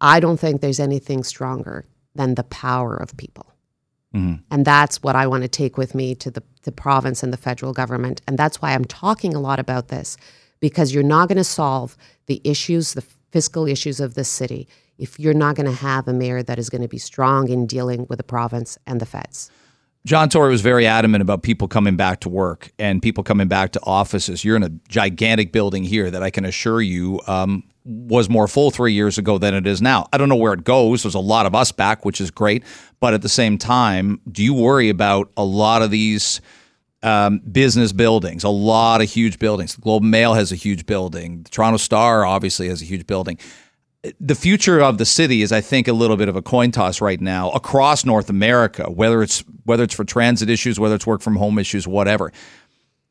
I 0.00 0.20
don't 0.20 0.38
think 0.38 0.60
there's 0.60 0.80
anything 0.80 1.24
stronger 1.24 1.86
than 2.14 2.34
the 2.34 2.44
power 2.44 2.96
of 2.96 3.16
people. 3.16 3.46
Mm-hmm. 4.14 4.42
And 4.50 4.64
that's 4.64 5.02
what 5.02 5.16
I 5.16 5.26
want 5.26 5.42
to 5.42 5.48
take 5.48 5.76
with 5.76 5.94
me 5.94 6.14
to 6.16 6.30
the, 6.30 6.42
the 6.62 6.72
province 6.72 7.22
and 7.22 7.32
the 7.32 7.38
federal 7.38 7.72
government. 7.72 8.22
And 8.28 8.38
that's 8.38 8.62
why 8.62 8.72
I'm 8.72 8.84
talking 8.84 9.34
a 9.34 9.40
lot 9.40 9.58
about 9.58 9.88
this, 9.88 10.16
because 10.60 10.94
you're 10.94 11.02
not 11.02 11.28
going 11.28 11.38
to 11.38 11.44
solve 11.44 11.96
the 12.26 12.40
issues, 12.44 12.94
the 12.94 13.04
fiscal 13.32 13.66
issues 13.66 13.98
of 13.98 14.14
this 14.14 14.28
city, 14.28 14.68
if 14.98 15.18
you're 15.18 15.34
not 15.34 15.56
going 15.56 15.66
to 15.66 15.72
have 15.72 16.06
a 16.06 16.12
mayor 16.12 16.42
that 16.42 16.58
is 16.58 16.70
going 16.70 16.82
to 16.82 16.88
be 16.88 16.98
strong 16.98 17.48
in 17.48 17.66
dealing 17.66 18.06
with 18.08 18.18
the 18.18 18.24
province 18.24 18.78
and 18.86 19.00
the 19.00 19.06
feds. 19.06 19.50
John 20.06 20.28
Tory 20.28 20.50
was 20.50 20.60
very 20.60 20.86
adamant 20.86 21.22
about 21.22 21.42
people 21.42 21.66
coming 21.66 21.96
back 21.96 22.20
to 22.20 22.28
work 22.28 22.70
and 22.78 23.00
people 23.00 23.24
coming 23.24 23.48
back 23.48 23.72
to 23.72 23.80
offices. 23.84 24.44
You're 24.44 24.56
in 24.56 24.62
a 24.62 24.68
gigantic 24.88 25.50
building 25.50 25.82
here 25.82 26.10
that 26.10 26.22
I 26.22 26.28
can 26.28 26.44
assure 26.44 26.82
you 26.82 27.22
um, 27.26 27.64
was 27.86 28.28
more 28.28 28.46
full 28.46 28.70
three 28.70 28.92
years 28.92 29.16
ago 29.16 29.38
than 29.38 29.54
it 29.54 29.66
is 29.66 29.80
now. 29.80 30.06
I 30.12 30.18
don't 30.18 30.28
know 30.28 30.36
where 30.36 30.52
it 30.52 30.62
goes. 30.62 31.04
There's 31.04 31.14
a 31.14 31.20
lot 31.20 31.46
of 31.46 31.54
us 31.54 31.72
back, 31.72 32.04
which 32.04 32.20
is 32.20 32.30
great. 32.30 32.64
But 33.00 33.14
at 33.14 33.22
the 33.22 33.30
same 33.30 33.56
time, 33.56 34.20
do 34.30 34.44
you 34.44 34.52
worry 34.52 34.90
about 34.90 35.30
a 35.38 35.44
lot 35.44 35.80
of 35.80 35.90
these 35.90 36.42
um, 37.02 37.38
business 37.38 37.92
buildings, 37.92 38.44
a 38.44 38.50
lot 38.50 39.00
of 39.00 39.08
huge 39.08 39.38
buildings? 39.38 39.74
The 39.74 39.80
Globe 39.80 40.02
Mail 40.02 40.34
has 40.34 40.52
a 40.52 40.56
huge 40.56 40.84
building. 40.84 41.44
The 41.44 41.50
Toronto 41.50 41.78
Star 41.78 42.26
obviously 42.26 42.68
has 42.68 42.82
a 42.82 42.84
huge 42.84 43.06
building 43.06 43.38
the 44.20 44.34
future 44.34 44.80
of 44.80 44.98
the 44.98 45.04
city 45.04 45.42
is, 45.42 45.52
I 45.52 45.60
think, 45.60 45.88
a 45.88 45.92
little 45.92 46.16
bit 46.16 46.28
of 46.28 46.36
a 46.36 46.42
coin 46.42 46.70
toss 46.70 47.00
right 47.00 47.20
now 47.20 47.50
across 47.50 48.04
North 48.04 48.28
America. 48.28 48.90
Whether 48.90 49.22
it's 49.22 49.44
whether 49.64 49.84
it's 49.84 49.94
for 49.94 50.04
transit 50.04 50.50
issues, 50.50 50.78
whether 50.78 50.94
it's 50.94 51.06
work 51.06 51.22
from 51.22 51.36
home 51.36 51.58
issues, 51.58 51.86
whatever. 51.86 52.32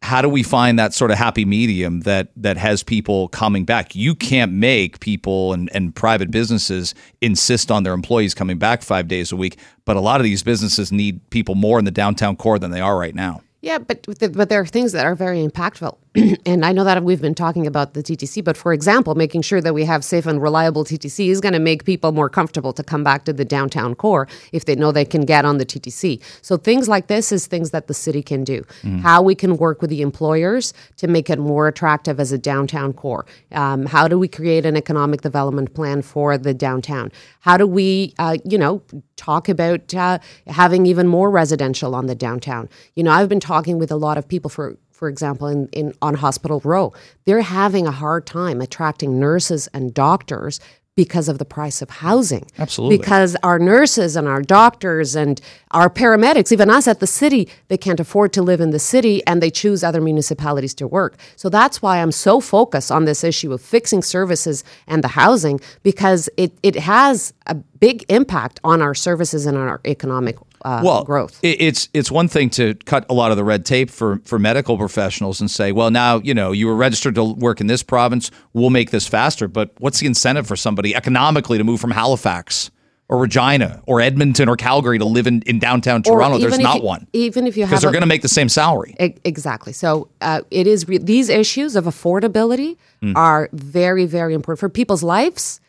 How 0.01 0.21
do 0.21 0.27
we 0.27 0.43
find 0.43 0.77
that 0.79 0.93
sort 0.93 1.11
of 1.11 1.17
happy 1.17 1.45
medium 1.45 2.01
that 2.01 2.27
that 2.35 2.57
has 2.57 2.83
people 2.83 3.29
coming 3.29 3.63
back? 3.63 3.95
You 3.95 4.15
can't 4.15 4.51
make 4.51 4.99
people 4.99 5.53
and, 5.53 5.69
and 5.73 5.95
private 5.95 6.29
businesses 6.29 6.93
insist 7.21 7.71
on 7.71 7.83
their 7.83 7.93
employees 7.93 8.33
coming 8.33 8.57
back 8.57 8.81
five 8.81 9.07
days 9.07 9.31
a 9.31 9.37
week, 9.37 9.57
but 9.85 9.95
a 9.95 10.01
lot 10.01 10.19
of 10.19 10.25
these 10.25 10.43
businesses 10.43 10.91
need 10.91 11.29
people 11.29 11.55
more 11.55 11.79
in 11.79 11.85
the 11.85 11.91
downtown 11.91 12.35
core 12.35 12.59
than 12.59 12.71
they 12.71 12.81
are 12.81 12.97
right 12.97 13.15
now. 13.15 13.41
Yeah, 13.61 13.77
but 13.77 14.05
but 14.33 14.49
there 14.49 14.59
are 14.59 14.65
things 14.65 14.91
that 14.91 15.05
are 15.05 15.15
very 15.15 15.47
impactful, 15.47 15.97
and 16.45 16.63
I 16.63 16.71
know 16.71 16.83
that 16.83 17.03
we've 17.03 17.21
been 17.21 17.33
talking 17.33 17.65
about 17.65 17.93
the 17.93 18.03
TTC. 18.03 18.43
But 18.43 18.55
for 18.55 18.71
example, 18.71 19.15
making 19.15 19.41
sure 19.41 19.61
that 19.61 19.73
we 19.73 19.83
have 19.85 20.03
safe 20.03 20.25
and 20.25 20.41
reliable 20.41 20.85
TTC 20.85 21.29
is 21.29 21.41
going 21.41 21.53
to 21.53 21.59
make 21.59 21.85
people 21.85 22.11
more 22.11 22.29
comfortable 22.29 22.71
to 22.73 22.83
come 22.83 23.03
back 23.03 23.25
to 23.25 23.33
the 23.33 23.45
downtown 23.45 23.95
core 23.95 24.27
if 24.51 24.65
they 24.65 24.75
know 24.75 24.91
they 24.91 25.05
can 25.05 25.25
get 25.25 25.43
on 25.43 25.57
the 25.57 25.65
TTC. 25.65 26.21
So 26.41 26.57
things 26.57 26.87
like 26.87 27.07
this 27.07 27.31
is 27.31 27.47
things 27.47 27.71
that 27.71 27.87
the 27.87 27.93
city 27.93 28.21
can 28.21 28.43
do. 28.43 28.63
How 29.01 29.21
we 29.23 29.33
can 29.33 29.57
work 29.57 29.81
with 29.81 29.89
the 29.89 30.01
employers 30.01 30.73
to 30.97 31.07
make 31.07 31.29
it 31.29 31.39
more 31.39 31.67
attractive 31.67 32.19
as 32.19 32.31
a 32.31 32.37
downtown 32.37 32.93
core. 32.93 33.25
Um, 33.51 33.87
how 33.87 34.07
do 34.07 34.19
we 34.19 34.27
create 34.27 34.65
an 34.65 34.77
economic 34.77 35.21
development 35.21 35.73
plan 35.73 36.01
for 36.03 36.37
the 36.37 36.53
downtown? 36.53 37.11
How 37.39 37.57
do 37.57 37.65
we, 37.65 38.13
uh, 38.19 38.37
you 38.45 38.57
know, 38.57 38.83
talk 39.15 39.49
about 39.49 39.93
uh, 39.93 40.19
having 40.47 40.85
even 40.85 41.07
more 41.07 41.31
residential 41.31 41.95
on 41.95 42.05
the 42.05 42.15
downtown? 42.15 42.69
You 42.95 43.03
know, 43.03 43.11
I've 43.11 43.29
been 43.29 43.39
talking 43.39 43.79
with 43.79 43.91
a 43.91 43.95
lot 43.95 44.17
of 44.17 44.27
people 44.27 44.49
for 44.49 44.77
for 45.03 45.09
example, 45.09 45.49
in, 45.49 45.67
in 45.73 45.93
on 46.01 46.13
Hospital 46.13 46.61
Row, 46.63 46.93
they're 47.25 47.41
having 47.41 47.85
a 47.85 47.91
hard 47.91 48.25
time 48.25 48.61
attracting 48.61 49.19
nurses 49.19 49.67
and 49.73 49.93
doctors 49.93 50.61
because 50.95 51.27
of 51.27 51.39
the 51.39 51.43
price 51.45 51.81
of 51.81 51.89
housing. 51.89 52.45
Absolutely. 52.57 52.97
Because 52.97 53.35
our 53.43 53.59
nurses 53.59 54.15
and 54.15 54.25
our 54.29 54.41
doctors 54.41 55.13
and 55.13 55.41
our 55.71 55.89
paramedics, 55.89 56.53
even 56.53 56.69
us 56.69 56.87
at 56.87 57.01
the 57.01 57.07
city, 57.07 57.49
they 57.67 57.75
can't 57.77 57.99
afford 57.99 58.31
to 58.31 58.41
live 58.41 58.61
in 58.61 58.69
the 58.69 58.79
city 58.79 59.21
and 59.27 59.43
they 59.43 59.49
choose 59.49 59.83
other 59.83 59.99
municipalities 59.99 60.73
to 60.75 60.87
work. 60.87 61.17
So 61.35 61.49
that's 61.49 61.81
why 61.81 62.01
I'm 62.01 62.13
so 62.13 62.39
focused 62.39 62.89
on 62.89 63.03
this 63.03 63.25
issue 63.25 63.51
of 63.51 63.61
fixing 63.61 64.03
services 64.03 64.63
and 64.87 65.03
the 65.03 65.09
housing 65.09 65.59
because 65.81 66.29
it, 66.37 66.57
it 66.63 66.75
has 66.75 67.33
a 67.47 67.55
big 67.55 68.05
impact 68.07 68.61
on 68.63 68.81
our 68.81 68.93
services 68.93 69.45
and 69.47 69.57
on 69.57 69.67
our 69.67 69.81
economic 69.85 70.37
uh, 70.63 70.81
well, 70.83 71.03
growth. 71.03 71.39
It's 71.43 71.89
it's 71.93 72.09
one 72.11 72.27
thing 72.27 72.49
to 72.51 72.73
cut 72.85 73.05
a 73.09 73.13
lot 73.13 73.31
of 73.31 73.37
the 73.37 73.43
red 73.43 73.65
tape 73.65 73.89
for 73.89 74.19
for 74.25 74.39
medical 74.39 74.77
professionals 74.77 75.41
and 75.41 75.49
say, 75.51 75.71
well, 75.71 75.91
now 75.91 76.19
you 76.19 76.33
know 76.33 76.51
you 76.51 76.67
were 76.67 76.75
registered 76.75 77.15
to 77.15 77.23
work 77.23 77.61
in 77.61 77.67
this 77.67 77.83
province. 77.83 78.31
We'll 78.53 78.69
make 78.69 78.91
this 78.91 79.07
faster. 79.07 79.47
But 79.47 79.71
what's 79.79 79.99
the 79.99 80.07
incentive 80.07 80.47
for 80.47 80.55
somebody 80.55 80.95
economically 80.95 81.57
to 81.57 81.63
move 81.63 81.79
from 81.81 81.91
Halifax 81.91 82.71
or 83.09 83.17
Regina 83.19 83.81
or 83.85 83.99
Edmonton 83.99 84.47
or 84.47 84.55
Calgary 84.55 84.97
to 84.97 85.05
live 85.05 85.27
in, 85.27 85.41
in 85.41 85.59
downtown 85.59 86.01
Toronto? 86.01 86.37
There's 86.37 86.57
not 86.59 86.77
you- 86.77 86.83
one 86.83 87.07
Even 87.13 87.45
if 87.45 87.57
you 87.57 87.63
have 87.63 87.69
because 87.69 87.81
they're 87.81 87.91
going 87.91 88.01
to 88.01 88.07
make 88.07 88.21
the 88.21 88.29
same 88.29 88.47
salary. 88.49 88.95
E- 88.99 89.15
Exactly. 89.25 89.73
So 89.73 90.07
uh, 90.21 90.41
it 90.49 90.67
is 90.67 90.87
re- 90.87 90.97
these 90.97 91.27
issues 91.29 91.75
of 91.75 91.85
affordability 91.85 92.77
are 93.15 93.49
very, 93.51 94.05
very 94.05 94.33
important 94.33 94.59
for 94.61 94.69
people's 94.69 95.03
lives 95.03 95.59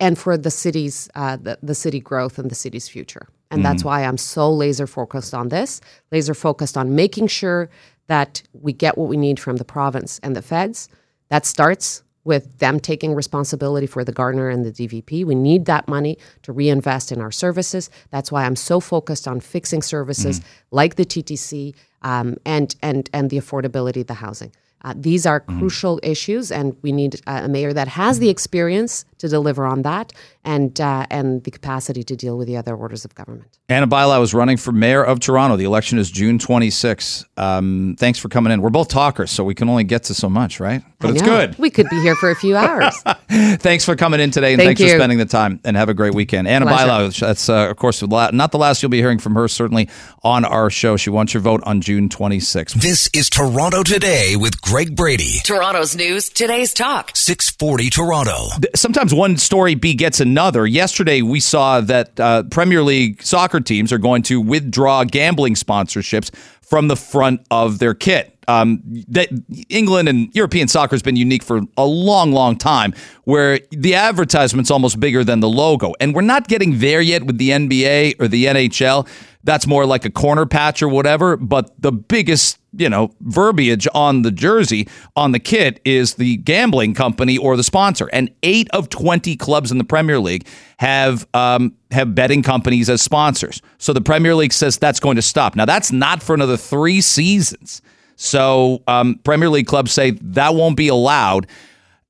and 0.00 0.18
for 0.18 0.36
the 0.36 0.50
city's 0.50 1.08
uh, 1.14 1.36
the, 1.36 1.56
the 1.62 1.74
city 1.74 2.00
growth 2.00 2.38
and 2.38 2.50
the 2.50 2.54
city's 2.56 2.88
future. 2.88 3.28
And 3.50 3.64
that's 3.64 3.84
why 3.84 4.04
I'm 4.04 4.18
so 4.18 4.52
laser 4.52 4.86
focused 4.86 5.34
on 5.34 5.48
this, 5.48 5.80
laser 6.12 6.34
focused 6.34 6.76
on 6.76 6.94
making 6.94 7.26
sure 7.26 7.68
that 8.06 8.42
we 8.52 8.72
get 8.72 8.96
what 8.96 9.08
we 9.08 9.16
need 9.16 9.40
from 9.40 9.56
the 9.56 9.64
province 9.64 10.20
and 10.22 10.36
the 10.36 10.42
feds. 10.42 10.88
That 11.30 11.46
starts 11.46 12.02
with 12.24 12.58
them 12.58 12.78
taking 12.78 13.14
responsibility 13.14 13.86
for 13.86 14.04
the 14.04 14.12
Gardiner 14.12 14.48
and 14.48 14.64
the 14.64 14.72
DVP. 14.72 15.24
We 15.24 15.34
need 15.34 15.64
that 15.66 15.88
money 15.88 16.18
to 16.42 16.52
reinvest 16.52 17.12
in 17.12 17.20
our 17.20 17.30
services. 17.30 17.90
That's 18.10 18.30
why 18.30 18.44
I'm 18.44 18.56
so 18.56 18.78
focused 18.78 19.26
on 19.26 19.40
fixing 19.40 19.82
services 19.82 20.40
like 20.70 20.96
the 20.96 21.04
TTC 21.04 21.74
um, 22.02 22.36
and 22.44 22.74
and 22.82 23.08
and 23.12 23.30
the 23.30 23.38
affordability 23.38 24.02
of 24.02 24.06
the 24.06 24.14
housing. 24.14 24.52
Uh, 24.82 24.94
these 24.96 25.26
are 25.26 25.40
crucial 25.40 26.00
issues, 26.02 26.50
and 26.50 26.74
we 26.82 26.90
need 26.90 27.20
a 27.26 27.48
mayor 27.48 27.72
that 27.72 27.88
has 27.88 28.18
the 28.18 28.30
experience 28.30 29.04
to 29.18 29.28
deliver 29.28 29.66
on 29.66 29.82
that, 29.82 30.12
and 30.44 30.80
uh, 30.80 31.06
and 31.10 31.44
the 31.44 31.50
capacity 31.50 32.02
to 32.04 32.16
deal 32.16 32.36
with 32.38 32.46
the 32.48 32.56
other 32.56 32.74
orders 32.74 33.04
of 33.04 33.14
government. 33.14 33.58
Ana 33.68 33.86
Bailao 33.86 34.22
is 34.22 34.34
running 34.34 34.56
for 34.56 34.72
mayor 34.72 35.04
of 35.04 35.20
Toronto. 35.20 35.56
The 35.56 35.64
election 35.64 35.98
is 35.98 36.10
June 36.10 36.38
26. 36.38 37.24
Um, 37.36 37.96
thanks 37.98 38.18
for 38.18 38.28
coming 38.28 38.52
in. 38.52 38.62
We're 38.62 38.70
both 38.70 38.88
talkers, 38.88 39.30
so 39.30 39.44
we 39.44 39.54
can 39.54 39.68
only 39.68 39.84
get 39.84 40.04
to 40.04 40.14
so 40.14 40.28
much, 40.28 40.58
right? 40.58 40.82
But 40.98 41.08
I 41.08 41.12
it's 41.12 41.22
know. 41.22 41.28
good. 41.28 41.58
We 41.58 41.70
could 41.70 41.88
be 41.88 42.00
here 42.00 42.16
for 42.16 42.30
a 42.30 42.34
few 42.34 42.56
hours. 42.56 42.96
Thanks 43.30 43.84
for 43.84 43.94
coming 43.94 44.20
in 44.20 44.30
today, 44.30 44.54
and 44.54 44.60
Thank 44.60 44.78
thanks 44.78 44.92
for 44.92 44.98
spending 44.98 45.18
the 45.18 45.24
time. 45.24 45.60
And 45.64 45.76
have 45.76 45.88
a 45.88 45.94
great 45.94 46.14
weekend. 46.14 46.48
Ana 46.48 46.66
Pleasure. 46.66 46.86
Bailao, 46.86 47.20
that's 47.20 47.48
uh, 47.48 47.70
of 47.70 47.76
course 47.76 48.02
not 48.02 48.52
the 48.52 48.58
last 48.58 48.82
you'll 48.82 48.90
be 48.90 48.98
hearing 48.98 49.18
from 49.18 49.34
her. 49.34 49.46
Certainly 49.46 49.88
on 50.24 50.44
our 50.44 50.68
show, 50.68 50.96
she 50.96 51.10
wants 51.10 51.32
your 51.32 51.42
vote 51.42 51.62
on 51.64 51.80
June 51.80 52.08
26th. 52.08 52.74
This 52.74 53.08
is 53.14 53.30
Toronto 53.30 53.82
Today 53.82 54.34
with 54.36 54.60
Greg 54.60 54.96
Brady. 54.96 55.38
Toronto's 55.44 55.94
news, 55.94 56.28
today's 56.28 56.74
talk. 56.74 57.12
640 57.14 57.90
Toronto. 57.90 58.48
sometimes 58.74 59.14
one 59.14 59.36
story 59.36 59.74
begets 59.74 60.20
another. 60.20 60.29
Yesterday, 60.66 61.22
we 61.22 61.40
saw 61.40 61.80
that 61.80 62.18
uh, 62.18 62.44
Premier 62.44 62.82
League 62.82 63.22
soccer 63.22 63.60
teams 63.60 63.92
are 63.92 63.98
going 63.98 64.22
to 64.22 64.40
withdraw 64.40 65.04
gambling 65.04 65.54
sponsorships 65.54 66.34
from 66.60 66.88
the 66.88 66.96
front 66.96 67.44
of 67.50 67.80
their 67.80 67.94
kit. 67.94 68.36
Um, 68.48 68.82
that 69.08 69.28
England 69.68 70.08
and 70.08 70.34
European 70.34 70.66
soccer 70.66 70.94
has 70.94 71.02
been 71.02 71.14
unique 71.14 71.42
for 71.44 71.60
a 71.76 71.86
long, 71.86 72.32
long 72.32 72.56
time, 72.56 72.94
where 73.24 73.60
the 73.70 73.94
advertisement's 73.94 74.70
almost 74.70 74.98
bigger 74.98 75.22
than 75.22 75.38
the 75.38 75.48
logo, 75.48 75.94
and 76.00 76.14
we're 76.14 76.22
not 76.22 76.48
getting 76.48 76.78
there 76.78 77.00
yet 77.00 77.24
with 77.24 77.38
the 77.38 77.50
NBA 77.50 78.20
or 78.20 78.26
the 78.26 78.46
NHL. 78.46 79.06
That's 79.44 79.66
more 79.66 79.86
like 79.86 80.04
a 80.04 80.10
corner 80.10 80.46
patch 80.46 80.82
or 80.82 80.88
whatever. 80.88 81.36
But 81.36 81.72
the 81.80 81.92
biggest 81.92 82.60
you 82.76 82.88
know, 82.88 83.10
verbiage 83.20 83.88
on 83.94 84.22
the 84.22 84.30
jersey, 84.30 84.88
on 85.16 85.32
the 85.32 85.38
kit, 85.38 85.80
is 85.84 86.14
the 86.14 86.36
gambling 86.38 86.94
company 86.94 87.36
or 87.36 87.56
the 87.56 87.64
sponsor. 87.64 88.08
And 88.12 88.30
eight 88.42 88.68
of 88.72 88.88
20 88.88 89.36
clubs 89.36 89.72
in 89.72 89.78
the 89.78 89.84
Premier 89.84 90.20
League 90.20 90.46
have 90.78 91.26
um, 91.34 91.74
have 91.90 92.14
betting 92.14 92.42
companies 92.42 92.88
as 92.88 93.02
sponsors. 93.02 93.60
So 93.78 93.92
the 93.92 94.00
Premier 94.00 94.34
League 94.34 94.52
says 94.52 94.78
that's 94.78 95.00
going 95.00 95.16
to 95.16 95.22
stop. 95.22 95.56
Now, 95.56 95.64
that's 95.64 95.90
not 95.90 96.22
for 96.22 96.34
another 96.34 96.56
three 96.56 97.00
seasons. 97.00 97.82
So 98.16 98.82
um, 98.86 99.18
Premier 99.24 99.48
League 99.48 99.66
clubs 99.66 99.92
say 99.92 100.12
that 100.12 100.54
won't 100.54 100.76
be 100.76 100.88
allowed. 100.88 101.46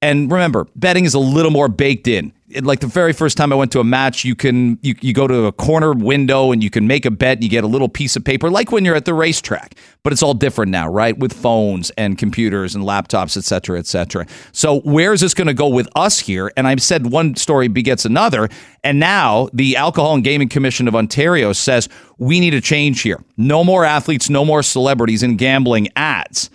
And 0.02 0.30
remember, 0.30 0.66
betting 0.76 1.04
is 1.04 1.14
a 1.14 1.18
little 1.18 1.50
more 1.50 1.68
baked 1.68 2.08
in. 2.08 2.32
Like 2.62 2.80
the 2.80 2.86
very 2.86 3.12
first 3.12 3.36
time 3.36 3.52
I 3.52 3.56
went 3.56 3.70
to 3.72 3.80
a 3.80 3.84
match, 3.84 4.24
you 4.24 4.34
can 4.34 4.78
you, 4.82 4.94
you 5.00 5.12
go 5.12 5.26
to 5.26 5.44
a 5.44 5.52
corner 5.52 5.92
window 5.92 6.52
and 6.52 6.64
you 6.64 6.70
can 6.70 6.86
make 6.86 7.06
a 7.06 7.10
bet 7.10 7.36
and 7.36 7.44
you 7.44 7.50
get 7.50 7.64
a 7.64 7.68
little 7.68 7.88
piece 7.88 8.16
of 8.16 8.24
paper, 8.24 8.50
like 8.50 8.72
when 8.72 8.84
you're 8.84 8.96
at 8.96 9.04
the 9.04 9.14
racetrack. 9.14 9.76
But 10.02 10.12
it's 10.12 10.22
all 10.22 10.34
different 10.34 10.72
now, 10.72 10.88
right? 10.88 11.16
With 11.16 11.32
phones 11.32 11.90
and 11.90 12.18
computers 12.18 12.74
and 12.74 12.84
laptops, 12.84 13.36
et 13.36 13.44
cetera, 13.44 13.78
et 13.78 13.86
cetera. 13.86 14.26
So 14.52 14.80
where 14.80 15.12
is 15.12 15.20
this 15.20 15.34
going 15.34 15.48
to 15.48 15.54
go 15.54 15.68
with 15.68 15.88
us 15.94 16.18
here? 16.18 16.50
And 16.56 16.66
I've 16.66 16.82
said 16.82 17.06
one 17.06 17.36
story 17.36 17.68
begets 17.68 18.04
another. 18.04 18.48
And 18.82 18.98
now 18.98 19.48
the 19.52 19.76
Alcohol 19.76 20.14
and 20.14 20.24
Gaming 20.24 20.48
Commission 20.48 20.88
of 20.88 20.96
Ontario 20.96 21.52
says 21.52 21.88
we 22.18 22.40
need 22.40 22.54
a 22.54 22.60
change 22.60 23.02
here. 23.02 23.22
No 23.36 23.62
more 23.62 23.84
athletes, 23.84 24.30
no 24.30 24.44
more 24.44 24.62
celebrities 24.62 25.22
in 25.22 25.36
gambling 25.36 25.88
ads. 25.96 26.50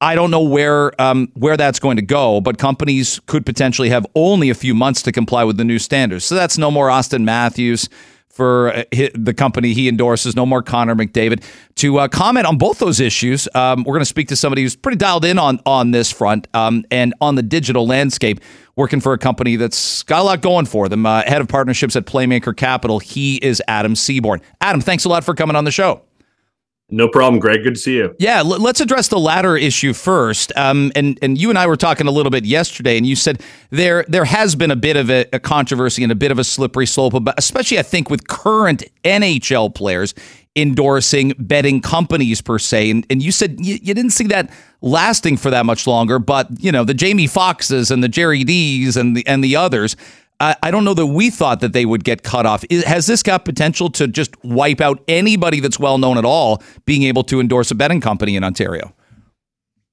I 0.00 0.14
don't 0.14 0.30
know 0.30 0.42
where 0.42 1.00
um, 1.00 1.28
where 1.34 1.56
that's 1.56 1.80
going 1.80 1.96
to 1.96 2.02
go, 2.02 2.40
but 2.40 2.58
companies 2.58 3.20
could 3.26 3.44
potentially 3.44 3.90
have 3.90 4.06
only 4.14 4.48
a 4.50 4.54
few 4.54 4.74
months 4.74 5.02
to 5.02 5.12
comply 5.12 5.44
with 5.44 5.56
the 5.56 5.64
new 5.64 5.78
standards. 5.78 6.24
So 6.24 6.34
that's 6.34 6.56
no 6.56 6.70
more 6.70 6.88
Auston 6.88 7.24
Matthews 7.24 7.88
for 8.28 8.72
uh, 8.72 8.84
the 9.14 9.34
company 9.34 9.72
he 9.72 9.88
endorses, 9.88 10.36
no 10.36 10.46
more 10.46 10.62
Connor 10.62 10.94
McDavid. 10.94 11.42
To 11.76 11.98
uh, 11.98 12.06
comment 12.06 12.46
on 12.46 12.56
both 12.56 12.78
those 12.78 13.00
issues, 13.00 13.48
um, 13.56 13.82
we're 13.82 13.94
going 13.94 14.02
to 14.02 14.06
speak 14.06 14.28
to 14.28 14.36
somebody 14.36 14.62
who's 14.62 14.76
pretty 14.76 14.96
dialed 14.96 15.24
in 15.24 15.36
on 15.36 15.58
on 15.66 15.90
this 15.90 16.12
front 16.12 16.46
um, 16.54 16.84
and 16.92 17.12
on 17.20 17.34
the 17.34 17.42
digital 17.42 17.84
landscape, 17.84 18.40
working 18.76 19.00
for 19.00 19.12
a 19.12 19.18
company 19.18 19.56
that's 19.56 20.04
got 20.04 20.20
a 20.20 20.22
lot 20.22 20.40
going 20.42 20.66
for 20.66 20.88
them. 20.88 21.04
Uh, 21.04 21.22
head 21.24 21.40
of 21.40 21.48
partnerships 21.48 21.96
at 21.96 22.06
Playmaker 22.06 22.56
Capital, 22.56 23.00
he 23.00 23.38
is 23.38 23.60
Adam 23.66 23.96
Seaborn. 23.96 24.40
Adam, 24.60 24.80
thanks 24.80 25.04
a 25.04 25.08
lot 25.08 25.24
for 25.24 25.34
coming 25.34 25.56
on 25.56 25.64
the 25.64 25.72
show. 25.72 26.02
No 26.90 27.06
problem, 27.06 27.38
Greg. 27.38 27.64
Good 27.64 27.74
to 27.74 27.80
see 27.80 27.96
you. 27.96 28.14
Yeah, 28.18 28.38
l- 28.38 28.46
let's 28.46 28.80
address 28.80 29.08
the 29.08 29.18
latter 29.18 29.58
issue 29.58 29.92
first. 29.92 30.52
Um, 30.56 30.90
and 30.96 31.18
and 31.20 31.36
you 31.36 31.50
and 31.50 31.58
I 31.58 31.66
were 31.66 31.76
talking 31.76 32.06
a 32.06 32.10
little 32.10 32.30
bit 32.30 32.46
yesterday, 32.46 32.96
and 32.96 33.04
you 33.04 33.14
said 33.14 33.42
there 33.68 34.06
there 34.08 34.24
has 34.24 34.54
been 34.54 34.70
a 34.70 34.76
bit 34.76 34.96
of 34.96 35.10
a, 35.10 35.26
a 35.34 35.38
controversy 35.38 36.02
and 36.02 36.10
a 36.10 36.14
bit 36.14 36.30
of 36.30 36.38
a 36.38 36.44
slippery 36.44 36.86
slope, 36.86 37.12
about, 37.12 37.34
especially 37.36 37.78
I 37.78 37.82
think 37.82 38.08
with 38.08 38.26
current 38.28 38.84
NHL 39.04 39.74
players 39.74 40.14
endorsing 40.56 41.34
betting 41.38 41.82
companies 41.82 42.40
per 42.40 42.58
se. 42.58 42.90
And 42.90 43.06
and 43.10 43.22
you 43.22 43.32
said 43.32 43.58
you, 43.60 43.78
you 43.82 43.92
didn't 43.92 44.12
see 44.12 44.26
that 44.28 44.50
lasting 44.80 45.36
for 45.36 45.50
that 45.50 45.66
much 45.66 45.86
longer, 45.86 46.18
but 46.18 46.48
you 46.58 46.72
know 46.72 46.84
the 46.84 46.94
Jamie 46.94 47.28
Foxxes 47.28 47.90
and 47.90 48.02
the 48.02 48.08
Jerry 48.08 48.44
D's 48.44 48.96
and 48.96 49.14
the 49.14 49.26
and 49.26 49.44
the 49.44 49.56
others. 49.56 49.94
I 50.40 50.56
I 50.62 50.70
don't 50.70 50.84
know 50.84 50.94
that 50.94 51.06
we 51.06 51.30
thought 51.30 51.60
that 51.60 51.72
they 51.72 51.86
would 51.86 52.04
get 52.04 52.22
cut 52.22 52.46
off. 52.46 52.64
Is- 52.70 52.84
Has 52.84 53.06
this 53.06 53.22
got 53.22 53.44
potential 53.44 53.90
to 53.90 54.06
just 54.06 54.32
wipe 54.44 54.80
out 54.80 55.02
anybody 55.08 55.60
that's 55.60 55.78
well 55.78 55.98
known 55.98 56.18
at 56.18 56.24
all 56.24 56.62
being 56.84 57.02
able 57.04 57.24
to 57.24 57.40
endorse 57.40 57.70
a 57.70 57.74
betting 57.74 58.00
company 58.00 58.36
in 58.36 58.44
Ontario? 58.44 58.94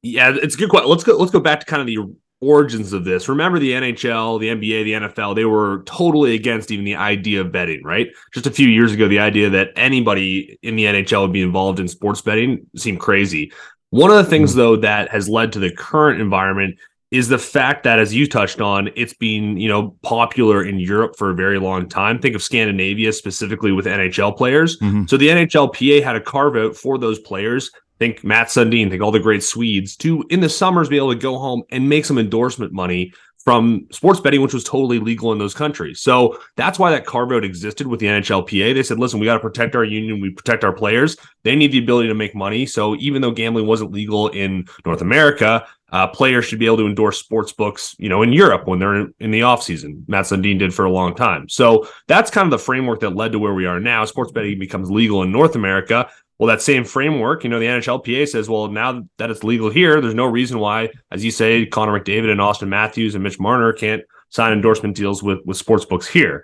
Yeah, 0.02 0.36
it's 0.36 0.56
a 0.56 0.58
good 0.58 0.70
question. 0.70 0.90
Let's 0.90 1.04
go. 1.04 1.18
Let's 1.18 1.32
go 1.32 1.40
back 1.40 1.60
to 1.62 1.66
kind 1.66 1.82
of 1.82 1.88
the 1.88 1.98
origins 2.42 2.94
of 2.94 3.06
this. 3.06 3.28
Remember 3.28 3.58
the 3.58 3.72
NHL, 3.72 4.40
the 4.40 4.50
NBA, 4.50 4.84
the 4.84 5.08
NFL. 5.08 5.36
They 5.36 5.46
were 5.46 5.82
totally 5.86 6.36
against 6.36 6.70
even 6.70 6.86
the 6.86 6.96
idea 6.96 7.42
of 7.42 7.52
betting. 7.52 7.84
Right, 7.84 8.10
just 8.34 8.46
a 8.46 8.52
few 8.52 8.68
years 8.68 8.92
ago, 8.94 9.08
the 9.08 9.20
idea 9.20 9.50
that 9.50 9.70
anybody 9.76 10.60
in 10.62 10.76
the 10.76 10.86
NHL 10.86 11.24
would 11.24 11.34
be 11.34 11.42
involved 11.42 11.80
in 11.80 11.88
sports 11.88 12.22
betting 12.22 12.68
seemed 12.76 13.00
crazy. 13.00 13.52
One 13.90 14.12
of 14.12 14.18
the 14.18 14.30
things, 14.30 14.54
hmm. 14.54 14.60
though, 14.60 14.76
that 14.78 15.10
has 15.10 15.28
led 15.28 15.54
to 15.54 15.60
the 15.60 15.72
current 15.72 16.22
environment 16.22 16.76
is 17.12 17.28
the 17.28 17.38
fact 17.38 17.84
that, 17.84 18.00
as 18.00 18.14
you 18.14 18.28
touched 18.28 18.62
on, 18.62 18.90
it's 18.96 19.14
been 19.14 19.58
you 19.58 19.70
know 19.70 19.96
popular 20.02 20.64
in 20.64 20.80
Europe 20.80 21.16
for 21.18 21.30
a 21.30 21.36
very 21.36 21.60
long 21.60 21.88
time. 21.88 22.20
Think 22.20 22.36
of 22.36 22.44
Scandinavia 22.44 23.14
specifically 23.14 23.72
with 23.72 23.86
NHL 23.86 24.36
players. 24.36 24.80
Mhm. 24.80 25.10
So 25.10 25.18
the 25.18 25.30
NHLPA 25.30 26.02
had 26.04 26.16
a 26.16 26.22
carve 26.22 26.56
out 26.56 26.76
for 26.76 26.98
those 26.98 27.20
players. 27.20 27.72
Think 28.00 28.24
Mats 28.26 28.56
Sundin, 28.56 28.90
think 28.90 29.02
all 29.02 29.12
the 29.12 29.20
great 29.20 29.44
Swedes 29.44 29.96
to 29.98 30.24
in 30.30 30.42
the 30.42 30.50
summers 30.50 30.90
be 30.90 30.98
able 30.98 31.14
to 31.14 31.20
go 31.20 31.38
home 31.38 31.64
and 31.72 31.88
make 31.88 32.04
some 32.06 32.18
endorsement 32.18 32.74
money 32.74 33.14
from 33.46 33.86
sports 33.92 34.20
betting, 34.20 34.42
which 34.42 34.56
was 34.56 34.64
totally 34.64 34.98
legal 34.98 35.32
in 35.32 35.38
those 35.38 35.54
countries. 35.54 36.02
So 36.02 36.38
that's 36.58 36.80
why 36.80 36.90
that 36.90 37.06
carve 37.06 37.32
out 37.32 37.46
existed 37.46 37.86
with 37.86 38.00
the 38.00 38.08
NHLPA. 38.08 38.74
They 38.74 38.82
said, 38.82 38.98
listen, 39.00 39.20
we 39.20 39.28
got 39.28 39.36
to 39.36 39.40
protect 39.40 39.76
our 39.76 39.84
union, 39.84 40.20
we 40.20 40.32
protect 40.32 40.64
our 40.64 40.74
players. 40.74 41.16
They 41.44 41.56
need 41.56 41.72
the 41.72 41.78
ability 41.78 42.08
to 42.10 42.16
make 42.16 42.34
money. 42.34 42.66
So 42.66 42.96
even 42.96 43.22
though 43.22 43.30
gambling 43.30 43.68
wasn't 43.68 43.92
legal 43.92 44.30
in 44.30 44.66
North 44.84 45.02
America, 45.02 45.66
uh, 45.96 46.06
players 46.06 46.44
should 46.44 46.60
be 46.60 46.66
able 46.66 46.76
to 46.76 46.88
endorse 46.88 47.18
sports 47.18 47.54
books, 47.54 47.96
you 47.98 48.10
know, 48.10 48.22
in 48.22 48.34
Europe 48.34 48.68
when 48.68 48.80
they're 48.80 49.08
in, 49.18 49.32
the 49.32 49.44
off 49.44 49.64
season. 49.64 50.04
Mats 50.10 50.30
Sundin 50.30 50.60
did 50.60 50.74
for 50.74 50.84
a 50.84 50.92
long 50.92 51.16
time. 51.16 51.48
So 51.48 51.88
that's 52.10 52.30
kind 52.30 52.46
of 52.46 52.52
the 52.52 52.60
framework 52.60 53.00
that 53.00 53.16
led 53.16 53.32
to 53.32 53.40
where 53.40 53.54
we 53.54 53.66
are 53.66 53.80
now. 53.80 54.04
Sports 54.04 54.34
betting 54.34 54.60
becomes 54.60 54.92
legal 54.92 55.24
in 55.24 55.32
North 55.32 55.56
America. 55.56 56.10
Well, 56.38 56.48
that 56.48 56.62
same 56.62 56.84
framework, 56.84 57.46
you 57.46 57.50
know, 57.50 57.62
the 57.62 57.68
NHLPA 57.68 58.28
says, 58.28 58.50
well, 58.50 58.68
now 58.68 59.04
that 59.20 59.32
it's 59.32 59.46
legal 59.46 59.70
here, 59.70 60.02
there's 60.02 60.14
no 60.14 60.26
reason 60.26 60.60
why, 60.60 60.90
as 61.12 61.24
you 61.24 61.32
say, 61.32 61.66
Connor 61.66 61.98
McDavid 61.98 62.30
and 62.30 62.42
Auston 62.42 62.68
Matthews 62.68 63.16
and 63.16 63.24
Mitch 63.24 63.40
Marner 63.40 63.72
can't 63.72 64.04
sign 64.32 64.52
endorsement 64.52 64.98
deals 64.98 65.24
with 65.24 65.40
with 65.46 65.56
sports 65.56 65.86
books 65.86 66.08
here. 66.08 66.44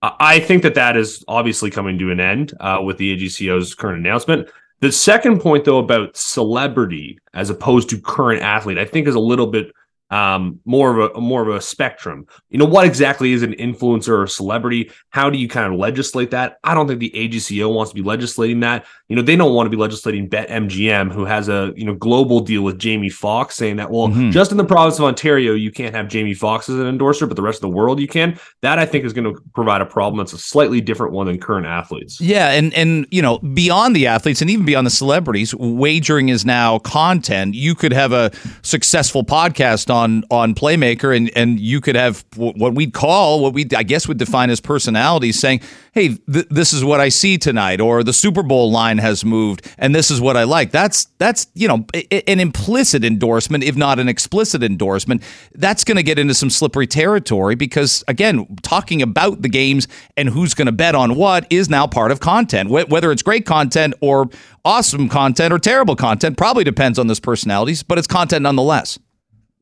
I 0.00 0.38
think 0.38 0.62
that 0.62 0.74
that 0.74 0.96
is 0.96 1.24
obviously 1.26 1.70
coming 1.70 1.98
to 1.98 2.12
an 2.12 2.20
end 2.20 2.54
uh, 2.60 2.80
with 2.84 2.98
the 2.98 3.16
AGCO's 3.16 3.74
current 3.74 3.98
announcement. 3.98 4.48
The 4.82 4.90
second 4.90 5.40
point, 5.40 5.64
though, 5.64 5.78
about 5.78 6.16
celebrity 6.16 7.20
as 7.32 7.50
opposed 7.50 7.88
to 7.90 8.00
current 8.00 8.42
athlete, 8.42 8.78
I 8.78 8.84
think 8.84 9.06
is 9.06 9.14
a 9.14 9.20
little 9.20 9.46
bit 9.46 9.72
um, 10.10 10.58
more 10.64 10.98
of 10.98 11.16
a 11.16 11.20
more 11.20 11.40
of 11.40 11.54
a 11.54 11.60
spectrum. 11.60 12.26
You 12.50 12.58
know, 12.58 12.64
what 12.64 12.84
exactly 12.84 13.32
is 13.32 13.44
an 13.44 13.52
influencer 13.54 14.18
or 14.18 14.26
celebrity? 14.26 14.90
How 15.10 15.30
do 15.30 15.38
you 15.38 15.48
kind 15.48 15.72
of 15.72 15.78
legislate 15.78 16.32
that? 16.32 16.58
I 16.64 16.74
don't 16.74 16.88
think 16.88 16.98
the 16.98 17.12
AGCO 17.14 17.72
wants 17.72 17.92
to 17.92 17.94
be 17.94 18.02
legislating 18.02 18.58
that. 18.60 18.84
You 19.12 19.16
know, 19.16 19.20
they 19.20 19.36
don't 19.36 19.52
want 19.52 19.66
to 19.66 19.70
be 19.70 19.76
legislating 19.76 20.26
BetMGM, 20.26 21.12
who 21.12 21.26
has 21.26 21.46
a 21.50 21.74
you 21.76 21.84
know 21.84 21.92
global 21.92 22.40
deal 22.40 22.62
with 22.62 22.78
Jamie 22.78 23.10
Foxx, 23.10 23.54
saying 23.54 23.76
that 23.76 23.90
well, 23.90 24.08
mm-hmm. 24.08 24.30
just 24.30 24.52
in 24.52 24.56
the 24.56 24.64
province 24.64 24.98
of 24.98 25.04
Ontario, 25.04 25.52
you 25.52 25.70
can't 25.70 25.94
have 25.94 26.08
Jamie 26.08 26.32
Foxx 26.32 26.66
as 26.70 26.76
an 26.76 26.86
endorser, 26.86 27.26
but 27.26 27.36
the 27.36 27.42
rest 27.42 27.58
of 27.58 27.60
the 27.60 27.76
world 27.76 28.00
you 28.00 28.08
can. 28.08 28.40
That 28.62 28.78
I 28.78 28.86
think 28.86 29.04
is 29.04 29.12
going 29.12 29.34
to 29.34 29.38
provide 29.54 29.82
a 29.82 29.84
problem 29.84 30.16
that's 30.16 30.32
a 30.32 30.38
slightly 30.38 30.80
different 30.80 31.12
one 31.12 31.26
than 31.26 31.38
current 31.38 31.66
athletes. 31.66 32.22
Yeah, 32.22 32.52
and 32.52 32.72
and 32.72 33.06
you 33.10 33.20
know, 33.20 33.36
beyond 33.40 33.94
the 33.94 34.06
athletes 34.06 34.40
and 34.40 34.48
even 34.48 34.64
beyond 34.64 34.86
the 34.86 34.90
celebrities, 34.90 35.54
wagering 35.56 36.30
is 36.30 36.46
now 36.46 36.78
content. 36.78 37.54
You 37.54 37.74
could 37.74 37.92
have 37.92 38.12
a 38.12 38.30
successful 38.62 39.24
podcast 39.24 39.94
on 39.94 40.24
on 40.30 40.54
Playmaker, 40.54 41.14
and 41.14 41.30
and 41.36 41.60
you 41.60 41.82
could 41.82 41.96
have 41.96 42.24
what 42.36 42.72
we'd 42.72 42.94
call 42.94 43.42
what 43.42 43.52
we 43.52 43.68
I 43.76 43.82
guess 43.82 44.08
would 44.08 44.16
define 44.16 44.48
as 44.48 44.62
personalities 44.62 45.38
saying, 45.38 45.60
"Hey, 45.92 46.16
th- 46.32 46.48
this 46.48 46.72
is 46.72 46.82
what 46.82 46.98
I 46.98 47.10
see 47.10 47.36
tonight," 47.36 47.78
or 47.78 48.02
the 48.02 48.14
Super 48.14 48.42
Bowl 48.42 48.70
line 48.70 49.01
has 49.02 49.24
moved, 49.24 49.70
and 49.76 49.94
this 49.94 50.10
is 50.10 50.20
what 50.20 50.36
I 50.36 50.44
like. 50.44 50.70
That's 50.70 51.04
that's 51.18 51.46
you 51.54 51.68
know 51.68 51.84
an 52.10 52.40
implicit 52.40 53.04
endorsement, 53.04 53.62
if 53.62 53.76
not 53.76 53.98
an 53.98 54.08
explicit 54.08 54.62
endorsement. 54.62 55.22
That's 55.54 55.84
going 55.84 55.96
to 55.96 56.02
get 56.02 56.18
into 56.18 56.32
some 56.32 56.48
slippery 56.48 56.86
territory 56.86 57.54
because 57.54 58.02
again, 58.08 58.46
talking 58.62 59.02
about 59.02 59.42
the 59.42 59.50
games 59.50 59.86
and 60.16 60.30
who's 60.30 60.54
going 60.54 60.66
to 60.66 60.72
bet 60.72 60.94
on 60.94 61.16
what 61.16 61.46
is 61.50 61.68
now 61.68 61.86
part 61.86 62.10
of 62.10 62.20
content, 62.20 62.70
whether 62.70 63.12
it's 63.12 63.22
great 63.22 63.44
content 63.44 63.94
or 64.00 64.30
awesome 64.64 65.08
content 65.08 65.52
or 65.52 65.58
terrible 65.58 65.96
content 65.96 66.38
probably 66.38 66.64
depends 66.64 66.98
on 66.98 67.06
those 67.06 67.20
personalities, 67.20 67.82
but 67.82 67.98
it's 67.98 68.06
content 68.06 68.42
nonetheless. 68.42 68.98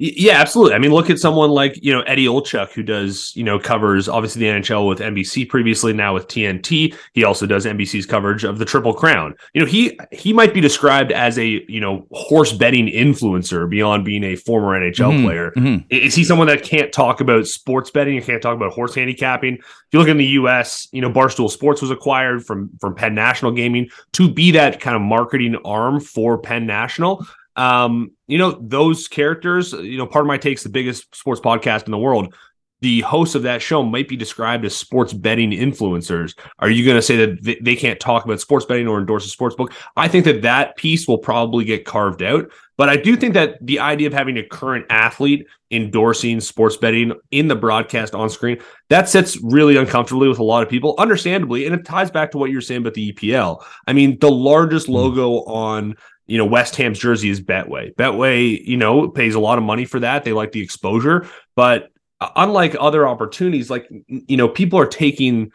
Yeah, 0.02 0.40
absolutely. 0.40 0.74
I 0.74 0.78
mean, 0.78 0.94
look 0.94 1.10
at 1.10 1.18
someone 1.18 1.50
like, 1.50 1.78
you 1.84 1.92
know, 1.92 2.00
Eddie 2.02 2.24
Olczyk, 2.24 2.72
who 2.72 2.82
does, 2.82 3.36
you 3.36 3.44
know, 3.44 3.58
covers 3.58 4.08
obviously 4.08 4.40
the 4.40 4.46
NHL 4.46 4.88
with 4.88 4.98
NBC 4.98 5.46
previously, 5.46 5.92
now 5.92 6.14
with 6.14 6.26
TNT. 6.26 6.96
He 7.12 7.22
also 7.22 7.44
does 7.44 7.66
NBC's 7.66 8.06
coverage 8.06 8.42
of 8.42 8.58
the 8.58 8.64
Triple 8.64 8.94
Crown. 8.94 9.34
You 9.52 9.60
know, 9.60 9.66
he 9.66 10.00
he 10.10 10.32
might 10.32 10.54
be 10.54 10.60
described 10.62 11.12
as 11.12 11.38
a, 11.38 11.46
you 11.68 11.80
know, 11.80 12.06
horse 12.12 12.50
betting 12.50 12.86
influencer 12.86 13.68
beyond 13.68 14.06
being 14.06 14.24
a 14.24 14.36
former 14.36 14.68
NHL 14.68 15.12
mm-hmm. 15.12 15.24
player. 15.24 15.52
Mm-hmm. 15.54 15.86
Is 15.90 16.14
he 16.14 16.24
someone 16.24 16.46
that 16.46 16.62
can't 16.62 16.90
talk 16.90 17.20
about 17.20 17.46
sports 17.46 17.90
betting 17.90 18.16
and 18.16 18.24
can't 18.24 18.40
talk 18.40 18.56
about 18.56 18.72
horse 18.72 18.94
handicapping? 18.94 19.56
If 19.56 19.64
you 19.92 19.98
look 19.98 20.08
in 20.08 20.16
the 20.16 20.24
US, 20.24 20.88
you 20.92 21.02
know, 21.02 21.10
Barstool 21.10 21.50
Sports 21.50 21.82
was 21.82 21.90
acquired 21.90 22.46
from 22.46 22.70
from 22.80 22.94
Penn 22.94 23.14
National 23.14 23.52
Gaming 23.52 23.90
to 24.12 24.32
be 24.32 24.50
that 24.52 24.80
kind 24.80 24.96
of 24.96 25.02
marketing 25.02 25.56
arm 25.62 26.00
for 26.00 26.38
Penn 26.38 26.64
National. 26.64 27.22
Um, 27.56 28.12
you 28.26 28.38
know, 28.38 28.58
those 28.60 29.08
characters, 29.08 29.72
you 29.72 29.98
know, 29.98 30.06
Pardon 30.06 30.28
My 30.28 30.38
takes 30.38 30.62
the 30.62 30.68
biggest 30.68 31.14
sports 31.14 31.40
podcast 31.40 31.84
in 31.86 31.90
the 31.90 31.98
world. 31.98 32.34
The 32.80 33.02
hosts 33.02 33.34
of 33.34 33.42
that 33.42 33.60
show 33.60 33.82
might 33.82 34.08
be 34.08 34.16
described 34.16 34.64
as 34.64 34.74
sports 34.74 35.12
betting 35.12 35.50
influencers. 35.50 36.34
Are 36.60 36.70
you 36.70 36.84
going 36.84 36.96
to 36.96 37.02
say 37.02 37.26
that 37.26 37.58
they 37.62 37.76
can't 37.76 38.00
talk 38.00 38.24
about 38.24 38.40
sports 38.40 38.64
betting 38.64 38.88
or 38.88 38.98
endorse 38.98 39.26
a 39.26 39.28
sports 39.28 39.54
book? 39.54 39.74
I 39.96 40.08
think 40.08 40.24
that 40.24 40.42
that 40.42 40.76
piece 40.76 41.06
will 41.06 41.18
probably 41.18 41.64
get 41.64 41.84
carved 41.84 42.22
out. 42.22 42.50
But 42.78 42.88
I 42.88 42.96
do 42.96 43.14
think 43.14 43.34
that 43.34 43.58
the 43.60 43.80
idea 43.80 44.06
of 44.06 44.14
having 44.14 44.38
a 44.38 44.42
current 44.42 44.86
athlete 44.88 45.46
endorsing 45.70 46.40
sports 46.40 46.78
betting 46.78 47.12
in 47.30 47.48
the 47.48 47.54
broadcast 47.54 48.14
on 48.14 48.30
screen, 48.30 48.58
that 48.88 49.06
sits 49.06 49.36
really 49.42 49.76
uncomfortably 49.76 50.28
with 50.28 50.38
a 50.38 50.44
lot 50.44 50.62
of 50.62 50.70
people, 50.70 50.94
understandably. 50.96 51.66
And 51.66 51.74
it 51.74 51.84
ties 51.84 52.10
back 52.10 52.30
to 52.30 52.38
what 52.38 52.50
you're 52.50 52.62
saying 52.62 52.80
about 52.80 52.94
the 52.94 53.12
EPL. 53.12 53.62
I 53.86 53.92
mean, 53.92 54.18
the 54.18 54.30
largest 54.30 54.86
hmm. 54.86 54.94
logo 54.94 55.42
on 55.44 55.96
you 56.30 56.38
know, 56.38 56.44
West 56.44 56.76
Ham's 56.76 57.00
jersey 57.00 57.28
is 57.28 57.40
Betway. 57.40 57.92
Betway, 57.96 58.64
you 58.64 58.76
know, 58.76 59.08
pays 59.08 59.34
a 59.34 59.40
lot 59.40 59.58
of 59.58 59.64
money 59.64 59.84
for 59.84 59.98
that. 59.98 60.22
They 60.22 60.32
like 60.32 60.52
the 60.52 60.62
exposure, 60.62 61.28
but 61.56 61.90
unlike 62.36 62.76
other 62.78 63.08
opportunities, 63.08 63.68
like 63.68 63.88
you 64.06 64.36
know, 64.36 64.48
people 64.48 64.78
are 64.78 64.86
taking 64.86 65.50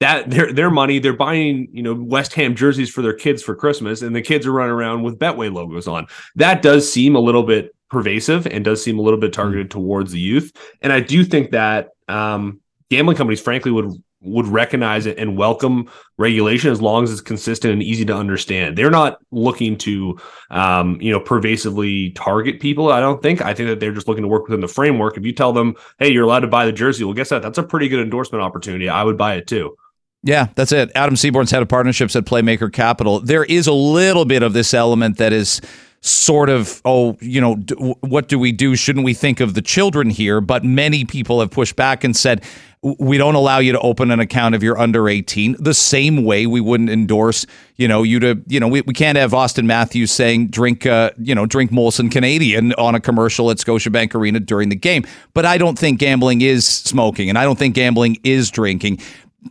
that 0.00 0.28
their 0.28 0.52
their 0.52 0.70
money, 0.70 0.98
they're 0.98 1.12
buying, 1.12 1.68
you 1.72 1.84
know, 1.84 1.94
West 1.94 2.34
Ham 2.34 2.56
jerseys 2.56 2.90
for 2.90 3.00
their 3.00 3.14
kids 3.14 3.44
for 3.44 3.54
Christmas, 3.54 4.02
and 4.02 4.14
the 4.14 4.20
kids 4.20 4.44
are 4.44 4.52
running 4.52 4.72
around 4.72 5.04
with 5.04 5.20
Betway 5.20 5.52
logos 5.52 5.86
on. 5.86 6.08
That 6.34 6.62
does 6.62 6.92
seem 6.92 7.14
a 7.14 7.20
little 7.20 7.44
bit 7.44 7.72
pervasive 7.88 8.44
and 8.48 8.64
does 8.64 8.82
seem 8.82 8.98
a 8.98 9.02
little 9.02 9.20
bit 9.20 9.32
targeted 9.32 9.70
towards 9.70 10.10
the 10.10 10.20
youth. 10.20 10.52
And 10.82 10.92
I 10.92 10.98
do 10.98 11.22
think 11.24 11.52
that 11.52 11.90
um, 12.08 12.60
gambling 12.90 13.16
companies, 13.16 13.40
frankly, 13.40 13.70
would 13.70 13.92
would 14.20 14.46
recognize 14.46 15.06
it 15.06 15.18
and 15.18 15.36
welcome 15.36 15.88
regulation 16.16 16.70
as 16.70 16.82
long 16.82 17.04
as 17.04 17.12
it's 17.12 17.20
consistent 17.20 17.72
and 17.72 17.82
easy 17.82 18.04
to 18.04 18.14
understand. 18.14 18.76
They're 18.76 18.90
not 18.90 19.18
looking 19.30 19.78
to, 19.78 20.18
um, 20.50 21.00
you 21.00 21.12
know, 21.12 21.20
pervasively 21.20 22.10
target 22.10 22.60
people. 22.60 22.90
I 22.90 23.00
don't 23.00 23.22
think. 23.22 23.40
I 23.42 23.54
think 23.54 23.68
that 23.68 23.80
they're 23.80 23.92
just 23.92 24.08
looking 24.08 24.22
to 24.22 24.28
work 24.28 24.48
within 24.48 24.60
the 24.60 24.68
framework. 24.68 25.16
If 25.16 25.24
you 25.24 25.32
tell 25.32 25.52
them, 25.52 25.74
"Hey, 25.98 26.12
you're 26.12 26.24
allowed 26.24 26.40
to 26.40 26.48
buy 26.48 26.66
the 26.66 26.72
jersey," 26.72 27.04
well, 27.04 27.14
guess 27.14 27.28
that 27.28 27.42
that's 27.42 27.58
a 27.58 27.62
pretty 27.62 27.88
good 27.88 28.00
endorsement 28.00 28.42
opportunity. 28.42 28.88
I 28.88 29.04
would 29.04 29.16
buy 29.16 29.34
it 29.34 29.46
too. 29.46 29.76
Yeah, 30.24 30.48
that's 30.56 30.72
it. 30.72 30.90
Adam 30.96 31.14
Seaborn's 31.14 31.52
head 31.52 31.62
of 31.62 31.68
partnerships 31.68 32.16
at 32.16 32.24
Playmaker 32.24 32.72
Capital. 32.72 33.20
There 33.20 33.44
is 33.44 33.68
a 33.68 33.72
little 33.72 34.24
bit 34.24 34.42
of 34.42 34.52
this 34.52 34.74
element 34.74 35.18
that 35.18 35.32
is 35.32 35.60
sort 36.00 36.48
of, 36.48 36.80
oh, 36.84 37.16
you 37.20 37.40
know, 37.40 37.56
d- 37.56 37.74
what 38.00 38.28
do 38.28 38.38
we 38.38 38.52
do? 38.52 38.76
Shouldn't 38.76 39.04
we 39.04 39.14
think 39.14 39.40
of 39.40 39.54
the 39.54 39.62
children 39.62 40.10
here? 40.10 40.40
But 40.40 40.64
many 40.64 41.04
people 41.04 41.40
have 41.40 41.50
pushed 41.50 41.76
back 41.76 42.04
and 42.04 42.16
said, 42.16 42.44
we 42.82 43.18
don't 43.18 43.34
allow 43.34 43.58
you 43.58 43.72
to 43.72 43.80
open 43.80 44.10
an 44.10 44.20
account 44.20 44.54
if 44.54 44.62
you're 44.62 44.78
under 44.78 45.08
18 45.08 45.56
the 45.58 45.74
same 45.74 46.24
way 46.24 46.46
we 46.46 46.60
wouldn't 46.60 46.90
endorse 46.90 47.44
you 47.76 47.88
know 47.88 48.04
you 48.04 48.20
to 48.20 48.40
you 48.46 48.60
know 48.60 48.68
we, 48.68 48.82
we 48.82 48.94
can't 48.94 49.18
have 49.18 49.32
auston 49.32 49.64
matthews 49.64 50.12
saying 50.12 50.46
drink 50.46 50.86
uh, 50.86 51.10
you 51.18 51.34
know 51.34 51.44
drink 51.44 51.72
molson 51.72 52.10
canadian 52.10 52.72
on 52.74 52.94
a 52.94 53.00
commercial 53.00 53.50
at 53.50 53.56
scotiabank 53.56 54.14
arena 54.14 54.38
during 54.38 54.68
the 54.68 54.76
game 54.76 55.04
but 55.34 55.44
i 55.44 55.58
don't 55.58 55.76
think 55.78 55.98
gambling 55.98 56.40
is 56.40 56.64
smoking 56.64 57.28
and 57.28 57.36
i 57.36 57.42
don't 57.42 57.58
think 57.58 57.74
gambling 57.74 58.16
is 58.22 58.48
drinking 58.48 58.96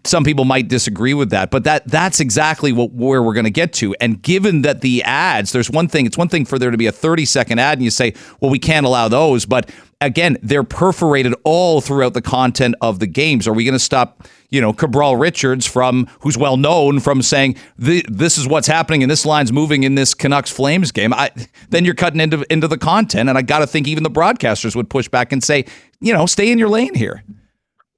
some 0.03 0.23
people 0.23 0.45
might 0.45 0.67
disagree 0.67 1.13
with 1.13 1.29
that, 1.29 1.49
but 1.49 1.63
that 1.63 1.87
that's 1.87 2.19
exactly 2.19 2.71
what 2.73 2.91
where 2.91 3.23
we're 3.23 3.33
going 3.33 3.45
to 3.45 3.49
get 3.49 3.73
to. 3.73 3.95
And 4.01 4.21
given 4.21 4.61
that 4.63 4.81
the 4.81 5.01
ads, 5.03 5.53
there's 5.53 5.71
one 5.71 5.87
thing. 5.87 6.05
It's 6.05 6.17
one 6.17 6.27
thing 6.27 6.45
for 6.45 6.59
there 6.59 6.71
to 6.71 6.77
be 6.77 6.87
a 6.87 6.91
30 6.91 7.25
second 7.25 7.59
ad, 7.59 7.77
and 7.77 7.83
you 7.85 7.91
say, 7.91 8.13
well, 8.41 8.51
we 8.51 8.59
can't 8.59 8.85
allow 8.85 9.07
those. 9.07 9.45
But 9.45 9.69
again, 10.01 10.37
they're 10.43 10.63
perforated 10.63 11.33
all 11.45 11.79
throughout 11.79 12.13
the 12.13 12.21
content 12.21 12.75
of 12.81 12.99
the 12.99 13.07
games. 13.07 13.47
Are 13.47 13.53
we 13.53 13.63
going 13.63 13.73
to 13.73 13.79
stop, 13.79 14.27
you 14.49 14.59
know, 14.59 14.73
Cabral 14.73 15.15
Richards 15.15 15.65
from 15.65 16.07
who's 16.19 16.37
well 16.37 16.57
known 16.57 16.99
from 16.99 17.21
saying 17.21 17.55
this 17.77 18.37
is 18.37 18.45
what's 18.45 18.67
happening 18.67 19.03
and 19.03 19.11
this 19.11 19.25
line's 19.25 19.53
moving 19.53 19.83
in 19.83 19.95
this 19.95 20.13
Canucks 20.13 20.51
Flames 20.51 20.91
game? 20.91 21.13
I, 21.13 21.31
then 21.69 21.85
you're 21.85 21.95
cutting 21.95 22.19
into 22.19 22.45
into 22.51 22.67
the 22.67 22.77
content, 22.77 23.29
and 23.29 23.37
I 23.37 23.41
got 23.41 23.59
to 23.59 23.67
think 23.67 23.87
even 23.87 24.03
the 24.03 24.11
broadcasters 24.11 24.75
would 24.75 24.89
push 24.89 25.07
back 25.07 25.31
and 25.31 25.41
say, 25.41 25.65
you 26.01 26.13
know, 26.13 26.25
stay 26.25 26.51
in 26.51 26.59
your 26.59 26.69
lane 26.69 26.93
here. 26.93 27.23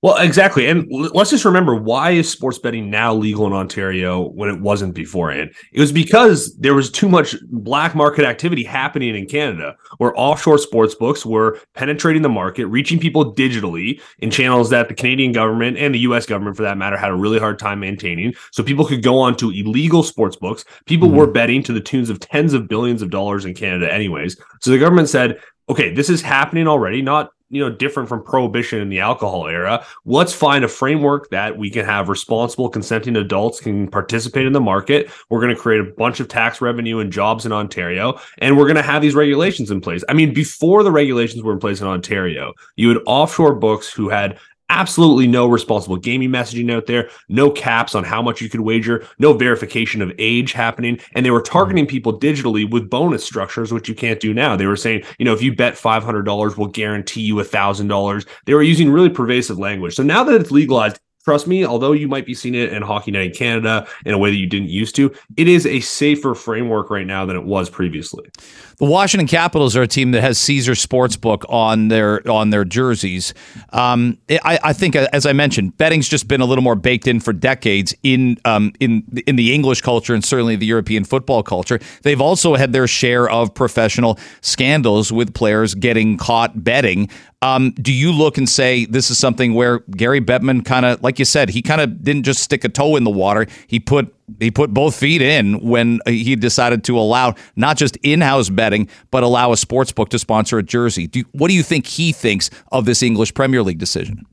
Well, 0.02 0.16
exactly. 0.16 0.66
And 0.68 0.88
let's 0.90 1.30
just 1.30 1.44
remember 1.44 1.76
why 1.76 2.12
is 2.12 2.32
sports 2.32 2.58
betting 2.58 2.90
now 2.90 3.14
legal 3.14 3.46
in 3.46 3.52
Ontario 3.52 4.30
when 4.30 4.50
it 4.50 4.62
wasn't 4.62 4.96
beforehand? 4.96 5.54
It 5.74 5.82
was 5.82 5.92
because 5.92 6.56
there 6.58 6.74
was 6.74 6.90
too 6.90 7.10
much 7.10 7.36
black 7.50 7.96
market 7.96 8.24
activity 8.24 8.64
happening 8.64 9.14
in 9.14 9.26
Canada 9.26 9.76
where 9.98 10.18
offshore 10.18 10.58
sports 10.58 10.96
books 10.96 11.26
were 11.26 11.60
penetrating 11.74 12.22
the 12.22 12.30
market, 12.30 12.68
reaching 12.68 12.98
people 12.98 13.36
digitally 13.36 14.02
in 14.20 14.32
channels 14.32 14.70
that 14.70 14.88
the 14.88 14.94
Canadian 14.94 15.34
government 15.34 15.78
and 15.78 15.94
the 15.94 16.00
US 16.00 16.26
government 16.26 16.56
for 16.56 16.64
that 16.64 16.78
matter 16.78 16.96
had 16.96 17.12
a 17.12 17.16
really 17.16 17.40
hard 17.40 17.60
time 17.60 17.82
maintaining. 17.82 18.34
So 18.52 18.64
people 18.64 18.86
could 18.86 19.04
go 19.04 19.20
on 19.20 19.36
to 19.38 19.52
illegal 19.52 20.04
sports 20.04 20.38
books. 20.38 20.64
People 20.86 21.10
mm-hmm. 21.10 21.18
were 21.18 21.28
betting 21.28 21.62
to 21.64 21.74
the 21.74 21.82
tunes 21.82 22.10
of 22.10 22.22
tens 22.22 22.54
of 22.54 22.70
billions 22.70 23.02
of 23.02 23.10
dollars 23.10 23.44
in 23.44 23.54
Canada 23.54 23.94
anyways. 23.94 24.38
So 24.62 24.72
the 24.72 24.80
government 24.80 25.10
said, 25.10 25.42
okay, 25.68 25.94
this 25.94 26.10
is 26.10 26.22
happening 26.22 26.70
already, 26.70 27.02
not 27.02 27.32
you 27.50 27.60
know 27.60 27.70
different 27.70 28.08
from 28.08 28.24
prohibition 28.24 28.80
in 28.80 28.90
the 28.90 29.00
alcohol 29.00 29.48
era 29.48 29.86
let's 30.06 30.34
find 30.34 30.64
a 30.64 30.68
framework 30.68 31.30
that 31.30 31.58
we 31.58 31.70
can 31.70 31.86
have 31.86 32.10
responsible 32.10 32.70
consenting 32.70 33.16
adults 33.16 33.60
can 33.60 33.88
participate 33.88 34.46
in 34.46 34.54
the 34.54 34.62
market. 34.62 35.10
We're 35.30 35.42
going 35.42 35.56
to 35.56 35.60
create 35.60 35.82
a 35.82 35.92
bunch 35.92 36.20
of 36.20 36.28
tax 36.28 36.62
revenue 36.62 37.00
and 37.00 37.12
jobs 37.12 37.46
in 37.46 37.52
ontario 37.52 38.20
and 38.40 38.58
we're 38.58 38.66
going 38.66 38.76
to 38.76 38.82
have 38.82 39.02
these 39.02 39.16
regulations 39.16 39.72
in 39.72 39.82
place. 39.82 40.04
I 40.10 40.14
mean 40.14 40.34
before 40.34 40.84
the 40.84 40.92
regulations 40.92 41.44
were 41.44 41.54
in 41.54 41.60
place 41.60 41.82
in 41.82 41.88
ontario 41.88 42.54
you 42.76 42.90
had 42.90 43.00
offshore 43.06 43.56
books 43.56 43.92
who 43.92 44.10
had 44.10 44.38
absolutely 44.70 45.28
no 45.28 45.48
responsible 45.48 45.98
gaming 45.98 46.30
messaging 46.30 46.72
out 46.72 46.86
there, 46.86 47.10
no 47.28 47.50
caps 47.50 47.96
on 47.96 48.04
how 48.04 48.22
much 48.22 48.42
you 48.42 48.50
could 48.50 48.62
wager, 48.62 49.06
no 49.18 49.34
verification 49.34 50.02
of 50.02 50.12
age 50.18 50.54
happening. 50.54 51.00
And 51.14 51.26
they 51.26 51.32
were 51.32 51.42
targeting 51.42 51.86
mm-hmm. 51.86 51.92
people 51.92 52.20
digitally 52.20 52.70
with 52.70 52.90
bonus 52.90 53.24
structures, 53.24 53.72
which 53.72 53.90
you 53.90 53.96
can't 53.96 54.20
do 54.20 54.34
now. 54.34 54.56
They 54.56 54.66
were 54.66 54.76
saying, 54.76 55.04
you 55.18 55.26
know, 55.26 55.34
if 55.34 55.42
you 55.42 55.56
bet 55.56 55.76
$500, 55.76 56.58
we'll 56.58 56.68
guarantee 56.68 57.22
you 57.22 57.36
$1,000. 57.36 58.28
They 58.46 58.54
were 58.54 58.64
using 58.64 58.92
really 58.92 59.10
pervasive 59.10 59.58
language. 59.58 59.96
So 59.96 60.04
now 60.04 60.24
that 60.24 60.40
it's 60.40 60.52
legalized, 60.52 61.00
trust 61.24 61.48
me, 61.48 61.66
although 61.66 61.92
you 61.92 62.08
might 62.08 62.26
be 62.26 62.34
seeing 62.34 62.56
it 62.56 62.74
in 62.74 62.82
Hockey 62.82 63.12
Night 63.12 63.28
in 63.28 63.34
Canada 63.34 63.88
in 64.06 64.14
a 64.14 64.18
way 64.18 64.30
that 64.30 64.38
you 64.38 64.48
didn't 64.48 64.70
used 64.70 64.96
to, 64.96 65.14
it 65.38 65.48
is 65.48 65.66
a 65.66 65.80
safer 65.82 66.34
framework 66.34 66.90
right 66.90 67.06
now 67.06 67.26
than 67.26 67.36
it 67.36 67.44
was 67.44 67.70
previously. 67.70 68.30
The 68.78 68.86
Washington 68.86 69.28
Capitals 69.28 69.76
are 69.76 69.82
a 69.82 69.88
team 69.88 70.12
that 70.12 70.22
has 70.22 70.38
Caesars 70.38 70.86
Sportsbook 70.86 71.44
on 71.50 71.90
their 71.90 72.26
on 72.30 72.50
their 72.50 72.64
jerseys. 72.64 73.34
Um, 73.74 74.18
I, 74.30 74.58
I, 74.64 74.74
think, 74.74 74.96
as 74.96 75.26
I 75.26 75.34
mentioned, 75.34 75.78
betting's 75.78 76.08
just 76.08 76.30
been 76.30 76.40
a 76.40 76.46
little 76.46 76.64
more 76.64 76.76
baked 76.76 77.06
in 77.06 77.20
for 77.20 77.34
decades 77.34 77.94
in 78.04 78.38
um, 78.46 78.72
in 78.80 79.04
in 79.28 79.36
the 79.36 79.54
English 79.54 79.82
culture 79.82 80.14
and 80.14 80.24
certainly 80.24 80.56
the 80.56 80.66
European 80.66 81.04
football 81.04 81.44
culture. 81.44 81.80
They've 82.04 82.22
also 82.22 82.56
had 82.56 82.72
their 82.72 82.88
share 82.88 83.30
of 83.30 83.54
professional 83.54 84.18
scandals 84.40 85.12
with 85.12 85.34
players 85.34 85.76
getting 85.76 86.18
caught 86.18 86.64
betting. 86.64 87.10
Um, 87.42 87.72
do 87.72 87.94
you 87.94 88.12
look 88.12 88.38
and 88.38 88.50
say 88.50 88.86
this 88.86 89.10
is 89.10 89.18
something 89.18 89.54
where 89.54 89.80
Gary 89.92 90.20
Bettman 90.20 90.66
kind 90.66 90.86
of, 90.86 91.02
like 91.02 91.20
you 91.20 91.26
said, 91.26 91.50
he 91.50 91.62
kind 91.62 91.80
of 91.80 92.04
didn't 92.04 92.24
just 92.24 92.42
stick 92.42 92.66
a 92.66 92.70
toe 92.70 92.98
in 92.98 93.06
the 93.06 93.10
water. 93.10 93.48
He 93.68 93.80
put 93.80 94.14
he 94.40 94.52
put 94.52 94.74
both 94.74 94.96
feet 94.96 95.22
in 95.22 95.60
when 95.62 96.02
he 96.06 96.36
decided 96.36 96.84
to 96.84 97.00
allow 97.00 97.36
not 97.56 97.78
just 97.78 97.96
in-house 98.04 98.50
betting, 98.50 98.90
but 99.10 99.24
allow 99.24 99.52
a 99.54 99.58
sports 99.58 99.92
book 99.92 100.10
to 100.10 100.20
sponsor 100.20 100.58
a 100.58 100.64
jersey. 100.64 101.08
Do, 101.08 101.24
what 101.32 101.48
do 101.48 101.56
you 101.56 101.64
think 101.64 101.88
he 101.88 102.12
thinks 102.12 102.50
of 102.72 102.86
this 102.86 103.02
English 103.02 103.34
Premier 103.34 103.64
League 103.64 103.80
decision? 103.80 104.26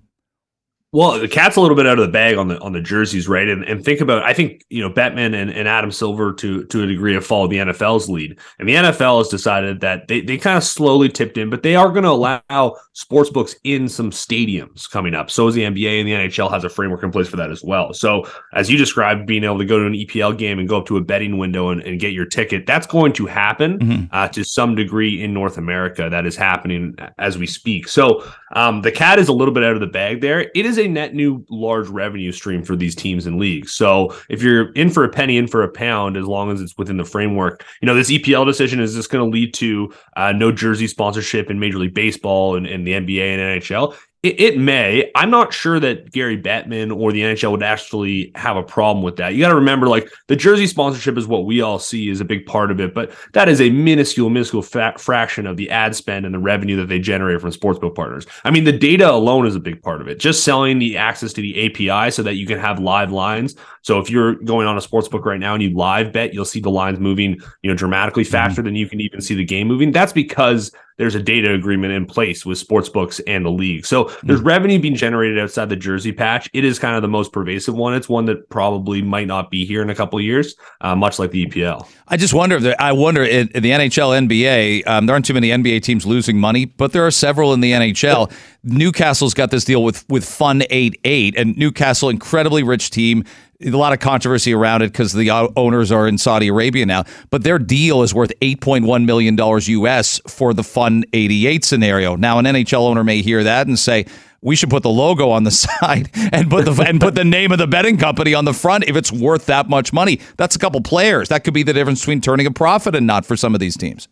Well, 0.93 1.19
the 1.19 1.29
cat's 1.29 1.57
a 1.57 1.61
little 1.61 1.77
bit 1.77 1.87
out 1.87 1.99
of 1.99 2.07
the 2.07 2.13
bag 2.13 2.37
on 2.37 2.49
the 2.49 2.59
on 2.61 2.73
the 2.73 2.81
jerseys, 2.81 3.29
right? 3.29 3.49
And 3.49 3.65
and 3.65 3.85
think 3.85 4.01
about, 4.01 4.23
I 4.23 4.33
think 4.33 4.65
you 4.71 4.81
know, 4.81 4.91
Bettman 4.91 5.35
and, 5.35 5.51
and 5.51 5.69
Adam 5.69 5.91
Silver 5.91 6.33
to 6.35 6.65
to 6.65 6.83
a 6.83 6.87
degree 6.87 7.15
have 7.15 7.27
followed 7.27 7.51
the 7.51 7.59
NFL's 7.59 8.09
lead, 8.09 8.39
and 8.59 8.69
the 8.69 8.75
NFL 8.75 9.19
has 9.19 9.29
decided 9.29 9.81
that 9.81 10.09
they 10.09 10.21
they 10.21 10.39
kind 10.39 10.57
of 10.57 10.65
slowly 10.65 11.09
tipped 11.09 11.39
in, 11.39 11.51
but 11.51 11.63
they 11.63 11.75
are 11.75 11.91
going 11.91 12.05
to 12.05 12.11
allow 12.11 12.77
sports 12.97 13.29
books 13.29 13.57
in 13.65 13.91
some 13.91 14.11
stadiums 14.11 14.89
coming 14.89 15.15
up. 15.15 15.31
So 15.31 15.47
is 15.49 15.55
the 15.55 15.65
NBA 15.65 16.01
and 16.01 16.09
the 16.09 16.13
NHL 16.13 16.51
has 16.51 16.65
a 16.65 16.71
framework 16.71 17.03
in 17.03 17.11
place 17.11 17.29
for 17.29 17.37
that 17.37 17.51
as 17.51 17.63
well. 17.63 17.93
So 17.93 18.27
as 18.55 18.71
you 18.71 18.79
described, 18.79 19.27
being 19.27 19.45
able 19.45 19.59
to 19.59 19.67
go 19.67 19.79
to 19.79 19.85
an 19.85 19.93
EPL 19.93 20.39
game 20.39 20.59
and 20.59 20.67
go 20.67 20.79
up 20.79 20.87
to 20.87 20.97
a 20.97 21.03
betting 21.03 21.37
window 21.37 21.69
and, 21.69 21.83
and 21.83 22.01
get 22.01 22.15
your 22.15 22.25
ticket, 22.25 22.65
that's 22.65 22.87
going 22.87 23.13
to 23.13 23.27
happen 23.27 23.79
mm-hmm. 23.79 24.05
uh, 24.13 24.29
to 24.29 24.45
some 24.45 24.75
degree 24.75 25.23
in 25.23 25.35
North 25.35 25.59
America. 25.59 26.09
That 26.09 26.25
is 26.25 26.37
happening 26.37 26.97
as 27.19 27.37
we 27.37 27.47
speak. 27.47 27.87
So 27.87 28.27
um, 28.53 28.81
the 28.81 28.93
cat 28.93 29.19
is 29.19 29.29
a 29.29 29.33
little 29.35 29.53
bit 29.53 29.63
out 29.63 29.75
of 29.75 29.81
the 29.81 29.87
bag 29.87 30.23
there. 30.23 30.51
It 30.55 30.65
is 30.65 30.76
a 30.79 30.89
net 30.89 31.15
new 31.15 31.45
large 31.51 31.89
revenue 31.89 32.33
stream 32.33 32.63
for 32.63 32.77
these 32.77 32.95
teams 32.95 33.27
and 33.27 33.39
leagues. 33.39 33.73
So 33.73 34.17
if 34.29 34.43
you're 34.43 34.73
in 34.73 34.91
for 34.91 35.05
a 35.05 35.09
penny, 35.09 35.37
in 35.37 35.47
for 35.47 35.63
a 35.63 35.69
pound, 35.69 36.17
as 36.17 36.27
long 36.27 36.51
as 36.51 36.61
it's 36.61 36.77
within 36.77 36.97
the 36.97 37.05
framework, 37.05 37.65
you 37.81 37.87
know, 37.87 37.95
this 37.95 38.11
EPL 38.11 38.47
decision 38.47 38.81
is 38.81 38.95
just 38.95 39.11
going 39.11 39.25
to 39.25 39.33
lead 39.33 39.55
to 39.55 39.93
uh, 40.17 40.33
no 40.33 40.53
jersey 40.53 40.87
sponsorship 40.87 41.51
in 41.51 41.59
Major 41.59 41.79
League 41.79 41.95
Baseball 41.95 42.57
and, 42.57 42.67
and 42.67 42.87
the 42.87 42.93
NBA 42.93 43.21
and 43.21 43.63
NHL. 43.63 43.97
It, 44.27 44.41
it, 44.41 44.59
may. 44.59 45.09
I'm 45.15 45.31
not 45.31 45.53
sure 45.53 45.79
that 45.79 46.11
Gary 46.11 46.37
Bettman 46.37 46.95
or 46.95 47.13
the 47.13 47.21
NHL 47.21 47.53
would 47.53 47.63
actually 47.63 48.33
have 48.35 48.57
a 48.57 48.63
problem 48.63 49.05
with 49.05 49.15
that. 49.17 49.35
You 49.35 49.41
got 49.41 49.51
to 49.51 49.55
remember, 49.55 49.87
like 49.87 50.11
the 50.27 50.35
jersey 50.35 50.67
sponsorship 50.67 51.17
is 51.17 51.29
what 51.29 51.47
we 51.47 51.61
all 51.61 51.79
see 51.79 52.09
is 52.09 52.21
a 52.21 52.25
big 52.25 52.45
part 52.45 52.73
of 52.73 52.81
it, 52.81 52.93
but 52.93 53.13
that 53.35 53.49
is 53.49 53.61
a 53.61 53.71
minuscule, 53.71 54.29
minuscule 54.29 54.63
fa- 54.63 54.95
fraction 54.99 55.47
of 55.47 55.57
the 55.57 55.71
ad 55.71 55.95
spend 55.95 56.27
and 56.27 56.35
the 56.35 56.41
revenue 56.41 56.75
that 56.75 56.89
they 56.89 56.99
generate 56.99 57.41
from 57.41 57.53
sportsbook 57.53 57.95
partners. 57.95 58.27
I 58.43 58.51
mean, 58.51 58.65
the 58.65 58.73
data 58.73 59.09
alone 59.09 59.47
is 59.47 59.55
a 59.55 59.61
big 59.61 59.81
part 59.81 60.01
of 60.01 60.09
it. 60.09 60.19
Just 60.19 60.43
selling 60.43 60.81
the 60.81 60.97
access 60.97 61.33
to 61.35 61.41
the 61.41 61.67
API 61.67 62.11
so 62.11 62.25
that 62.25 62.35
you 62.35 62.49
can 62.49 62.59
have 62.59 62.81
live 62.81 63.13
lines. 63.13 63.55
So 63.83 64.01
if 64.01 64.11
you're 64.11 64.35
going 64.35 64.67
on 64.67 64.77
a 64.77 64.81
sportsbook 64.81 65.25
right 65.25 65.39
now 65.39 65.55
and 65.55 65.63
you 65.63 65.73
live 65.73 66.13
bet, 66.13 66.35
you'll 66.35 66.45
see 66.45 66.61
the 66.61 66.71
lines 66.71 66.99
moving, 66.99 67.39
you 67.63 67.71
know, 67.71 67.77
dramatically 67.77 68.25
mm-hmm. 68.25 68.33
faster 68.33 68.61
mm-hmm. 68.61 68.67
than 68.67 68.75
you 68.75 68.89
can 68.89 69.01
even 69.01 69.21
see 69.21 69.37
the 69.37 69.45
game 69.45 69.69
moving. 69.69 69.93
That's 69.93 70.13
because 70.13 70.73
there's 70.97 71.15
a 71.15 71.23
data 71.23 71.53
agreement 71.53 71.93
in 71.93 72.07
place 72.07 72.47
with 72.47 72.59
sports 72.59 72.89
books 72.89 73.21
and 73.27 73.45
the 73.45 73.51
league. 73.51 73.87
So 73.87 74.05
mm-hmm. 74.05 74.27
there's 74.27 74.41
revenue 74.41 74.81
being 74.81 74.95
generated 74.95 75.39
outside 75.39 75.69
the 75.69 75.77
jersey 75.77 76.13
patch. 76.13 76.49
It 76.53 76.65
is 76.65 76.79
kind 76.79 76.97
of 76.97 77.03
the 77.03 77.09
most 77.09 77.33
pervasive 77.33 77.75
one. 77.75 77.95
It's 77.95 78.09
one 78.09 78.27
that 78.27 78.49
probably 78.49 79.03
might 79.03 79.27
not 79.27 79.51
be 79.51 79.67
here 79.67 79.83
in 79.83 79.91
a 79.91 79.95
couple 79.95 80.19
of 80.19 80.25
years, 80.25 80.55
uh, 80.81 80.95
much 80.95 81.19
like 81.19 81.31
the 81.31 81.47
EPL. 81.47 81.87
I 82.09 82.17
just 82.17 82.35
wonder 82.35 82.57
if 82.57 82.63
there, 82.63 82.77
I 82.81 82.93
wonder 82.93 83.25
in, 83.25 83.49
in 83.49 83.63
the 83.63 83.71
NHL, 83.71 84.27
NBA, 84.29 84.87
um, 84.87 85.07
there 85.07 85.15
aren't 85.15 85.27
too 85.27 85.35
many 85.35 85.49
NBA 85.49 85.83
teams 85.83 86.07
losing 86.07 86.39
money, 86.39 86.65
but 86.65 86.93
there 86.93 87.07
are 87.07 87.11
several 87.11 87.53
in 87.53 87.61
the 87.61 87.73
NHL. 87.73 88.33
Newcastle's 88.67 89.33
got 89.33 89.51
this 89.51 89.65
deal 89.65 89.83
with 89.83 90.05
with 90.09 90.25
Fun 90.25 90.63
88, 90.69 91.37
and 91.37 91.57
Newcastle, 91.57 92.09
incredibly 92.09 92.63
rich 92.63 92.91
team 92.91 93.25
a 93.63 93.71
lot 93.71 93.93
of 93.93 94.01
controversy 94.01 94.53
around 94.53 94.83
it 94.83 94.93
because 94.93 95.13
the 95.13 95.31
uh, 95.31 95.49
owners 95.57 95.91
are 95.91 96.07
in 96.07 96.19
Saudi 96.19 96.49
Arabia 96.49 96.85
now. 96.85 97.05
But 97.31 97.43
their 97.43 97.59
deal 97.59 98.03
is 98.03 98.15
worth 98.15 98.33
$8.1 98.41 99.05
million 99.05 99.37
US 99.39 100.21
for 100.27 100.53
the 100.53 100.63
Fun 100.63 101.05
88 101.13 101.65
scenario. 101.65 102.17
Now, 102.17 102.39
an 102.39 102.45
NHL 102.45 102.81
owner 102.81 103.05
may 103.05 103.23
hear 103.23 103.45
that 103.45 103.67
and 103.67 103.79
say, 103.79 104.07
we 104.43 104.55
should 104.55 104.71
put 104.71 104.83
the 104.83 104.91
logo 104.91 105.31
on 105.31 105.45
the 105.45 105.51
side 105.51 106.11
and 106.33 106.51
put 106.51 106.67
the 106.67 106.85
and 106.87 107.01
put 107.01 107.15
the 107.15 107.25
name 107.25 107.53
of 107.53 107.59
the 107.59 107.67
betting 107.67 107.97
company 107.97 108.35
on 108.35 108.45
the 108.45 108.53
front 108.53 108.85
if 108.85 108.95
it's 108.95 109.11
worth 109.11 109.47
that 109.47 109.69
much 109.69 109.93
money. 109.93 110.21
That's 110.37 110.55
a 110.55 110.59
couple 110.59 110.81
players. 110.83 111.31
That 111.31 111.43
could 111.43 111.55
be 111.55 111.63
the 111.63 111.73
difference 111.73 112.01
between 112.01 112.21
turning 112.21 112.47
a 112.47 112.51
profit 112.51 112.95
and 112.95 113.07
not 113.07 113.25
for 113.25 113.37
some 113.37 113.55
of 113.55 113.61
these 113.61 113.77
teams. 113.77 114.09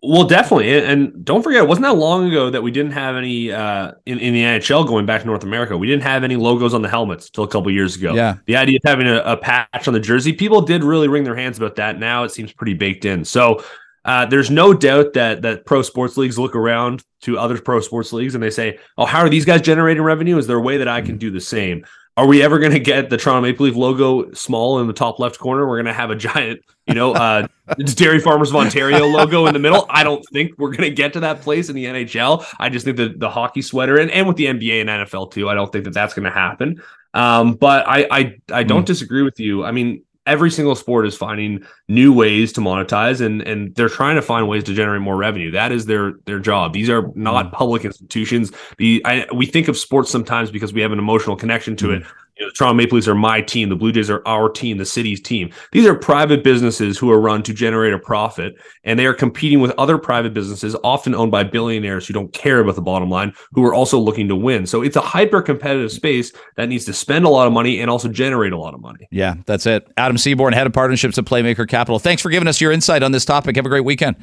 Well, 0.00 0.24
definitely, 0.24 0.78
and 0.78 1.24
don't 1.24 1.42
forget, 1.42 1.62
it 1.64 1.68
wasn't 1.68 1.86
that 1.86 1.96
long 1.96 2.28
ago 2.28 2.50
that 2.50 2.62
we 2.62 2.70
didn't 2.70 2.92
have 2.92 3.16
any 3.16 3.50
uh, 3.50 3.92
in 4.06 4.20
in 4.20 4.32
the 4.32 4.42
NHL 4.42 4.86
going 4.86 5.06
back 5.06 5.22
to 5.22 5.26
North 5.26 5.42
America. 5.42 5.76
We 5.76 5.88
didn't 5.88 6.04
have 6.04 6.22
any 6.22 6.36
logos 6.36 6.72
on 6.72 6.82
the 6.82 6.88
helmets 6.88 7.26
until 7.26 7.42
a 7.42 7.48
couple 7.48 7.72
years 7.72 7.96
ago. 7.96 8.14
Yeah, 8.14 8.36
the 8.46 8.54
idea 8.54 8.76
of 8.76 8.88
having 8.88 9.08
a, 9.08 9.16
a, 9.18 9.36
patch 9.36 9.88
on 9.88 9.94
the 9.94 10.00
jersey, 10.00 10.32
people 10.32 10.60
did 10.60 10.84
really 10.84 11.08
wring 11.08 11.24
their 11.24 11.34
hands 11.34 11.58
about 11.58 11.74
that. 11.76 11.98
Now 11.98 12.22
it 12.22 12.30
seems 12.30 12.52
pretty 12.52 12.74
baked 12.74 13.06
in. 13.06 13.24
So 13.24 13.64
uh, 14.04 14.24
there's 14.26 14.52
no 14.52 14.72
doubt 14.72 15.14
that 15.14 15.42
that 15.42 15.66
pro 15.66 15.82
sports 15.82 16.16
leagues 16.16 16.38
look 16.38 16.54
around 16.54 17.02
to 17.22 17.36
other 17.36 17.60
pro 17.60 17.80
sports 17.80 18.12
leagues 18.12 18.36
and 18.36 18.42
they 18.42 18.50
say, 18.50 18.78
"Oh, 18.96 19.04
how 19.04 19.18
are 19.18 19.28
these 19.28 19.44
guys 19.44 19.62
generating 19.62 20.04
revenue? 20.04 20.38
Is 20.38 20.46
there 20.46 20.58
a 20.58 20.62
way 20.62 20.76
that 20.76 20.86
I 20.86 21.00
can 21.00 21.12
mm-hmm. 21.12 21.18
do 21.18 21.30
the 21.32 21.40
same?" 21.40 21.84
Are 22.18 22.26
we 22.26 22.42
ever 22.42 22.58
going 22.58 22.72
to 22.72 22.80
get 22.80 23.10
the 23.10 23.16
Toronto 23.16 23.42
Maple 23.42 23.66
Leaf 23.66 23.76
logo 23.76 24.32
small 24.32 24.80
in 24.80 24.88
the 24.88 24.92
top 24.92 25.20
left 25.20 25.38
corner? 25.38 25.68
We're 25.68 25.76
going 25.76 25.86
to 25.86 25.92
have 25.92 26.10
a 26.10 26.16
giant, 26.16 26.62
you 26.88 26.94
know, 26.94 27.12
uh, 27.12 27.46
Dairy 27.94 28.18
Farmers 28.18 28.50
of 28.50 28.56
Ontario 28.56 29.06
logo 29.06 29.46
in 29.46 29.52
the 29.52 29.60
middle. 29.60 29.86
I 29.88 30.02
don't 30.02 30.24
think 30.32 30.58
we're 30.58 30.72
going 30.72 30.82
to 30.82 30.90
get 30.90 31.12
to 31.12 31.20
that 31.20 31.42
place 31.42 31.68
in 31.68 31.76
the 31.76 31.84
NHL. 31.84 32.44
I 32.58 32.70
just 32.70 32.84
think 32.84 32.96
that 32.96 33.20
the 33.20 33.30
hockey 33.30 33.62
sweater 33.62 33.98
and, 33.98 34.10
and 34.10 34.26
with 34.26 34.36
the 34.36 34.46
NBA 34.46 34.80
and 34.80 34.90
NFL 34.90 35.30
too, 35.30 35.48
I 35.48 35.54
don't 35.54 35.70
think 35.70 35.84
that 35.84 35.94
that's 35.94 36.12
going 36.12 36.24
to 36.24 36.32
happen. 36.32 36.82
Um, 37.14 37.54
but 37.54 37.86
I, 37.86 38.08
I, 38.10 38.38
I 38.50 38.62
don't 38.64 38.82
mm. 38.82 38.86
disagree 38.86 39.22
with 39.22 39.38
you. 39.38 39.64
I 39.64 39.70
mean, 39.70 40.02
every 40.28 40.50
single 40.50 40.74
sport 40.74 41.06
is 41.06 41.16
finding 41.16 41.64
new 41.88 42.12
ways 42.12 42.52
to 42.52 42.60
monetize 42.60 43.24
and 43.24 43.42
and 43.42 43.74
they're 43.74 43.88
trying 43.88 44.14
to 44.14 44.22
find 44.22 44.46
ways 44.46 44.62
to 44.62 44.74
generate 44.74 45.00
more 45.00 45.16
revenue 45.16 45.50
that 45.50 45.72
is 45.72 45.86
their 45.86 46.12
their 46.26 46.38
job 46.38 46.72
these 46.72 46.90
are 46.90 47.10
not 47.14 47.46
mm. 47.46 47.52
public 47.52 47.84
institutions 47.84 48.52
the 48.76 49.02
I, 49.04 49.26
we 49.34 49.46
think 49.46 49.66
of 49.68 49.76
sports 49.76 50.10
sometimes 50.10 50.50
because 50.50 50.72
we 50.72 50.82
have 50.82 50.92
an 50.92 50.98
emotional 50.98 51.34
connection 51.34 51.74
to 51.76 51.88
mm. 51.88 52.00
it 52.00 52.06
you 52.38 52.44
know, 52.44 52.50
the 52.50 52.54
Toronto 52.54 52.74
Maple 52.74 52.96
Leafs 52.96 53.08
are 53.08 53.14
my 53.14 53.40
team. 53.40 53.68
The 53.68 53.76
Blue 53.76 53.92
Jays 53.92 54.08
are 54.08 54.22
our 54.26 54.48
team, 54.48 54.78
the 54.78 54.86
city's 54.86 55.20
team. 55.20 55.50
These 55.72 55.86
are 55.86 55.94
private 55.94 56.44
businesses 56.44 56.96
who 56.96 57.10
are 57.10 57.20
run 57.20 57.42
to 57.42 57.52
generate 57.52 57.92
a 57.92 57.98
profit, 57.98 58.54
and 58.84 58.98
they 58.98 59.06
are 59.06 59.14
competing 59.14 59.60
with 59.60 59.72
other 59.78 59.98
private 59.98 60.34
businesses, 60.34 60.76
often 60.84 61.14
owned 61.14 61.32
by 61.32 61.44
billionaires 61.44 62.06
who 62.06 62.14
don't 62.14 62.32
care 62.32 62.60
about 62.60 62.76
the 62.76 62.82
bottom 62.82 63.10
line, 63.10 63.32
who 63.52 63.64
are 63.64 63.74
also 63.74 63.98
looking 63.98 64.28
to 64.28 64.36
win. 64.36 64.66
So 64.66 64.82
it's 64.82 64.96
a 64.96 65.00
hyper 65.00 65.42
competitive 65.42 65.90
space 65.90 66.32
that 66.56 66.68
needs 66.68 66.84
to 66.84 66.92
spend 66.92 67.24
a 67.24 67.28
lot 67.28 67.46
of 67.46 67.52
money 67.52 67.80
and 67.80 67.90
also 67.90 68.08
generate 68.08 68.52
a 68.52 68.58
lot 68.58 68.74
of 68.74 68.80
money. 68.80 69.08
Yeah, 69.10 69.34
that's 69.46 69.66
it. 69.66 69.90
Adam 69.96 70.16
Seaborn, 70.16 70.52
head 70.52 70.66
of 70.66 70.72
partnerships 70.72 71.18
at 71.18 71.24
Playmaker 71.24 71.68
Capital. 71.68 71.98
Thanks 71.98 72.22
for 72.22 72.30
giving 72.30 72.48
us 72.48 72.60
your 72.60 72.72
insight 72.72 73.02
on 73.02 73.12
this 73.12 73.24
topic. 73.24 73.56
Have 73.56 73.66
a 73.66 73.68
great 73.68 73.84
weekend. 73.84 74.16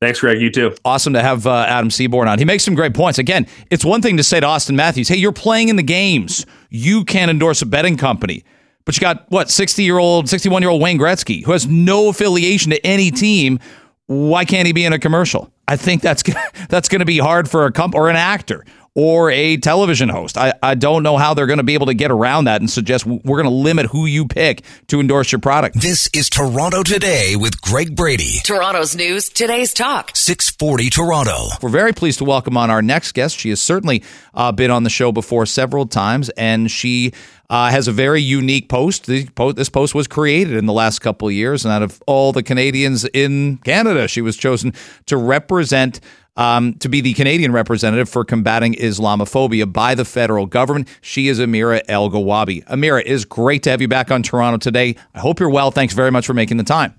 Thanks, 0.00 0.20
Greg. 0.20 0.40
You 0.40 0.50
too. 0.50 0.74
Awesome 0.84 1.14
to 1.14 1.22
have 1.22 1.46
uh, 1.46 1.64
Adam 1.68 1.90
Seaborn 1.90 2.28
on. 2.28 2.38
He 2.38 2.44
makes 2.44 2.64
some 2.64 2.74
great 2.74 2.92
points. 2.92 3.18
Again, 3.18 3.46
it's 3.70 3.84
one 3.84 4.02
thing 4.02 4.18
to 4.18 4.22
say 4.22 4.40
to 4.40 4.46
Auston 4.46 4.74
Matthews, 4.74 5.08
hey, 5.08 5.16
you're 5.16 5.32
playing 5.32 5.70
in 5.70 5.76
the 5.76 5.82
games. 5.82 6.44
You 6.68 7.04
can't 7.04 7.30
endorse 7.30 7.62
a 7.62 7.66
betting 7.66 7.96
company. 7.96 8.44
But 8.84 8.96
you 8.96 9.00
got, 9.00 9.24
what, 9.30 9.50
60 9.50 9.82
year 9.82 9.98
old, 9.98 10.28
61 10.28 10.62
year 10.62 10.70
old 10.70 10.82
Wayne 10.82 10.98
Gretzky, 10.98 11.44
who 11.44 11.52
has 11.52 11.66
no 11.66 12.08
affiliation 12.08 12.70
to 12.72 12.86
any 12.86 13.10
team. 13.10 13.58
Why 14.06 14.44
can't 14.44 14.66
he 14.66 14.72
be 14.72 14.84
in 14.84 14.92
a 14.92 14.98
commercial? 14.98 15.50
I 15.66 15.76
think 15.76 16.02
that's 16.02 16.22
that's 16.68 16.88
going 16.88 17.00
to 17.00 17.06
be 17.06 17.18
hard 17.18 17.50
for 17.50 17.64
a 17.64 17.72
comp 17.72 17.94
or 17.94 18.08
an 18.08 18.16
actor 18.16 18.64
or 18.96 19.30
a 19.30 19.58
television 19.58 20.08
host. 20.08 20.38
I, 20.38 20.54
I 20.62 20.74
don't 20.74 21.02
know 21.02 21.18
how 21.18 21.34
they're 21.34 21.46
going 21.46 21.58
to 21.58 21.62
be 21.62 21.74
able 21.74 21.86
to 21.86 21.94
get 21.94 22.10
around 22.10 22.46
that 22.46 22.62
and 22.62 22.68
suggest 22.68 23.06
we're 23.06 23.20
going 23.42 23.44
to 23.44 23.50
limit 23.50 23.86
who 23.86 24.06
you 24.06 24.26
pick 24.26 24.62
to 24.88 24.98
endorse 24.98 25.30
your 25.30 25.38
product. 25.38 25.78
This 25.80 26.08
is 26.14 26.30
Toronto 26.30 26.82
Today 26.82 27.36
with 27.36 27.60
Greg 27.60 27.94
Brady. 27.94 28.38
Toronto's 28.42 28.96
news, 28.96 29.28
today's 29.28 29.74
talk. 29.74 30.10
640 30.14 30.88
Toronto. 30.90 31.48
We're 31.60 31.68
very 31.68 31.92
pleased 31.92 32.18
to 32.18 32.24
welcome 32.24 32.56
on 32.56 32.70
our 32.70 32.80
next 32.80 33.12
guest. 33.12 33.38
She 33.38 33.50
has 33.50 33.60
certainly 33.60 34.02
uh, 34.32 34.50
been 34.52 34.70
on 34.70 34.82
the 34.82 34.90
show 34.90 35.12
before 35.12 35.44
several 35.44 35.86
times, 35.86 36.30
and 36.30 36.70
she 36.70 37.12
uh, 37.50 37.70
has 37.70 37.88
a 37.88 37.92
very 37.92 38.20
unique 38.20 38.68
post. 38.68 39.06
This 39.06 39.68
post 39.68 39.94
was 39.94 40.06
created 40.06 40.56
in 40.56 40.66
the 40.66 40.72
last 40.72 41.00
couple 41.00 41.28
of 41.28 41.34
years, 41.34 41.64
and 41.64 41.72
out 41.72 41.82
of 41.82 42.02
all 42.06 42.32
the 42.32 42.42
Canadians 42.42 43.04
in 43.12 43.58
Canada, 43.58 44.08
she 44.08 44.20
was 44.20 44.36
chosen 44.36 44.72
to 45.06 45.16
represent 45.16 46.00
um, 46.36 46.74
to 46.74 46.88
be 46.88 47.00
the 47.00 47.14
Canadian 47.14 47.52
representative 47.52 48.08
for 48.08 48.24
combating 48.24 48.74
Islamophobia 48.74 49.72
by 49.72 49.94
the 49.94 50.04
federal 50.04 50.46
government. 50.46 50.88
She 51.00 51.28
is 51.28 51.40
Amira 51.40 51.84
Elghawaby. 51.86 52.64
Amira, 52.66 53.00
it 53.00 53.06
is 53.06 53.24
great 53.24 53.62
to 53.62 53.70
have 53.70 53.80
you 53.80 53.88
back 53.88 54.10
on 54.10 54.22
Toronto 54.22 54.58
today. 54.58 54.96
I 55.14 55.20
hope 55.20 55.40
you're 55.40 55.48
well. 55.48 55.70
Thanks 55.70 55.94
very 55.94 56.10
much 56.10 56.26
for 56.26 56.34
making 56.34 56.58
the 56.58 56.64
time. 56.64 56.94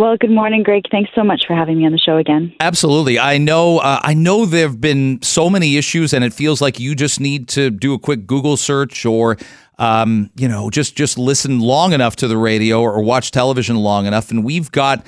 Well, 0.00 0.16
good 0.16 0.30
morning, 0.30 0.62
Greg. 0.62 0.84
Thanks 0.90 1.10
so 1.14 1.22
much 1.22 1.42
for 1.46 1.54
having 1.54 1.76
me 1.76 1.84
on 1.84 1.92
the 1.92 1.98
show 1.98 2.16
again. 2.16 2.54
Absolutely. 2.58 3.18
I 3.18 3.36
know. 3.36 3.80
Uh, 3.80 4.00
I 4.02 4.14
know 4.14 4.46
there 4.46 4.66
have 4.66 4.80
been 4.80 5.20
so 5.20 5.50
many 5.50 5.76
issues, 5.76 6.14
and 6.14 6.24
it 6.24 6.32
feels 6.32 6.62
like 6.62 6.80
you 6.80 6.94
just 6.94 7.20
need 7.20 7.48
to 7.48 7.68
do 7.68 7.92
a 7.92 7.98
quick 7.98 8.26
Google 8.26 8.56
search 8.56 9.04
or. 9.04 9.36
Um, 9.78 10.30
you 10.36 10.46
know, 10.46 10.68
just 10.68 10.94
just 10.94 11.16
listen 11.18 11.60
long 11.60 11.94
enough 11.94 12.14
to 12.16 12.28
the 12.28 12.36
radio 12.36 12.82
or 12.82 13.02
watch 13.02 13.30
television 13.30 13.76
long 13.76 14.04
enough, 14.04 14.30
and 14.30 14.44
we've 14.44 14.70
got 14.70 15.06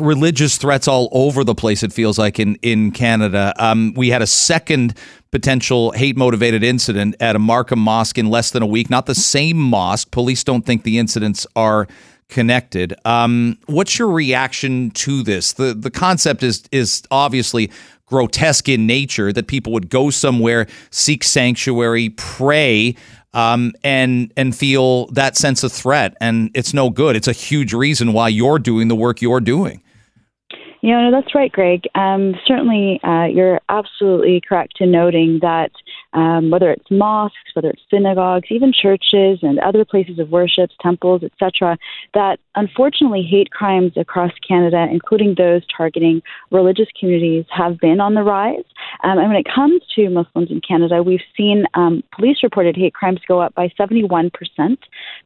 religious 0.00 0.58
threats 0.58 0.86
all 0.86 1.08
over 1.10 1.42
the 1.42 1.54
place. 1.54 1.82
It 1.82 1.92
feels 1.92 2.18
like 2.18 2.38
in 2.38 2.56
in 2.56 2.90
Canada. 2.92 3.54
Um, 3.58 3.94
we 3.94 4.10
had 4.10 4.20
a 4.20 4.26
second 4.26 4.94
potential 5.30 5.92
hate 5.92 6.18
motivated 6.18 6.62
incident 6.62 7.14
at 7.20 7.34
a 7.34 7.38
Markham 7.38 7.78
mosque 7.78 8.18
in 8.18 8.28
less 8.28 8.50
than 8.50 8.62
a 8.62 8.66
week. 8.66 8.90
Not 8.90 9.06
the 9.06 9.14
same 9.14 9.56
mosque. 9.56 10.10
Police 10.10 10.44
don't 10.44 10.66
think 10.66 10.82
the 10.82 10.98
incidents 10.98 11.46
are 11.56 11.88
connected. 12.28 12.94
Um, 13.04 13.58
what's 13.66 13.98
your 13.98 14.08
reaction 14.10 14.90
to 14.92 15.22
this? 15.22 15.52
the 15.54 15.74
The 15.74 15.90
concept 15.90 16.42
is 16.42 16.64
is 16.72 17.02
obviously 17.10 17.70
grotesque 18.06 18.68
in 18.68 18.86
nature 18.86 19.32
that 19.32 19.46
people 19.46 19.72
would 19.72 19.90
go 19.90 20.10
somewhere, 20.10 20.66
seek 20.90 21.24
sanctuary, 21.24 22.10
pray. 22.10 22.96
Um, 23.34 23.74
and 23.84 24.32
and 24.38 24.56
feel 24.56 25.06
that 25.08 25.36
sense 25.36 25.62
of 25.62 25.70
threat, 25.70 26.16
and 26.18 26.50
it's 26.54 26.72
no 26.72 26.88
good. 26.88 27.14
It's 27.14 27.28
a 27.28 27.32
huge 27.32 27.74
reason 27.74 28.14
why 28.14 28.28
you're 28.28 28.58
doing 28.58 28.88
the 28.88 28.96
work 28.96 29.20
you're 29.20 29.42
doing. 29.42 29.82
You 30.80 30.92
know, 30.92 31.10
that's 31.10 31.34
right, 31.34 31.52
Greg. 31.52 31.82
Um, 31.94 32.34
certainly, 32.46 33.00
uh, 33.02 33.24
you're 33.24 33.60
absolutely 33.68 34.40
correct 34.40 34.80
in 34.80 34.90
noting 34.90 35.40
that 35.42 35.72
um, 36.12 36.50
whether 36.50 36.70
it's 36.70 36.90
mosques, 36.90 37.36
whether 37.54 37.70
it's 37.70 37.82
synagogues, 37.90 38.48
even 38.50 38.72
churches 38.72 39.38
and 39.42 39.58
other 39.58 39.84
places 39.84 40.18
of 40.18 40.30
worship, 40.30 40.70
temples, 40.80 41.22
etc., 41.22 41.76
that 42.14 42.38
unfortunately 42.54 43.22
hate 43.22 43.50
crimes 43.50 43.92
across 43.96 44.32
Canada, 44.46 44.86
including 44.90 45.34
those 45.36 45.62
targeting 45.74 46.22
religious 46.50 46.88
communities, 46.98 47.44
have 47.50 47.78
been 47.78 48.00
on 48.00 48.14
the 48.14 48.22
rise. 48.22 48.64
Um, 49.04 49.18
and 49.18 49.28
when 49.28 49.36
it 49.36 49.46
comes 49.52 49.82
to 49.96 50.08
Muslims 50.08 50.50
in 50.50 50.60
Canada, 50.60 51.02
we've 51.02 51.20
seen 51.36 51.64
um, 51.74 52.02
police 52.14 52.38
reported 52.42 52.76
hate 52.76 52.94
crimes 52.94 53.20
go 53.28 53.40
up 53.40 53.54
by 53.54 53.68
71% 53.78 54.30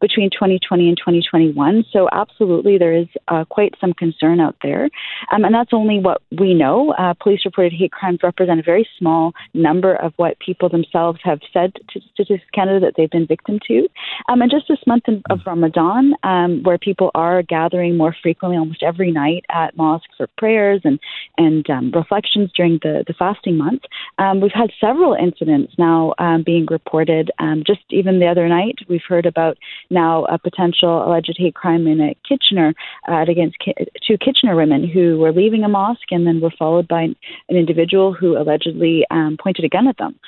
between 0.01 0.31
2020 0.31 0.89
and 0.89 0.97
2021. 0.97 1.85
So, 1.93 2.09
absolutely, 2.13 2.79
there 2.79 2.93
is 2.93 3.07
uh, 3.29 3.45
quite 3.45 3.75
some 3.81 3.93
concern 3.93 4.41
out 4.41 4.57
there. 4.63 4.89
Um, 5.33 5.45
and 5.45 5.55
that's 5.55 5.73
only 5.73 6.01
what 6.01 6.23
we 6.39 6.55
know. 6.55 6.93
Uh, 6.93 7.15
police 7.15 7.45
reported 7.45 7.73
hate 7.73 7.93
crimes 7.93 8.21
represent 8.23 8.59
a 8.59 8.63
very 8.63 8.89
small 8.99 9.33
number 9.55 9.95
of 9.97 10.13
what 10.17 10.39
people 10.41 10.69
themselves 10.73 11.21
have 11.23 11.39
said 11.53 11.73
to 11.91 12.01
Statistics 12.15 12.51
Canada 12.53 12.81
that 12.81 12.95
they've 12.97 13.11
been 13.11 13.27
victim 13.27 13.61
to. 13.69 13.89
Um, 14.29 14.43
and 14.43 14.51
just 14.51 14.67
this 14.69 14.85
month 14.87 15.05
of 15.31 15.41
Ramadan, 15.47 16.15
um, 16.25 16.63
where 16.65 16.79
people 16.79 17.11
are 17.15 17.43
gathering 17.43 17.97
more 17.97 18.15
frequently, 18.21 18.59
almost 18.59 18.83
every 18.83 19.13
night 19.13 19.45
at 19.51 19.77
mosques 19.77 20.15
for 20.17 20.27
prayers 20.39 20.81
and 20.85 20.99
and 21.39 21.69
um, 21.71 21.93
reflections 21.93 22.51
during 22.57 22.79
the 22.83 23.05
the 23.07 23.15
fasting 23.15 23.57
month, 23.57 23.83
um, 24.19 24.41
we've 24.41 24.53
had 24.53 24.71
several 24.81 25.15
incidents 25.15 25.75
now 25.79 26.15
um, 26.19 26.43
being 26.45 26.67
reported. 26.67 27.31
Um, 27.39 27.63
just 27.65 27.81
even 27.91 28.19
the 28.19 28.27
other 28.27 28.49
night, 28.49 28.79
we've 28.89 29.09
heard 29.09 29.27
about 29.27 29.59
now 29.91 30.25
a 30.25 30.39
potential 30.39 31.07
alleged 31.07 31.37
hate 31.39 31.55
crime 31.55 31.87
in 31.87 32.01
a 32.01 32.17
Kitchener 32.29 32.75
uh, 33.09 33.25
against 33.29 33.59
ki- 33.59 33.75
two 34.07 34.19
Kitchener 34.19 34.57
women 34.57 34.89
who 34.89 35.19
were 35.19 35.33
leaving 35.33 35.63
a 35.65 35.69
mosque 35.69 36.11
and 36.11 36.27
then 36.27 36.41
were 36.41 36.53
followed 36.59 36.89
by 36.89 37.03
an, 37.03 37.17
an 37.49 37.57
individual 37.57 38.13
who 38.13 38.37
allegedly 38.37 39.07
pointed 39.43 39.65
a 39.65 39.69
gun 39.69 39.89
at 39.89 39.99
them. 39.99 40.19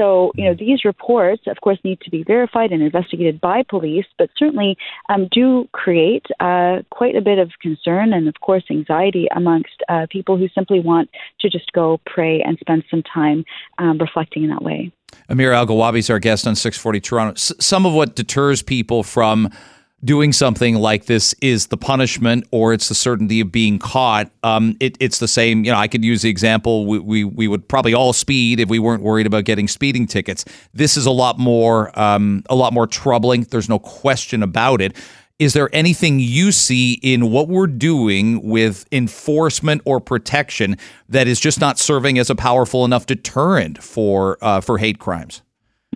So, 0.00 0.32
you 0.34 0.46
know, 0.46 0.54
these 0.54 0.82
reports, 0.86 1.42
of 1.46 1.60
course, 1.60 1.78
need 1.84 2.00
to 2.00 2.10
be 2.10 2.22
verified 2.22 2.72
and 2.72 2.82
investigated 2.82 3.38
by 3.38 3.62
police, 3.68 4.06
but 4.16 4.30
certainly 4.34 4.78
um, 5.10 5.28
do 5.30 5.68
create 5.72 6.24
uh, 6.40 6.78
quite 6.88 7.16
a 7.16 7.20
bit 7.20 7.38
of 7.38 7.50
concern 7.60 8.14
and, 8.14 8.26
of 8.26 8.40
course, 8.40 8.64
anxiety 8.70 9.28
amongst 9.36 9.74
uh, 9.90 10.06
people 10.08 10.38
who 10.38 10.48
simply 10.54 10.80
want 10.80 11.10
to 11.40 11.50
just 11.50 11.70
go 11.72 12.00
pray 12.06 12.40
and 12.40 12.56
spend 12.60 12.82
some 12.90 13.02
time 13.02 13.44
um, 13.76 13.98
reflecting 13.98 14.42
in 14.44 14.48
that 14.48 14.62
way. 14.62 14.90
Amir 15.28 15.50
Elghawaby 15.52 15.98
is 15.98 16.08
our 16.08 16.18
guest 16.18 16.46
on 16.46 16.56
640 16.56 17.00
Toronto. 17.00 17.32
S- 17.32 17.52
some 17.60 17.84
of 17.84 17.92
what 17.92 18.16
deters 18.16 18.62
people 18.62 19.02
from 19.02 19.50
doing 20.04 20.32
something 20.32 20.76
like 20.76 21.06
this 21.06 21.34
is 21.42 21.66
the 21.66 21.76
punishment 21.76 22.46
or 22.50 22.72
it's 22.72 22.88
the 22.88 22.94
certainty 22.94 23.40
of 23.40 23.52
being 23.52 23.78
caught. 23.78 24.30
Um, 24.42 24.76
it, 24.80 24.96
it's 25.00 25.18
the 25.18 25.28
same. 25.28 25.64
You 25.64 25.72
know, 25.72 25.78
I 25.78 25.88
could 25.88 26.04
use 26.04 26.22
the 26.22 26.30
example. 26.30 26.86
We, 26.86 26.98
we, 26.98 27.24
we 27.24 27.48
would 27.48 27.68
probably 27.68 27.94
all 27.94 28.12
speed 28.12 28.60
if 28.60 28.68
we 28.68 28.78
weren't 28.78 29.02
worried 29.02 29.26
about 29.26 29.44
getting 29.44 29.68
speeding 29.68 30.06
tickets. 30.06 30.44
This 30.72 30.96
is 30.96 31.06
a 31.06 31.10
lot 31.10 31.38
more 31.38 31.98
um, 31.98 32.42
a 32.48 32.54
lot 32.54 32.72
more 32.72 32.86
troubling. 32.86 33.42
There's 33.42 33.68
no 33.68 33.78
question 33.78 34.42
about 34.42 34.80
it. 34.80 34.96
Is 35.38 35.54
there 35.54 35.70
anything 35.72 36.20
you 36.20 36.52
see 36.52 36.94
in 37.02 37.30
what 37.30 37.48
we're 37.48 37.66
doing 37.66 38.42
with 38.42 38.84
enforcement 38.92 39.80
or 39.86 39.98
protection 39.98 40.76
that 41.08 41.26
is 41.26 41.40
just 41.40 41.58
not 41.58 41.78
serving 41.78 42.18
as 42.18 42.28
a 42.28 42.34
powerful 42.34 42.84
enough 42.84 43.06
deterrent 43.06 43.82
for 43.82 44.36
uh, 44.42 44.60
for 44.60 44.78
hate 44.78 44.98
crimes? 44.98 45.40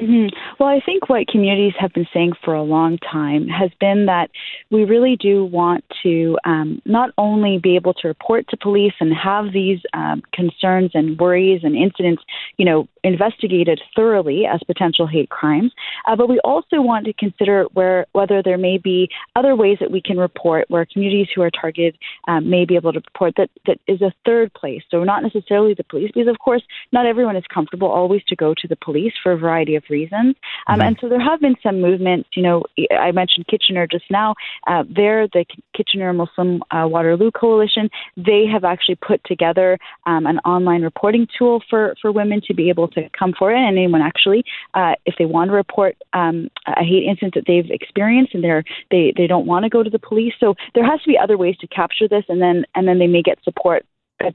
Mm-hmm. 0.05 0.37
Well, 0.61 0.69
I 0.69 0.81
think 0.85 1.09
what 1.09 1.29
communities 1.29 1.73
have 1.79 1.93
been 1.95 2.07
saying 2.13 2.33
for 2.45 2.53
a 2.53 2.63
long 2.63 2.99
time 2.99 3.49
has 3.49 3.71
been 3.81 4.05
that 4.05 4.29
we 4.71 4.85
really 4.85 5.17
do 5.17 5.47
want 5.47 5.83
to 6.03 6.37
um, 6.45 6.83
not 6.85 7.11
only 7.17 7.59
be 7.59 7.75
able 7.77 7.95
to 7.95 8.09
report 8.09 8.47
to 8.49 8.57
police 8.59 8.93
and 9.01 9.15
have 9.15 9.53
these 9.55 9.81
um, 9.95 10.23
concerns 10.35 10.91
and 10.93 11.19
worries 11.19 11.63
and 11.65 11.75
incidents, 11.75 12.23
you 12.59 12.67
know, 12.67 12.87
investigated 13.03 13.81
thoroughly 13.97 14.45
as 14.47 14.61
potential 14.67 15.07
hate 15.07 15.31
crimes, 15.31 15.73
uh, 16.07 16.17
but 16.17 16.29
we 16.29 16.39
also 16.41 16.83
want 16.83 17.07
to 17.07 17.13
consider 17.15 17.65
where 17.73 18.07
whether 18.13 18.43
there 18.43 18.59
may 18.59 18.77
be 18.77 19.09
other 19.37 19.57
ways 19.57 19.79
that 19.81 19.91
we 19.91 20.03
can 20.03 20.19
report 20.19 20.67
where 20.69 20.87
communities 20.87 21.29
who 21.35 21.41
are 21.41 21.51
targeted 21.51 21.97
um, 22.29 22.51
may 22.51 22.67
be 22.67 22.77
able 22.77 22.93
to 22.93 23.01
report 23.01 23.35
that 23.37 23.49
that 23.67 23.79
is 23.87 24.03
a 24.03 24.13
third 24.27 24.53
place. 24.53 24.83
So 24.91 25.03
not 25.05 25.23
necessarily 25.23 25.73
the 25.73 25.85
police, 25.85 26.11
because 26.13 26.29
of 26.29 26.39
course 26.39 26.63
not 26.93 27.07
everyone 27.07 27.37
is 27.37 27.45
comfortable 27.53 27.89
always 27.89 28.23
to 28.25 28.37
go 28.37 28.53
to 28.55 28.69
the 28.69 28.77
police 28.77 29.13
for 29.23 29.33
a 29.33 29.39
variety 29.39 29.77
of 29.77 29.85
reasons, 29.89 29.94
um, 30.03 30.35
mm-hmm. 30.79 30.81
and 30.81 30.99
so 31.01 31.09
there 31.09 31.21
have 31.21 31.41
been 31.41 31.57
some 31.63 31.81
movements. 31.81 32.29
You 32.35 32.43
know, 32.43 32.63
I 32.99 33.13
mentioned 33.13 33.47
Kitchener 33.47 33.87
just 33.87 34.05
now. 34.11 34.35
Uh, 34.67 34.85
there, 34.89 35.29
the 35.29 35.45
Kitchener 35.77 36.13
Muslim 36.13 36.63
uh, 36.71 36.87
Waterloo 36.89 37.31
Coalition, 37.31 37.89
they 38.17 38.45
have 38.51 38.65
actually 38.65 38.97
put 38.97 39.23
together 39.25 39.79
um, 40.07 40.27
an 40.27 40.39
online 40.41 40.83
reporting 40.83 41.27
tool 41.39 41.63
for 41.69 41.95
for 42.01 42.13
women 42.13 42.41
to 42.47 42.55
be 42.55 42.69
able 42.69 42.89
to 42.89 43.09
come 43.19 43.33
forward, 43.39 43.57
and 43.57 43.79
anyone 43.79 44.03
actually, 44.03 44.45
uh, 44.75 44.95
if 45.07 45.15
they 45.19 45.25
want 45.25 45.49
to 45.51 45.55
report 45.55 45.97
um, 46.13 46.49
a 46.67 46.85
hate 46.85 47.05
incident 47.09 47.35
that 47.35 47.45
they've 47.47 47.71
experienced, 47.71 48.35
and 48.35 48.43
they're 48.43 48.65
they 48.91 49.13
they 49.17 49.27
don't 49.27 49.47
want 49.47 49.65
to 49.65 49.69
go 49.69 49.83
to 49.83 49.91
the 49.91 49.99
police. 49.99 50.35
So 50.41 50.55
there 50.75 50.85
has 50.85 51.01
to 51.03 51.09
be 51.09 51.19
other 51.19 51.37
ways 51.37 51.57
to 51.59 51.67
capture 51.69 52.09
this, 52.09 52.25
and 52.29 52.41
then 52.41 52.65
and 52.75 52.87
then 52.89 52.99
they 52.99 53.07
may 53.07 53.23
get 53.23 53.43
support 53.45 53.85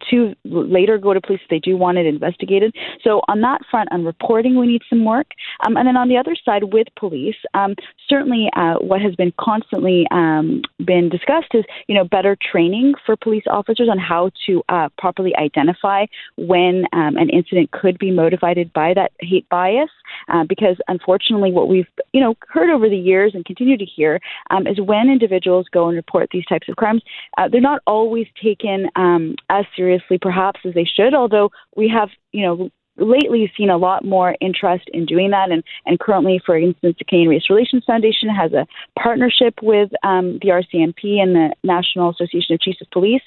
to 0.09 0.35
later 0.45 0.97
go 0.97 1.13
to 1.13 1.21
police 1.21 1.41
if 1.43 1.49
they 1.49 1.59
do 1.59 1.77
want 1.77 1.97
it 1.97 2.05
investigated. 2.05 2.75
So 3.03 3.21
on 3.27 3.41
that 3.41 3.61
front, 3.69 3.91
on 3.91 4.05
reporting, 4.05 4.57
we 4.57 4.67
need 4.67 4.81
some 4.89 5.05
work. 5.05 5.27
Um, 5.65 5.77
and 5.77 5.87
then 5.87 5.97
on 5.97 6.09
the 6.09 6.17
other 6.17 6.35
side, 6.43 6.65
with 6.73 6.87
police, 6.97 7.35
um, 7.53 7.75
certainly 8.07 8.49
uh, 8.55 8.75
what 8.75 9.01
has 9.01 9.15
been 9.15 9.33
constantly 9.39 10.05
um, 10.11 10.61
been 10.85 11.09
discussed 11.09 11.53
is 11.53 11.63
you 11.87 11.95
know 11.95 12.03
better 12.03 12.37
training 12.51 12.93
for 13.05 13.15
police 13.15 13.43
officers 13.49 13.87
on 13.89 13.97
how 13.97 14.31
to 14.45 14.63
uh, 14.69 14.89
properly 14.97 15.35
identify 15.35 16.05
when 16.37 16.85
um, 16.93 17.17
an 17.17 17.29
incident 17.29 17.71
could 17.71 17.97
be 17.99 18.11
motivated 18.11 18.71
by 18.73 18.93
that 18.93 19.11
hate 19.19 19.47
bias. 19.49 19.89
Uh, 20.27 20.43
because 20.43 20.77
unfortunately, 20.87 21.51
what 21.51 21.67
we've 21.67 21.87
you 22.13 22.21
know 22.21 22.35
heard 22.49 22.69
over 22.69 22.89
the 22.89 22.97
years 22.97 23.33
and 23.35 23.45
continue 23.45 23.77
to 23.77 23.85
hear 23.85 24.19
um, 24.49 24.67
is 24.67 24.79
when 24.79 25.09
individuals 25.09 25.67
go 25.71 25.87
and 25.87 25.95
report 25.95 26.29
these 26.31 26.45
types 26.45 26.67
of 26.67 26.75
crimes, 26.75 27.01
uh, 27.37 27.47
they're 27.47 27.61
not 27.61 27.81
always 27.87 28.27
taken 28.41 28.87
um, 28.95 29.35
as 29.49 29.65
seriously, 29.79 30.17
perhaps, 30.21 30.59
as 30.65 30.73
they 30.73 30.83
should. 30.83 31.13
Although 31.13 31.51
we 31.77 31.87
have, 31.87 32.09
you 32.33 32.45
know, 32.45 32.69
lately 33.01 33.51
seen 33.57 33.69
a 33.69 33.77
lot 33.77 34.03
more 34.03 34.35
interest 34.41 34.85
in 34.93 35.05
doing 35.05 35.31
that. 35.31 35.51
And, 35.51 35.63
and 35.85 35.99
currently, 35.99 36.41
for 36.45 36.57
instance, 36.57 36.95
the 36.99 37.05
Canadian 37.05 37.29
Race 37.29 37.49
Relations 37.49 37.83
Foundation 37.85 38.29
has 38.29 38.53
a 38.53 38.67
partnership 39.01 39.55
with 39.61 39.89
um, 40.03 40.39
the 40.41 40.49
RCMP 40.49 41.21
and 41.21 41.35
the 41.35 41.53
National 41.63 42.09
Association 42.09 42.55
of 42.55 42.61
Chiefs 42.61 42.81
of 42.81 42.89
Police 42.91 43.21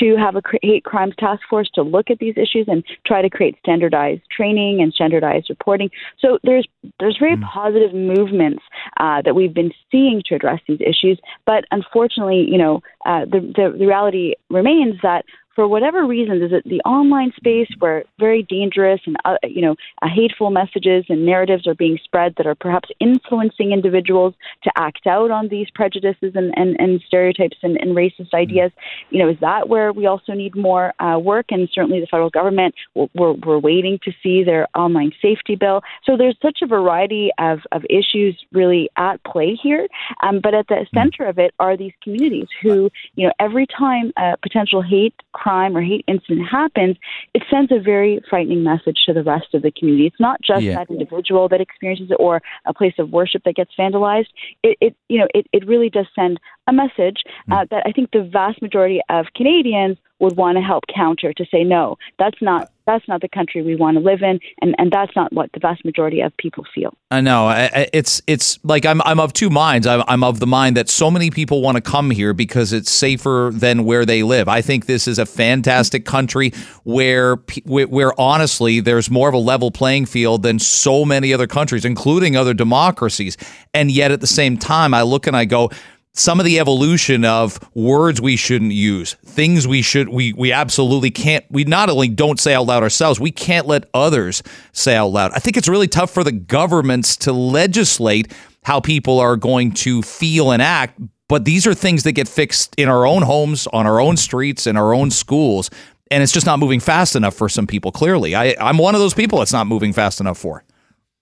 to 0.00 0.16
have 0.16 0.36
a 0.36 0.42
hate 0.62 0.84
crimes 0.84 1.14
task 1.18 1.42
force 1.48 1.68
to 1.74 1.82
look 1.82 2.10
at 2.10 2.18
these 2.18 2.34
issues 2.36 2.66
and 2.68 2.84
try 3.06 3.22
to 3.22 3.30
create 3.30 3.56
standardized 3.60 4.22
training 4.34 4.80
and 4.80 4.92
standardized 4.92 5.46
reporting. 5.50 5.90
So 6.18 6.38
there's 6.44 6.66
there's 7.00 7.18
very 7.18 7.36
mm. 7.36 7.42
positive 7.42 7.94
movements 7.94 8.62
uh, 8.98 9.22
that 9.22 9.34
we've 9.34 9.54
been 9.54 9.72
seeing 9.90 10.22
to 10.26 10.34
address 10.34 10.60
these 10.68 10.80
issues. 10.80 11.20
But 11.46 11.64
unfortunately, 11.70 12.46
you 12.48 12.58
know, 12.58 12.80
uh, 13.04 13.24
the, 13.24 13.40
the 13.40 13.76
the 13.78 13.86
reality 13.86 14.34
remains 14.50 14.96
that 15.02 15.24
for 15.58 15.66
whatever 15.66 16.06
reasons, 16.06 16.40
is 16.40 16.52
it 16.52 16.62
the 16.68 16.80
online 16.82 17.32
space 17.34 17.66
where 17.80 18.04
very 18.20 18.44
dangerous 18.44 19.00
and 19.06 19.16
uh, 19.24 19.34
you 19.42 19.60
know 19.60 19.74
uh, 20.02 20.06
hateful 20.08 20.50
messages 20.50 21.04
and 21.08 21.26
narratives 21.26 21.66
are 21.66 21.74
being 21.74 21.98
spread 22.04 22.32
that 22.36 22.46
are 22.46 22.54
perhaps 22.54 22.90
influencing 23.00 23.72
individuals 23.72 24.34
to 24.62 24.70
act 24.76 25.08
out 25.08 25.32
on 25.32 25.48
these 25.48 25.66
prejudices 25.74 26.30
and, 26.36 26.56
and, 26.56 26.76
and 26.78 27.00
stereotypes 27.08 27.56
and, 27.64 27.76
and 27.80 27.96
racist 27.96 28.32
ideas? 28.34 28.70
You 29.10 29.18
know, 29.18 29.28
is 29.28 29.40
that 29.40 29.68
where 29.68 29.92
we 29.92 30.06
also 30.06 30.32
need 30.32 30.54
more 30.54 30.94
uh, 31.02 31.18
work? 31.18 31.46
And 31.50 31.68
certainly 31.72 31.98
the 31.98 32.06
federal 32.06 32.30
government, 32.30 32.76
we're, 32.94 33.32
we're 33.32 33.58
waiting 33.58 33.98
to 34.04 34.12
see 34.22 34.44
their 34.44 34.68
online 34.76 35.10
safety 35.20 35.56
bill. 35.56 35.82
So 36.04 36.16
there's 36.16 36.38
such 36.40 36.60
a 36.62 36.68
variety 36.68 37.32
of, 37.36 37.62
of 37.72 37.82
issues 37.90 38.38
really 38.52 38.90
at 38.96 39.24
play 39.24 39.58
here. 39.60 39.88
Um, 40.22 40.38
but 40.40 40.54
at 40.54 40.68
the 40.68 40.86
center 40.94 41.24
of 41.24 41.40
it 41.40 41.52
are 41.58 41.76
these 41.76 41.94
communities 42.04 42.46
who, 42.62 42.90
you 43.16 43.26
know, 43.26 43.32
every 43.40 43.66
time 43.66 44.12
a 44.16 44.36
potential 44.40 44.82
hate 44.82 45.14
crime 45.32 45.47
or 45.48 45.82
hate 45.82 46.04
incident 46.06 46.46
happens, 46.48 46.96
it 47.34 47.42
sends 47.50 47.72
a 47.72 47.80
very 47.80 48.20
frightening 48.28 48.62
message 48.62 48.98
to 49.06 49.12
the 49.12 49.22
rest 49.22 49.54
of 49.54 49.62
the 49.62 49.70
community. 49.70 50.06
It's 50.06 50.20
not 50.20 50.40
just 50.42 50.62
Yeah. 50.62 50.76
that 50.76 50.90
individual 50.90 51.48
that 51.48 51.60
experiences 51.60 52.10
it 52.10 52.16
or 52.20 52.42
a 52.66 52.74
place 52.74 52.94
of 52.98 53.10
worship 53.10 53.42
that 53.44 53.54
gets 53.54 53.72
vandalized. 53.78 54.28
It, 54.62 54.76
it 54.80 54.96
you 55.08 55.18
know, 55.18 55.28
it, 55.34 55.46
it 55.52 55.66
really 55.66 55.90
does 55.90 56.06
send 56.14 56.38
a 56.66 56.72
message 56.72 57.22
uh, 57.50 57.64
that 57.70 57.82
I 57.86 57.92
think 57.92 58.10
the 58.10 58.22
vast 58.22 58.60
majority 58.60 59.00
of 59.08 59.26
Canadians 59.34 59.96
would 60.20 60.36
want 60.36 60.56
to 60.56 60.62
help 60.62 60.84
counter 60.94 61.32
to 61.32 61.44
say 61.50 61.64
no, 61.64 61.96
that's 62.18 62.40
not 62.40 62.70
that's 62.86 63.06
not 63.06 63.20
the 63.20 63.28
country 63.28 63.60
we 63.60 63.76
want 63.76 63.98
to 63.98 64.02
live 64.02 64.22
in, 64.22 64.40
and, 64.62 64.74
and 64.78 64.90
that's 64.90 65.14
not 65.14 65.30
what 65.30 65.50
the 65.52 65.60
vast 65.60 65.84
majority 65.84 66.22
of 66.22 66.34
people 66.38 66.64
feel. 66.74 66.94
I 67.10 67.20
know 67.20 67.68
it's 67.92 68.22
it's 68.26 68.58
like 68.64 68.86
I'm 68.86 69.02
I'm 69.02 69.20
of 69.20 69.34
two 69.34 69.50
minds. 69.50 69.86
I'm, 69.86 70.02
I'm 70.08 70.24
of 70.24 70.40
the 70.40 70.46
mind 70.46 70.76
that 70.78 70.88
so 70.88 71.10
many 71.10 71.30
people 71.30 71.60
want 71.60 71.76
to 71.76 71.82
come 71.82 72.10
here 72.10 72.32
because 72.32 72.72
it's 72.72 72.90
safer 72.90 73.50
than 73.52 73.84
where 73.84 74.06
they 74.06 74.22
live. 74.22 74.48
I 74.48 74.62
think 74.62 74.86
this 74.86 75.06
is 75.06 75.18
a 75.18 75.26
fantastic 75.26 76.06
country 76.06 76.52
where, 76.84 77.36
where 77.66 78.18
honestly 78.18 78.80
there's 78.80 79.10
more 79.10 79.28
of 79.28 79.34
a 79.34 79.38
level 79.38 79.70
playing 79.70 80.06
field 80.06 80.42
than 80.42 80.58
so 80.58 81.04
many 81.04 81.34
other 81.34 81.46
countries, 81.46 81.84
including 81.84 82.36
other 82.36 82.54
democracies. 82.54 83.36
And 83.74 83.90
yet 83.90 84.12
at 84.12 84.20
the 84.20 84.26
same 84.26 84.56
time, 84.56 84.94
I 84.94 85.02
look 85.02 85.26
and 85.26 85.36
I 85.36 85.44
go. 85.44 85.70
Some 86.18 86.40
of 86.40 86.46
the 86.46 86.58
evolution 86.58 87.24
of 87.24 87.60
words 87.76 88.20
we 88.20 88.34
shouldn't 88.34 88.72
use, 88.72 89.14
things 89.24 89.68
we 89.68 89.82
should, 89.82 90.08
we 90.08 90.32
we 90.32 90.50
absolutely 90.50 91.12
can't. 91.12 91.44
We 91.48 91.62
not 91.62 91.88
only 91.90 92.08
don't 92.08 92.40
say 92.40 92.54
out 92.54 92.66
loud 92.66 92.82
ourselves, 92.82 93.20
we 93.20 93.30
can't 93.30 93.68
let 93.68 93.88
others 93.94 94.42
say 94.72 94.96
out 94.96 95.12
loud. 95.12 95.30
I 95.32 95.38
think 95.38 95.56
it's 95.56 95.68
really 95.68 95.86
tough 95.86 96.10
for 96.10 96.24
the 96.24 96.32
governments 96.32 97.16
to 97.18 97.32
legislate 97.32 98.32
how 98.64 98.80
people 98.80 99.20
are 99.20 99.36
going 99.36 99.70
to 99.74 100.02
feel 100.02 100.50
and 100.50 100.60
act. 100.60 101.00
But 101.28 101.44
these 101.44 101.68
are 101.68 101.74
things 101.74 102.02
that 102.02 102.12
get 102.12 102.26
fixed 102.26 102.74
in 102.76 102.88
our 102.88 103.06
own 103.06 103.22
homes, 103.22 103.68
on 103.68 103.86
our 103.86 104.00
own 104.00 104.16
streets, 104.16 104.66
in 104.66 104.76
our 104.76 104.92
own 104.92 105.12
schools. 105.12 105.70
And 106.10 106.20
it's 106.20 106.32
just 106.32 106.46
not 106.46 106.58
moving 106.58 106.80
fast 106.80 107.14
enough 107.14 107.34
for 107.34 107.48
some 107.48 107.68
people, 107.68 107.92
clearly. 107.92 108.34
I, 108.34 108.56
I'm 108.60 108.78
one 108.78 108.96
of 108.96 109.00
those 109.00 109.14
people 109.14 109.40
it's 109.40 109.52
not 109.52 109.68
moving 109.68 109.92
fast 109.92 110.20
enough 110.20 110.38
for. 110.38 110.64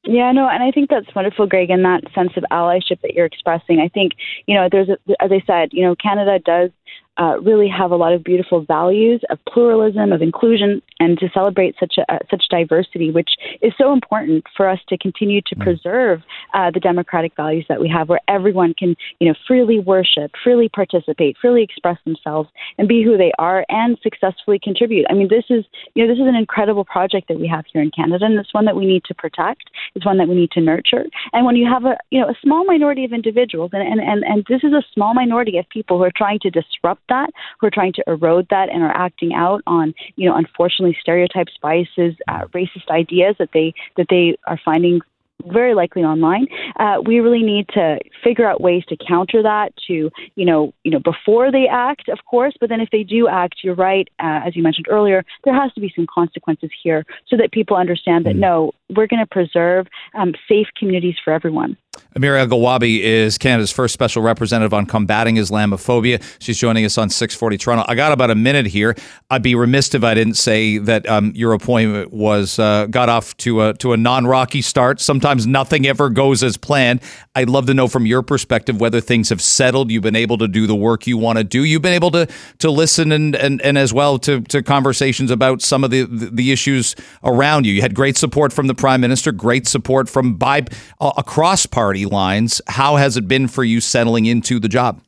Yeah, 0.09 0.30
no, 0.30 0.48
and 0.48 0.62
I 0.62 0.70
think 0.70 0.88
that's 0.88 1.12
wonderful, 1.16 1.48
Greg, 1.48 1.68
and 1.68 1.84
that 1.84 2.04
sense 2.14 2.30
of 2.36 2.44
allyship 2.52 3.00
that 3.02 3.14
you're 3.14 3.26
expressing. 3.26 3.80
I 3.80 3.88
think, 3.88 4.12
you 4.46 4.54
know, 4.54 4.68
there's, 4.70 4.88
a, 4.88 4.98
as 5.20 5.32
I 5.32 5.42
said, 5.44 5.70
you 5.72 5.82
know, 5.82 5.96
Canada 5.96 6.38
does 6.38 6.70
uh, 7.18 7.38
really 7.40 7.68
have 7.68 7.90
a 7.90 7.96
lot 7.96 8.12
of 8.12 8.22
beautiful 8.22 8.64
values 8.64 9.20
of 9.30 9.38
pluralism, 9.48 10.12
of 10.12 10.22
inclusion, 10.22 10.82
and 11.00 11.18
to 11.18 11.28
celebrate 11.32 11.74
such 11.78 11.94
a, 11.98 12.12
uh, 12.12 12.18
such 12.30 12.44
diversity, 12.50 13.10
which 13.10 13.30
is 13.62 13.72
so 13.78 13.92
important 13.92 14.44
for 14.56 14.68
us 14.68 14.78
to 14.88 14.96
continue 14.98 15.40
to 15.46 15.56
preserve 15.56 16.22
uh, 16.54 16.70
the 16.70 16.80
democratic 16.80 17.34
values 17.36 17.64
that 17.68 17.80
we 17.80 17.88
have, 17.88 18.08
where 18.08 18.20
everyone 18.28 18.74
can, 18.74 18.96
you 19.20 19.28
know, 19.28 19.34
freely 19.46 19.78
worship, 19.78 20.32
freely 20.42 20.68
participate, 20.68 21.36
freely 21.40 21.62
express 21.62 21.98
themselves, 22.04 22.48
and 22.78 22.88
be 22.88 23.02
who 23.02 23.16
they 23.16 23.32
are, 23.38 23.64
and 23.68 23.98
successfully 24.02 24.58
contribute. 24.62 25.06
I 25.10 25.14
mean, 25.14 25.28
this 25.28 25.44
is, 25.50 25.64
you 25.94 26.04
know, 26.04 26.12
this 26.12 26.20
is 26.20 26.28
an 26.28 26.34
incredible 26.34 26.84
project 26.84 27.28
that 27.28 27.38
we 27.38 27.48
have 27.48 27.64
here 27.72 27.82
in 27.82 27.90
Canada, 27.90 28.24
and 28.24 28.38
it's 28.38 28.54
one 28.54 28.64
that 28.64 28.76
we 28.76 28.86
need 28.86 29.04
to 29.04 29.14
protect. 29.14 29.70
It's 29.94 30.06
one 30.06 30.18
that 30.18 30.28
we 30.28 30.34
need 30.34 30.50
to 30.52 30.60
nurture. 30.60 31.04
And 31.32 31.46
when 31.46 31.56
you 31.56 31.66
have 31.70 31.84
a, 31.84 31.96
you 32.10 32.20
know, 32.20 32.28
a 32.28 32.34
small 32.42 32.64
minority 32.64 33.04
of 33.04 33.12
individuals, 33.12 33.70
and 33.72 33.82
and 33.82 34.00
and, 34.00 34.24
and 34.24 34.44
this 34.48 34.62
is 34.62 34.72
a 34.72 34.82
small 34.92 35.14
minority 35.14 35.58
of 35.58 35.68
people 35.68 35.98
who 35.98 36.04
are 36.04 36.12
trying 36.14 36.38
to 36.40 36.50
disrupt 36.50 37.05
that, 37.09 37.30
who 37.61 37.66
are 37.66 37.70
trying 37.70 37.92
to 37.94 38.04
erode 38.07 38.46
that, 38.50 38.68
and 38.68 38.82
are 38.82 38.96
acting 38.96 39.34
out 39.34 39.62
on, 39.66 39.94
you 40.16 40.28
know, 40.28 40.36
unfortunately 40.36 40.96
stereotypes, 41.00 41.52
biases, 41.62 42.14
uh, 42.28 42.44
racist 42.54 42.88
ideas 42.90 43.36
that 43.38 43.50
they 43.52 43.74
that 43.96 44.07
they 44.11 44.36
are 44.46 44.61
finding 44.64 45.00
very 45.44 45.74
likely 45.74 46.02
online. 46.02 46.46
Uh, 46.78 46.96
we 47.04 47.20
really 47.20 47.42
need 47.42 47.68
to 47.68 47.98
figure 48.24 48.48
out 48.48 48.61
ways 48.61 48.84
to 48.88 48.96
counter 48.96 49.42
that. 49.42 49.72
To 49.86 50.11
you 50.34 50.44
know, 50.44 50.72
you 50.84 50.90
know, 50.90 50.98
before 50.98 51.52
they 51.52 51.66
act, 51.70 52.09
of 52.09 52.18
course, 52.28 52.54
but 52.61 52.68
then 52.68 52.80
if 52.80 52.90
they 52.90 53.02
do 53.02 53.28
act, 53.28 53.57
you're 53.62 53.74
right, 53.74 54.09
uh, 54.18 54.40
as 54.46 54.57
you 54.57 54.62
mentioned 54.62 54.86
earlier, 54.88 55.24
there 55.44 55.54
has 55.54 55.72
to 55.74 55.80
be 55.80 55.92
some 55.94 56.07
consequences 56.12 56.70
here, 56.82 57.04
so 57.28 57.36
that 57.36 57.52
people 57.52 57.76
understand 57.76 58.24
that 58.26 58.36
no, 58.36 58.72
we're 58.90 59.07
going 59.07 59.20
to 59.20 59.26
preserve 59.26 59.86
um, 60.14 60.34
safe 60.48 60.68
communities 60.78 61.16
for 61.22 61.32
everyone. 61.32 61.76
Amira 62.16 62.47
Elghawaby 62.47 63.01
is 63.01 63.38
Canada's 63.38 63.70
first 63.70 63.92
special 63.92 64.22
representative 64.22 64.72
on 64.72 64.86
combating 64.86 65.36
Islamophobia. 65.36 66.22
She's 66.38 66.59
joining 66.59 66.84
us 66.84 66.97
on 66.99 67.11
640 67.11 67.59
Toronto. 67.59 67.84
I 67.88 67.94
got 67.94 68.12
about 68.12 68.30
a 68.30 68.34
minute 68.34 68.66
here. 68.66 68.94
I'd 69.30 69.42
be 69.42 69.55
remiss 69.55 69.94
if 69.94 70.03
I 70.03 70.14
didn't 70.14 70.34
say 70.34 70.78
that 70.78 71.09
um, 71.09 71.32
your 71.34 71.53
appointment 71.53 72.12
was 72.12 72.59
uh, 72.59 72.86
got 72.86 73.09
off 73.09 73.36
to 73.38 73.62
a 73.62 73.74
to 73.74 73.92
a 73.92 73.97
non-rocky 73.97 74.62
start. 74.62 75.01
Sometimes 75.01 75.47
nothing 75.47 75.86
ever 75.86 76.09
goes 76.09 76.42
as 76.42 76.57
planned. 76.57 77.01
I'd 77.34 77.51
love 77.51 77.66
to 77.66 77.74
know 77.74 77.88
from 77.88 78.07
your 78.07 78.22
perspective 78.22 78.80
whether 78.80 79.01
things 79.01 79.28
have 79.28 79.42
settled. 79.42 79.90
You've 79.90 80.03
been 80.03 80.16
able 80.16 80.38
to 80.38 80.49
do 80.49 80.66
the 80.66 80.74
work 80.74 81.07
you 81.07 81.18
want 81.18 81.38
to 81.38 81.44
do. 81.44 81.64
You've 81.64 81.82
been 81.82 81.92
able 81.92 82.11
to 82.12 82.26
to 82.59 82.70
listen 82.70 83.12
and 83.12 83.36
and, 83.36 83.61
and 83.62 83.76
as 83.76 83.92
well 83.92 84.18
to, 84.20 84.40
to 84.42 84.62
conversations 84.62 85.30
about 85.30 85.62
some 85.62 85.84
of 85.84 85.90
the, 85.90 86.03
the 86.05 86.26
the 86.26 86.53
issues 86.53 86.97
around 87.24 87.66
you. 87.66 87.72
You 87.72 87.82
had 87.82 87.94
great 87.94 88.16
support 88.16 88.53
from 88.53 88.66
the 88.66 88.74
prime 88.74 89.01
minister, 89.01 89.32
great 89.32 89.66
support 89.66 90.09
from 90.09 90.34
by 90.34 90.64
uh, 91.01 91.12
across 91.16 91.66
lines. 91.95 92.61
How 92.66 92.97
has 92.97 93.16
it 93.16 93.28
been 93.28 93.49
for 93.49 93.64
you 93.64 93.80
settling 93.80 94.26
into 94.26 94.59
the 94.59 94.68
job? 94.68 95.01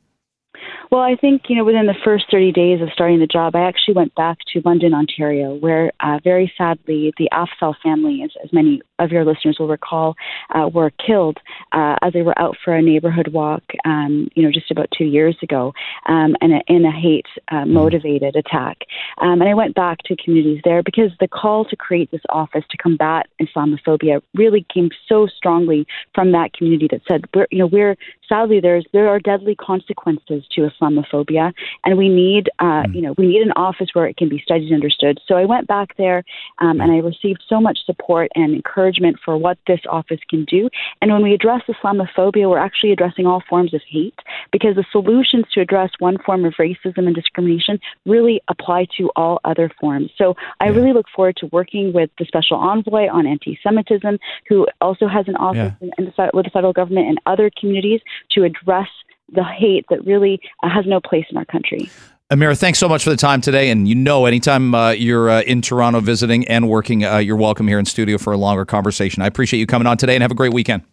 Well, 0.91 1.01
I 1.01 1.15
think, 1.15 1.43
you 1.49 1.55
know, 1.55 1.63
within 1.63 1.85
the 1.85 1.93
first 2.03 2.25
30 2.31 2.51
days 2.51 2.81
of 2.81 2.89
starting 2.91 3.19
the 3.19 3.27
job, 3.27 3.55
I 3.55 3.61
actually 3.61 3.93
went 3.93 4.15
back 4.15 4.39
to 4.53 4.61
London, 4.65 4.95
Ontario, 4.95 5.53
where 5.53 5.91
uh, 5.99 6.19
very 6.23 6.51
sadly 6.57 7.13
the 7.19 7.29
Afzaal 7.31 7.75
family, 7.83 8.23
as, 8.23 8.31
as 8.43 8.51
many 8.51 8.81
of 8.97 9.11
your 9.11 9.23
listeners 9.23 9.57
will 9.59 9.67
recall, 9.67 10.15
uh, 10.49 10.67
were 10.67 10.89
killed 11.05 11.37
uh, 11.73 11.95
as 12.01 12.13
they 12.13 12.23
were 12.23 12.37
out 12.39 12.57
for 12.63 12.73
a 12.73 12.81
neighborhood 12.81 13.27
walk, 13.27 13.61
um, 13.85 14.29
you 14.33 14.41
know, 14.41 14.51
just 14.51 14.71
about 14.71 14.89
two 14.97 15.03
years 15.03 15.37
ago, 15.43 15.73
um, 16.07 16.35
in, 16.41 16.53
a, 16.53 16.61
in 16.65 16.85
a 16.85 16.91
hate 16.91 17.27
uh, 17.51 17.65
motivated 17.65 18.35
attack. 18.35 18.79
Um, 19.19 19.41
and 19.41 19.49
I 19.49 19.53
went 19.53 19.75
back 19.75 19.99
to 20.05 20.15
communities 20.15 20.61
there 20.63 20.81
because 20.81 21.11
the 21.19 21.27
call 21.27 21.65
to 21.65 21.75
create 21.75 22.09
this 22.09 22.21
office 22.29 22.63
to 22.71 22.77
combat 22.77 23.27
Islamophobia 23.39 24.23
really 24.33 24.65
came 24.73 24.89
so 25.07 25.27
strongly 25.27 25.85
from 26.15 26.31
that 26.31 26.53
community 26.53 26.87
that 26.89 27.01
said, 27.07 27.25
we're, 27.35 27.47
you 27.51 27.59
know, 27.59 27.67
we're 27.67 27.95
sadly 28.29 28.59
there's 28.61 28.85
there 28.93 29.09
are 29.09 29.19
deadly 29.19 29.55
consequences 29.55 30.43
to 30.51 30.69
Islamophobia, 30.69 31.51
and 31.83 31.97
we 31.97 32.07
need 32.07 32.49
uh, 32.59 32.83
you 32.93 33.01
know 33.01 33.13
we 33.17 33.27
need 33.27 33.41
an 33.41 33.51
office 33.55 33.89
where 33.93 34.05
it 34.05 34.15
can 34.15 34.29
be 34.29 34.39
studied 34.39 34.67
and 34.71 34.75
understood. 34.75 35.19
So 35.27 35.35
I 35.35 35.45
went 35.45 35.67
back 35.67 35.97
there, 35.97 36.23
um, 36.59 36.79
and 36.79 36.91
I 36.91 36.97
received 36.97 37.43
so 37.49 37.59
much 37.59 37.79
support 37.85 38.31
and 38.35 38.53
encouragement 38.53 39.17
for 39.23 39.35
what 39.37 39.57
this 39.67 39.81
office 39.89 40.19
can 40.29 40.45
do. 40.45 40.69
And 41.01 41.11
when 41.11 41.23
we 41.23 41.33
address 41.33 41.63
Islamophobia, 41.67 42.49
we're 42.49 42.59
actually 42.59 42.91
addressing 42.91 43.25
all 43.25 43.41
forms 43.49 43.73
of 43.73 43.81
hate 43.89 44.19
because 44.51 44.75
the 44.75 44.85
solutions 44.91 45.45
to 45.53 45.61
address 45.61 45.89
one 45.99 46.17
form 46.25 46.45
of 46.45 46.53
racism 46.53 47.07
and 47.07 47.15
discrimination 47.15 47.79
really 48.05 48.41
apply 48.47 48.87
to 48.97 49.09
all 49.15 49.39
other 49.43 49.71
forms. 49.79 50.11
So 50.17 50.35
I 50.59 50.67
really 50.67 50.93
look 50.93 51.07
forward 51.15 51.37
to 51.37 51.47
working 51.47 51.91
with 51.93 52.09
the 52.19 52.25
special 52.25 52.57
envoy 52.57 53.07
on 53.09 53.25
anti-Semitism, 53.25 54.19
who 54.47 54.67
also 54.81 55.07
has 55.07 55.27
an 55.27 55.35
office 55.35 55.73
in, 55.81 55.91
in 55.97 56.05
the, 56.05 56.31
with 56.33 56.45
the 56.45 56.51
federal 56.51 56.73
government 56.73 57.07
and 57.07 57.19
other 57.25 57.49
communities 57.59 58.01
to 58.31 58.43
address 58.43 58.87
the 59.31 59.43
hate 59.43 59.85
that 59.89 60.05
really 60.05 60.39
uh, 60.63 60.69
has 60.69 60.85
no 60.85 60.99
place 60.99 61.25
in 61.29 61.37
our 61.37 61.45
country. 61.45 61.89
Amira, 62.31 62.57
thanks 62.57 62.77
so 62.77 62.87
much 62.87 63.03
for 63.03 63.09
the 63.09 63.17
time 63.17 63.41
today. 63.41 63.71
And 63.71 63.87
you 63.87 63.95
know, 63.95 64.27
anytime 64.27 64.75
uh, 64.75 64.91
you're 64.91 65.29
uh, 65.31 65.41
in 65.41 65.61
Toronto 65.63 65.99
visiting 65.99 66.47
and 66.47 66.69
working, 66.69 67.03
uh, 67.03 67.17
you're 67.17 67.35
welcome 67.35 67.67
here 67.67 67.79
in 67.79 67.85
studio 67.85 68.19
for 68.19 68.33
a 68.33 68.37
longer 68.37 68.65
conversation. 68.65 69.23
I 69.23 69.27
appreciate 69.27 69.59
you 69.59 69.65
coming 69.65 69.87
on 69.87 69.97
today 69.97 70.15
and 70.15 70.21
have 70.21 70.31
a 70.31 70.35
great 70.35 70.53
weekend. 70.53 70.83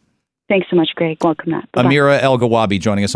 Thanks 0.49 0.69
so 0.71 0.77
much, 0.77 0.89
Greg. 0.95 1.19
Welcome. 1.23 1.51
Bye-bye. 1.51 1.83
Amira 1.83 2.21
Elghawaby 2.21 2.81
joining 2.81 3.05
us. 3.05 3.15